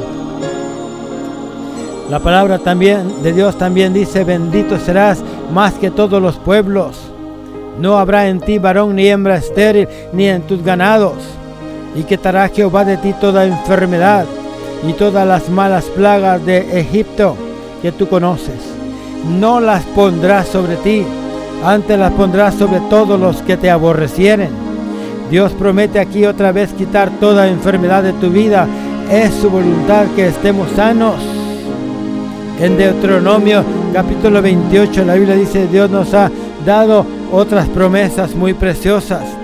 La 2.08 2.20
palabra 2.20 2.58
también 2.58 3.22
de 3.22 3.32
Dios 3.32 3.58
también 3.58 3.92
dice, 3.92 4.22
bendito 4.22 4.78
serás 4.78 5.22
más 5.52 5.74
que 5.74 5.90
todos 5.90 6.22
los 6.22 6.36
pueblos. 6.36 6.96
No 7.80 7.98
habrá 7.98 8.28
en 8.28 8.40
ti 8.40 8.58
varón 8.58 8.94
ni 8.96 9.08
hembra 9.08 9.36
estéril, 9.36 9.88
ni 10.12 10.26
en 10.28 10.42
tus 10.42 10.62
ganados 10.62 11.37
y 11.98 12.04
quitará 12.04 12.48
Jehová 12.48 12.84
de 12.84 12.96
ti 12.96 13.12
toda 13.20 13.44
enfermedad 13.44 14.24
y 14.88 14.92
todas 14.92 15.26
las 15.26 15.50
malas 15.50 15.84
plagas 15.86 16.44
de 16.46 16.80
Egipto 16.80 17.36
que 17.82 17.90
tú 17.90 18.08
conoces. 18.08 18.54
No 19.38 19.58
las 19.58 19.82
pondrás 19.84 20.46
sobre 20.46 20.76
ti, 20.76 21.04
antes 21.64 21.98
las 21.98 22.12
pondrás 22.12 22.54
sobre 22.54 22.78
todos 22.88 23.18
los 23.18 23.42
que 23.42 23.56
te 23.56 23.68
aborrecieren. 23.68 24.50
Dios 25.28 25.52
promete 25.52 25.98
aquí 25.98 26.24
otra 26.24 26.52
vez 26.52 26.72
quitar 26.72 27.10
toda 27.18 27.48
enfermedad 27.48 28.04
de 28.04 28.12
tu 28.12 28.30
vida. 28.30 28.68
Es 29.10 29.34
su 29.34 29.50
voluntad 29.50 30.06
que 30.14 30.28
estemos 30.28 30.68
sanos. 30.76 31.16
En 32.60 32.76
Deuteronomio 32.76 33.64
capítulo 33.92 34.40
28 34.40 35.04
la 35.04 35.14
Biblia 35.14 35.34
dice 35.34 35.66
Dios 35.66 35.90
nos 35.90 36.14
ha 36.14 36.30
dado 36.64 37.04
otras 37.32 37.66
promesas 37.68 38.36
muy 38.36 38.54
preciosas. 38.54 39.37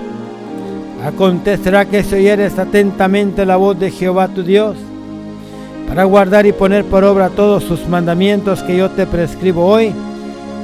Acontecerá 1.05 1.85
que 1.85 2.03
si 2.03 2.15
oyeres 2.15 2.57
atentamente 2.57 3.45
la 3.45 3.57
voz 3.57 3.77
de 3.79 3.91
Jehová 3.91 4.27
tu 4.27 4.41
Dios, 4.41 4.75
para 5.87 6.03
guardar 6.03 6.47
y 6.47 6.51
poner 6.51 6.83
por 6.83 7.03
obra 7.03 7.29
todos 7.29 7.63
sus 7.63 7.87
mandamientos 7.87 8.63
que 8.63 8.75
yo 8.75 8.89
te 8.89 9.05
prescribo 9.05 9.67
hoy, 9.67 9.93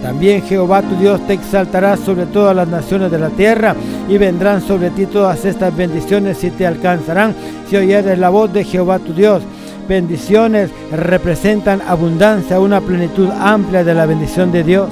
también 0.01 0.41
Jehová 0.41 0.81
tu 0.81 0.95
Dios 0.95 1.21
te 1.27 1.33
exaltará 1.33 1.95
sobre 1.95 2.25
todas 2.25 2.55
las 2.55 2.67
naciones 2.67 3.11
de 3.11 3.19
la 3.19 3.29
tierra 3.29 3.75
y 4.09 4.17
vendrán 4.17 4.63
sobre 4.63 4.89
ti 4.89 5.05
todas 5.05 5.45
estas 5.45 5.77
bendiciones 5.77 6.43
y 6.43 6.49
te 6.49 6.65
alcanzarán 6.65 7.35
si 7.69 7.75
oyeres 7.75 8.17
la 8.17 8.29
voz 8.29 8.51
de 8.51 8.63
Jehová 8.63 8.97
tu 8.97 9.13
Dios. 9.13 9.43
Bendiciones 9.87 10.71
representan 10.91 11.83
abundancia, 11.87 12.59
una 12.59 12.81
plenitud 12.81 13.29
amplia 13.29 13.83
de 13.83 13.93
la 13.93 14.07
bendición 14.07 14.51
de 14.51 14.63
Dios. 14.63 14.89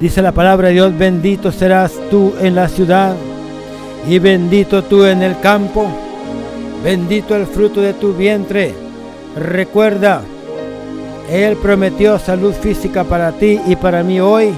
Dice 0.00 0.22
la 0.22 0.32
palabra 0.32 0.68
de 0.68 0.74
Dios, 0.74 0.96
bendito 0.96 1.52
serás 1.52 1.92
tú 2.10 2.32
en 2.40 2.54
la 2.54 2.68
ciudad 2.68 3.14
y 4.06 4.18
bendito 4.18 4.84
tú 4.84 5.04
en 5.04 5.22
el 5.22 5.38
campo, 5.40 5.86
bendito 6.84 7.34
el 7.34 7.46
fruto 7.46 7.80
de 7.80 7.94
tu 7.94 8.12
vientre. 8.12 8.74
Recuerda, 9.36 10.22
Él 11.30 11.56
prometió 11.56 12.18
salud 12.18 12.52
física 12.52 13.04
para 13.04 13.32
ti 13.32 13.60
y 13.66 13.76
para 13.76 14.02
mí 14.02 14.20
hoy. 14.20 14.50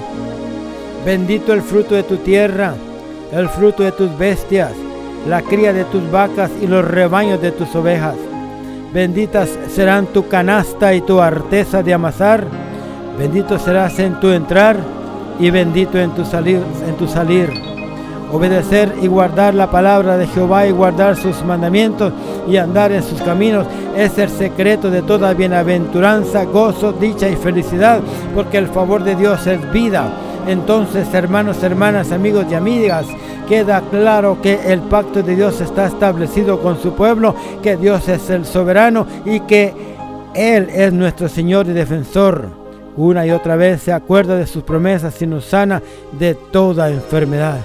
Bendito 1.05 1.53
el 1.53 1.61
fruto 1.61 1.95
de 1.95 2.03
tu 2.03 2.17
tierra, 2.17 2.75
el 3.31 3.49
fruto 3.49 3.83
de 3.83 3.91
tus 3.91 4.15
bestias, 4.17 4.71
la 5.27 5.41
cría 5.41 5.73
de 5.73 5.85
tus 5.85 6.09
vacas 6.11 6.51
y 6.61 6.67
los 6.67 6.85
rebaños 6.85 7.41
de 7.41 7.51
tus 7.51 7.75
ovejas. 7.75 8.15
Benditas 8.93 9.49
serán 9.73 10.07
tu 10.07 10.27
canasta 10.27 10.93
y 10.93 11.01
tu 11.01 11.21
arteza 11.21 11.81
de 11.81 11.93
amasar. 11.93 12.45
Bendito 13.17 13.57
serás 13.57 13.97
en 13.99 14.19
tu 14.19 14.29
entrar 14.29 14.77
y 15.39 15.49
bendito 15.49 15.97
en 15.97 16.11
tu 16.11 16.25
salir, 16.25 16.61
en 16.87 16.95
tu 16.97 17.07
salir. 17.07 17.49
Obedecer 18.31 18.93
y 19.01 19.07
guardar 19.07 19.53
la 19.53 19.69
palabra 19.69 20.17
de 20.17 20.25
Jehová 20.27 20.65
y 20.65 20.71
guardar 20.71 21.17
sus 21.17 21.43
mandamientos 21.43 22.13
y 22.47 22.55
andar 22.55 22.91
en 22.93 23.03
sus 23.03 23.21
caminos 23.21 23.67
es 23.95 24.17
el 24.17 24.29
secreto 24.29 24.89
de 24.89 25.01
toda 25.01 25.33
bienaventuranza, 25.33 26.45
gozo, 26.45 26.93
dicha 26.93 27.27
y 27.27 27.35
felicidad, 27.35 27.99
porque 28.33 28.57
el 28.57 28.67
favor 28.67 29.03
de 29.03 29.15
Dios 29.15 29.45
es 29.47 29.71
vida. 29.73 30.09
Entonces, 30.47 31.13
hermanos, 31.13 31.61
hermanas, 31.61 32.11
amigos 32.11 32.45
y 32.49 32.55
amigas, 32.55 33.05
queda 33.49 33.81
claro 33.91 34.41
que 34.41 34.59
el 34.65 34.79
pacto 34.79 35.21
de 35.21 35.35
Dios 35.35 35.59
está 35.59 35.87
establecido 35.87 36.61
con 36.61 36.81
su 36.81 36.93
pueblo, 36.93 37.35
que 37.61 37.75
Dios 37.75 38.07
es 38.07 38.29
el 38.29 38.45
soberano 38.45 39.05
y 39.25 39.41
que 39.41 39.73
Él 40.33 40.69
es 40.73 40.93
nuestro 40.93 41.27
Señor 41.27 41.67
y 41.67 41.73
defensor. 41.73 42.47
Una 42.95 43.25
y 43.25 43.31
otra 43.31 43.57
vez 43.57 43.81
se 43.81 43.91
acuerda 43.91 44.35
de 44.35 44.47
sus 44.47 44.63
promesas 44.63 45.21
y 45.21 45.27
nos 45.27 45.45
sana 45.45 45.81
de 46.17 46.33
toda 46.35 46.89
enfermedad. 46.89 47.59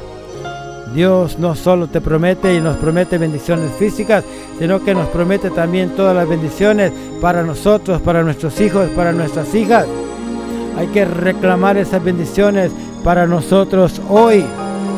Dios 0.95 1.39
no 1.39 1.55
solo 1.55 1.89
te 1.89 2.01
promete 2.01 2.55
y 2.55 2.61
nos 2.61 2.77
promete 2.77 3.19
bendiciones 3.19 3.73
físicas, 3.79 4.25
sino 4.59 4.83
que 4.85 4.95
nos 4.95 5.09
promete 5.09 5.51
también 5.51 5.91
todas 5.91 6.15
las 6.15 6.29
bendiciones 6.29 6.93
para 7.21 7.43
nosotros, 7.43 8.01
para 8.01 8.23
nuestros 8.23 8.61
hijos, 8.61 8.89
para 8.91 9.13
nuestras 9.13 9.55
hijas. 9.55 9.87
Hay 10.79 10.89
que 10.89 11.05
reclamar 11.05 11.77
esas 11.77 12.03
bendiciones 12.03 12.71
para 13.03 13.27
nosotros 13.27 14.01
hoy 14.09 14.45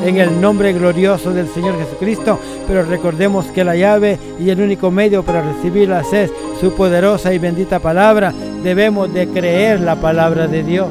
en 0.04 0.16
el 0.16 0.40
nombre 0.40 0.72
glorioso 0.72 1.32
del 1.32 1.48
Señor 1.48 1.76
Jesucristo, 1.78 2.38
pero 2.66 2.82
recordemos 2.84 3.46
que 3.46 3.64
la 3.64 3.76
llave 3.76 4.18
y 4.38 4.50
el 4.50 4.60
único 4.60 4.90
medio 4.90 5.22
para 5.22 5.42
recibirlas 5.42 6.12
es 6.12 6.30
su 6.60 6.72
poderosa 6.74 7.32
y 7.32 7.38
bendita 7.38 7.78
palabra. 7.78 8.32
Debemos 8.62 9.12
de 9.12 9.28
creer 9.28 9.80
la 9.80 9.96
palabra 9.96 10.46
de 10.46 10.62
Dios. 10.62 10.88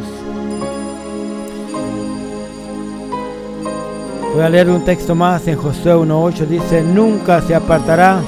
Voy 4.38 4.46
a 4.46 4.50
leer 4.50 4.70
un 4.70 4.86
texto 4.86 5.16
más 5.16 5.48
en 5.48 5.58
Josué 5.58 5.96
1.8. 5.96 6.46
Dice, 6.46 6.84
nunca 6.84 7.42
se 7.42 7.56
apartará 7.56 8.20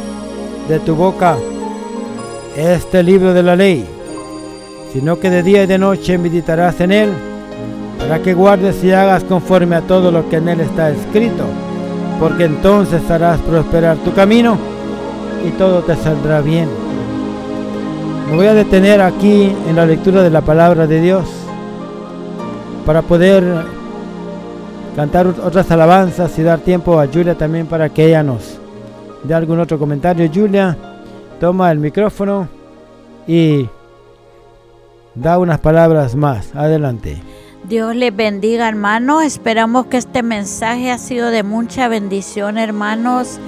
de 0.68 0.80
tu 0.80 0.96
boca 0.96 1.38
este 2.58 3.04
libro 3.04 3.32
de 3.32 3.44
la 3.44 3.56
ley, 3.56 3.86
sino 4.92 5.20
que 5.20 5.30
de 5.30 5.44
día 5.44 5.62
y 5.62 5.68
de 5.68 5.78
noche 5.78 6.18
meditarás 6.18 6.82
en 6.82 6.94
él, 6.94 7.10
para 8.00 8.24
que 8.24 8.34
guardes 8.34 8.84
y 8.84 8.92
hagas 8.92 9.24
conforme 9.24 9.76
a 9.76 9.82
todo 9.82 10.10
lo 10.10 10.28
que 10.28 10.38
en 10.38 10.50
él 10.50 10.62
está 10.62 10.90
escrito, 10.90 11.44
porque 12.20 12.46
entonces 12.46 13.08
harás 13.12 13.40
prosperar 13.42 13.98
tu 13.98 14.12
camino 14.12 14.58
y 15.48 15.52
todo 15.60 15.84
te 15.84 15.96
saldrá 15.96 16.42
bien. 16.42 16.70
Me 18.32 18.36
voy 18.36 18.48
a 18.48 18.56
detener 18.56 19.00
aquí 19.00 19.56
en 19.68 19.76
la 19.76 19.86
lectura 19.86 20.24
de 20.24 20.32
la 20.32 20.42
palabra 20.42 20.88
de 20.88 21.02
Dios 21.02 21.26
para 22.84 23.04
poder 23.04 23.78
cantar 24.96 25.28
otras 25.28 25.70
alabanzas 25.72 26.38
y 26.38 26.44
dar 26.44 26.60
tiempo 26.60 27.00
a 27.00 27.08
Julia 27.08 27.36
también 27.36 27.68
para 27.68 27.90
que 27.90 28.08
ella 28.08 28.24
nos 28.24 28.58
dé 29.24 29.34
algún 29.34 29.60
otro 29.60 29.80
comentario. 29.80 30.30
Julia, 30.34 30.78
toma 31.40 31.72
el 31.72 31.80
micrófono 31.80 32.48
y 33.28 33.68
da 35.16 35.38
unas 35.38 35.60
palabras 35.60 36.16
más. 36.16 36.56
Adelante. 36.56 37.22
Dios 37.68 37.96
les 37.96 38.16
bendiga, 38.16 38.68
hermanos. 38.68 39.24
Esperamos 39.24 39.88
que 39.88 39.98
este 39.98 40.24
mensaje 40.24 40.92
ha 40.92 40.98
sido 40.98 41.30
de 41.30 41.44
mucha 41.44 41.88
bendición, 41.88 42.58
hermanos. 42.58 43.40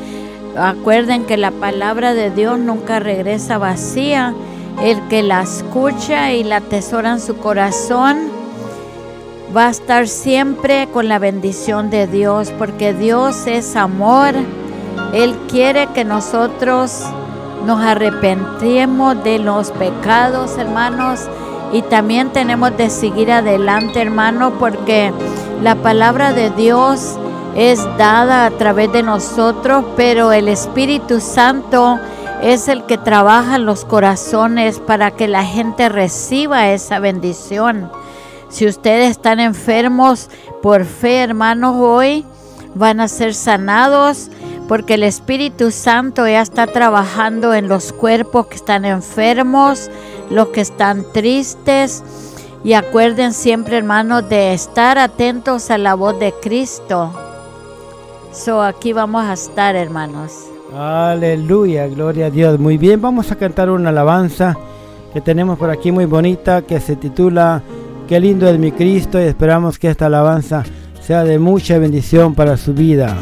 Acuerden 0.57 1.23
que 1.25 1.37
la 1.37 1.51
palabra 1.51 2.13
de 2.13 2.29
Dios 2.29 2.59
nunca 2.59 2.99
regresa 2.99 3.57
vacía. 3.57 4.33
El 4.83 4.99
que 5.09 5.23
la 5.23 5.41
escucha 5.41 6.31
y 6.33 6.43
la 6.43 6.57
atesora 6.57 7.13
en 7.13 7.19
su 7.19 7.37
corazón 7.37 8.30
va 9.55 9.67
a 9.67 9.71
estar 9.71 10.07
siempre 10.07 10.87
con 10.93 11.07
la 11.07 11.19
bendición 11.19 11.89
de 11.89 12.07
Dios, 12.07 12.51
porque 12.57 12.93
Dios 12.93 13.47
es 13.47 13.75
amor. 13.75 14.33
Él 15.13 15.35
quiere 15.49 15.87
que 15.87 16.05
nosotros 16.05 17.03
nos 17.65 17.81
arrepentimos 17.81 19.23
de 19.23 19.39
los 19.39 19.71
pecados, 19.71 20.57
hermanos 20.57 21.27
y 21.73 21.81
también 21.83 22.31
tenemos 22.31 22.75
de 22.75 22.89
seguir 22.89 23.31
adelante, 23.31 24.01
hermano, 24.01 24.53
porque 24.59 25.11
la 25.61 25.75
palabra 25.75 26.33
de 26.33 26.49
Dios 26.49 27.17
es 27.55 27.83
dada 27.97 28.45
a 28.45 28.51
través 28.51 28.91
de 28.91 29.03
nosotros, 29.03 29.85
pero 29.95 30.31
el 30.33 30.47
Espíritu 30.47 31.21
Santo 31.21 31.99
es 32.41 32.67
el 32.67 32.83
que 32.85 32.97
trabaja 32.97 33.55
en 33.55 33.65
los 33.65 33.85
corazones 33.85 34.79
para 34.79 35.11
que 35.11 35.27
la 35.27 35.45
gente 35.45 35.87
reciba 35.89 36.69
esa 36.69 36.99
bendición. 36.99 37.89
Si 38.51 38.67
ustedes 38.67 39.11
están 39.11 39.39
enfermos 39.39 40.29
por 40.61 40.83
fe, 40.83 41.23
hermanos, 41.23 41.77
hoy 41.79 42.25
van 42.75 42.99
a 42.99 43.07
ser 43.07 43.33
sanados 43.33 44.29
porque 44.67 44.95
el 44.95 45.03
Espíritu 45.03 45.71
Santo 45.71 46.27
ya 46.27 46.41
está 46.41 46.67
trabajando 46.67 47.53
en 47.53 47.69
los 47.69 47.93
cuerpos 47.93 48.47
que 48.47 48.55
están 48.55 48.83
enfermos, 48.83 49.89
los 50.29 50.49
que 50.49 50.61
están 50.61 51.05
tristes. 51.13 52.03
Y 52.63 52.73
acuerden 52.73 53.33
siempre, 53.33 53.77
hermanos, 53.77 54.27
de 54.27 54.53
estar 54.53 54.97
atentos 54.97 55.71
a 55.71 55.77
la 55.77 55.95
voz 55.95 56.19
de 56.19 56.33
Cristo. 56.41 57.11
So, 58.33 58.61
aquí 58.61 58.93
vamos 58.93 59.23
a 59.23 59.33
estar, 59.33 59.75
hermanos. 59.75 60.33
Aleluya, 60.77 61.87
gloria 61.87 62.27
a 62.27 62.29
Dios. 62.29 62.59
Muy 62.59 62.77
bien, 62.77 63.01
vamos 63.01 63.31
a 63.31 63.35
cantar 63.35 63.69
una 63.69 63.89
alabanza 63.89 64.57
que 65.13 65.21
tenemos 65.21 65.57
por 65.57 65.69
aquí 65.69 65.91
muy 65.91 66.05
bonita 66.05 66.61
que 66.61 66.79
se 66.79 66.95
titula 66.95 67.63
Qué 68.11 68.19
lindo 68.19 68.45
es 68.49 68.59
mi 68.59 68.73
Cristo 68.73 69.21
y 69.21 69.23
esperamos 69.23 69.79
que 69.79 69.89
esta 69.89 70.07
alabanza 70.07 70.65
sea 70.99 71.23
de 71.23 71.39
mucha 71.39 71.77
bendición 71.77 72.35
para 72.35 72.57
su 72.57 72.73
vida. 72.73 73.15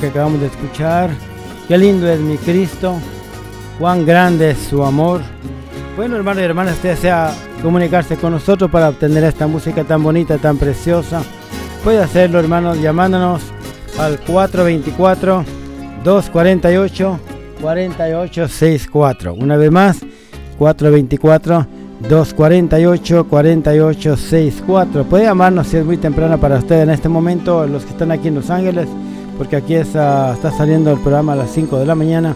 Que 0.00 0.06
acabamos 0.06 0.40
de 0.40 0.46
escuchar. 0.46 1.10
Qué 1.66 1.76
lindo 1.76 2.08
es 2.08 2.18
mi 2.20 2.38
Cristo, 2.38 2.94
cuán 3.78 4.06
grande 4.06 4.52
es 4.52 4.58
su 4.58 4.82
amor. 4.82 5.20
Bueno, 5.94 6.16
hermanos 6.16 6.40
y 6.42 6.46
hermanas, 6.46 6.74
usted 6.76 6.90
desea 6.90 7.34
comunicarse 7.62 8.16
con 8.16 8.32
nosotros 8.32 8.70
para 8.70 8.88
obtener 8.88 9.24
esta 9.24 9.46
música 9.46 9.84
tan 9.84 10.02
bonita, 10.02 10.38
tan 10.38 10.56
preciosa. 10.56 11.22
Puede 11.84 11.98
hacerlo, 11.98 12.40
hermanos, 12.40 12.80
llamándonos 12.80 13.42
al 13.98 14.18
424 14.20 15.44
248 16.02 17.20
4864. 17.60 19.34
Una 19.34 19.56
vez 19.58 19.70
más, 19.70 19.98
424 20.58 21.66
248 22.08 23.28
4864. 23.28 25.04
Puede 25.04 25.24
llamarnos 25.24 25.66
si 25.66 25.76
es 25.76 25.84
muy 25.84 25.98
temprano 25.98 26.38
para 26.38 26.56
usted 26.56 26.80
en 26.80 26.90
este 26.90 27.10
momento, 27.10 27.66
los 27.66 27.84
que 27.84 27.90
están 27.90 28.12
aquí 28.12 28.28
en 28.28 28.36
Los 28.36 28.48
Ángeles, 28.48 28.88
porque 29.38 29.56
aquí 29.56 29.74
está 29.74 30.36
saliendo 30.56 30.92
el 30.92 30.98
programa 30.98 31.32
a 31.32 31.36
las 31.36 31.50
5 31.52 31.78
de 31.78 31.86
la 31.86 31.94
mañana. 31.94 32.34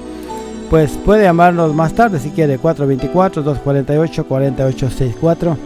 Pues 0.70 0.92
puede 0.92 1.24
llamarnos 1.24 1.74
más 1.74 1.92
tarde 1.92 2.18
si 2.18 2.30
quiere, 2.30 2.57
424 2.57 3.42
248 3.42 4.24
4864 4.24 5.57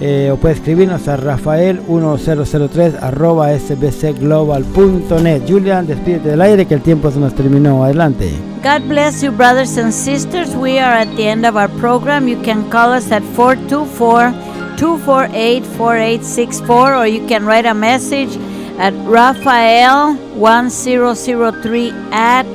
eh, 0.00 0.30
o 0.32 0.36
puede 0.36 0.56
escribirnos 0.56 1.06
a 1.06 1.16
rafael1003 1.16 3.00
arroba 3.00 3.56
sbcglobal.net. 3.56 5.42
Julian, 5.48 5.86
despídete 5.86 6.30
del 6.30 6.42
aire 6.42 6.66
que 6.66 6.74
el 6.74 6.82
tiempo 6.82 7.10
se 7.10 7.20
nos 7.20 7.34
terminó. 7.34 7.84
Adelante. 7.84 8.32
God 8.62 8.88
bless 8.88 9.22
you, 9.22 9.30
brothers 9.30 9.78
and 9.78 9.92
sisters. 9.92 10.54
We 10.56 10.80
are 10.80 11.00
at 11.02 11.08
the 11.16 11.28
end 11.28 11.46
of 11.46 11.56
our 11.56 11.70
program. 11.80 12.26
You 12.28 12.42
can 12.42 12.68
call 12.70 12.92
us 12.92 13.12
at 13.12 13.22
424 13.36 14.32
248 14.76 15.64
4864 15.64 16.94
or 16.94 17.06
you 17.06 17.24
can 17.28 17.46
write 17.46 17.66
a 17.66 17.74
message 17.74 18.36
at 18.78 18.94
rafael1003 19.06 21.92
at 22.12 22.46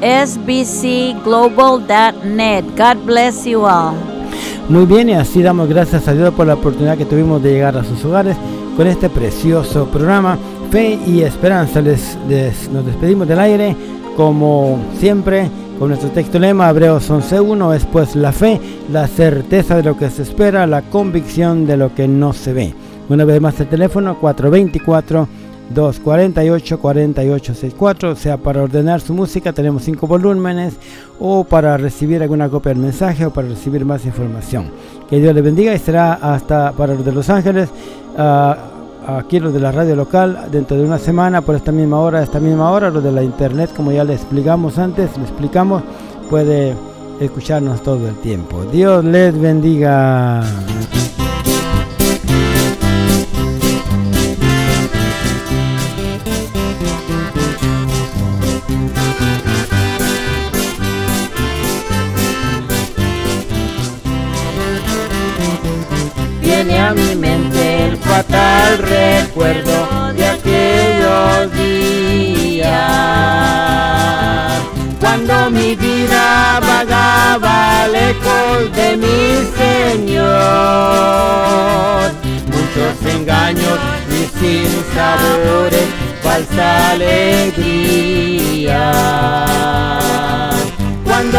sbcglobal.net. 0.00 2.64
God 2.76 3.06
bless 3.06 3.46
you 3.46 3.64
all. 3.66 3.94
Muy 4.68 4.84
bien, 4.84 5.08
y 5.08 5.14
así 5.14 5.42
damos 5.42 5.68
gracias 5.68 6.08
a 6.08 6.12
Dios 6.12 6.34
por 6.34 6.44
la 6.46 6.54
oportunidad 6.54 6.98
que 6.98 7.04
tuvimos 7.04 7.40
de 7.42 7.52
llegar 7.52 7.76
a 7.76 7.84
sus 7.84 8.04
hogares 8.04 8.36
con 8.76 8.88
este 8.88 9.08
precioso 9.08 9.86
programa. 9.86 10.36
Fe 10.70 10.98
y 11.06 11.22
esperanza. 11.22 11.80
Les, 11.80 12.18
nos 12.72 12.84
despedimos 12.84 13.28
del 13.28 13.38
aire 13.38 13.76
como 14.16 14.80
siempre 14.98 15.48
con 15.78 15.88
nuestro 15.88 16.10
texto 16.10 16.38
lema 16.38 16.70
Hebreos 16.70 17.10
11.1 17.10 17.74
es 17.74 17.84
pues 17.84 18.16
la 18.16 18.32
fe, 18.32 18.60
la 18.90 19.06
certeza 19.06 19.76
de 19.76 19.82
lo 19.82 19.96
que 19.96 20.10
se 20.10 20.22
espera, 20.22 20.66
la 20.66 20.82
convicción 20.82 21.66
de 21.66 21.76
lo 21.76 21.94
que 21.94 22.08
no 22.08 22.32
se 22.32 22.52
ve. 22.52 22.74
Una 23.08 23.24
vez 23.24 23.40
más 23.40 23.60
el 23.60 23.68
teléfono 23.68 24.18
424 24.18 25.28
248 25.70 26.78
4864, 26.78 28.10
o 28.10 28.16
sea, 28.16 28.36
para 28.36 28.62
ordenar 28.62 29.00
su 29.00 29.14
música 29.14 29.52
tenemos 29.52 29.82
cinco 29.82 30.06
volúmenes 30.06 30.74
o 31.18 31.44
para 31.44 31.76
recibir 31.76 32.22
alguna 32.22 32.48
copia 32.48 32.72
del 32.72 32.82
mensaje 32.82 33.26
o 33.26 33.32
para 33.32 33.48
recibir 33.48 33.84
más 33.84 34.04
información. 34.04 34.70
Que 35.08 35.20
Dios 35.20 35.34
le 35.34 35.42
bendiga 35.42 35.74
y 35.74 35.78
será 35.78 36.14
hasta 36.14 36.72
para 36.72 36.94
los 36.94 37.04
de 37.04 37.12
Los 37.12 37.30
Ángeles, 37.30 37.68
uh, 38.16 39.10
aquí 39.12 39.40
los 39.40 39.52
de 39.52 39.60
la 39.60 39.72
radio 39.72 39.96
local, 39.96 40.48
dentro 40.50 40.76
de 40.76 40.84
una 40.84 40.98
semana 40.98 41.40
por 41.40 41.54
esta 41.54 41.72
misma 41.72 42.00
hora, 42.00 42.22
esta 42.22 42.40
misma 42.40 42.70
hora, 42.70 42.90
los 42.90 43.02
de 43.02 43.12
la 43.12 43.22
internet, 43.22 43.70
como 43.74 43.92
ya 43.92 44.04
le 44.04 44.14
explicamos 44.14 44.78
antes, 44.78 45.16
le 45.16 45.24
explicamos, 45.24 45.82
puede 46.30 46.74
escucharnos 47.20 47.82
todo 47.82 48.08
el 48.08 48.14
tiempo. 48.16 48.64
Dios 48.64 49.04
les 49.04 49.38
bendiga. 49.38 50.42
A 66.78 66.92
mi 66.94 67.14
mente 67.14 67.86
el 67.86 67.96
fatal 67.96 68.78
recuerdo 68.78 70.12
de 70.14 70.26
aquellos 70.26 71.52
días. 71.52 72.72
Cuando 75.00 75.50
mi 75.50 75.74
vida 75.76 76.60
vagaba 76.60 77.86
lejos 77.88 78.72
de 78.74 78.96
mi 78.96 79.44
Señor. 79.56 80.26
Muchos 82.46 82.94
engaños 83.14 83.78
y 84.10 84.26
sin 84.38 84.68
sabores, 84.94 85.88
falsa 86.22 86.90
alegría 86.90 87.86
cuando 91.16 91.38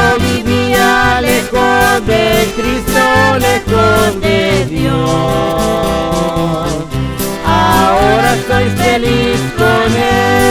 lejos 1.22 2.05
de 2.05 2.47
Cristo, 2.55 3.38
lejos 3.39 4.22
de 4.22 4.65
Dios. 4.65 4.95
Ahora 7.45 8.36
soy 8.47 8.65
feliz 8.70 9.39
con 9.57 9.95
Él 9.95 10.47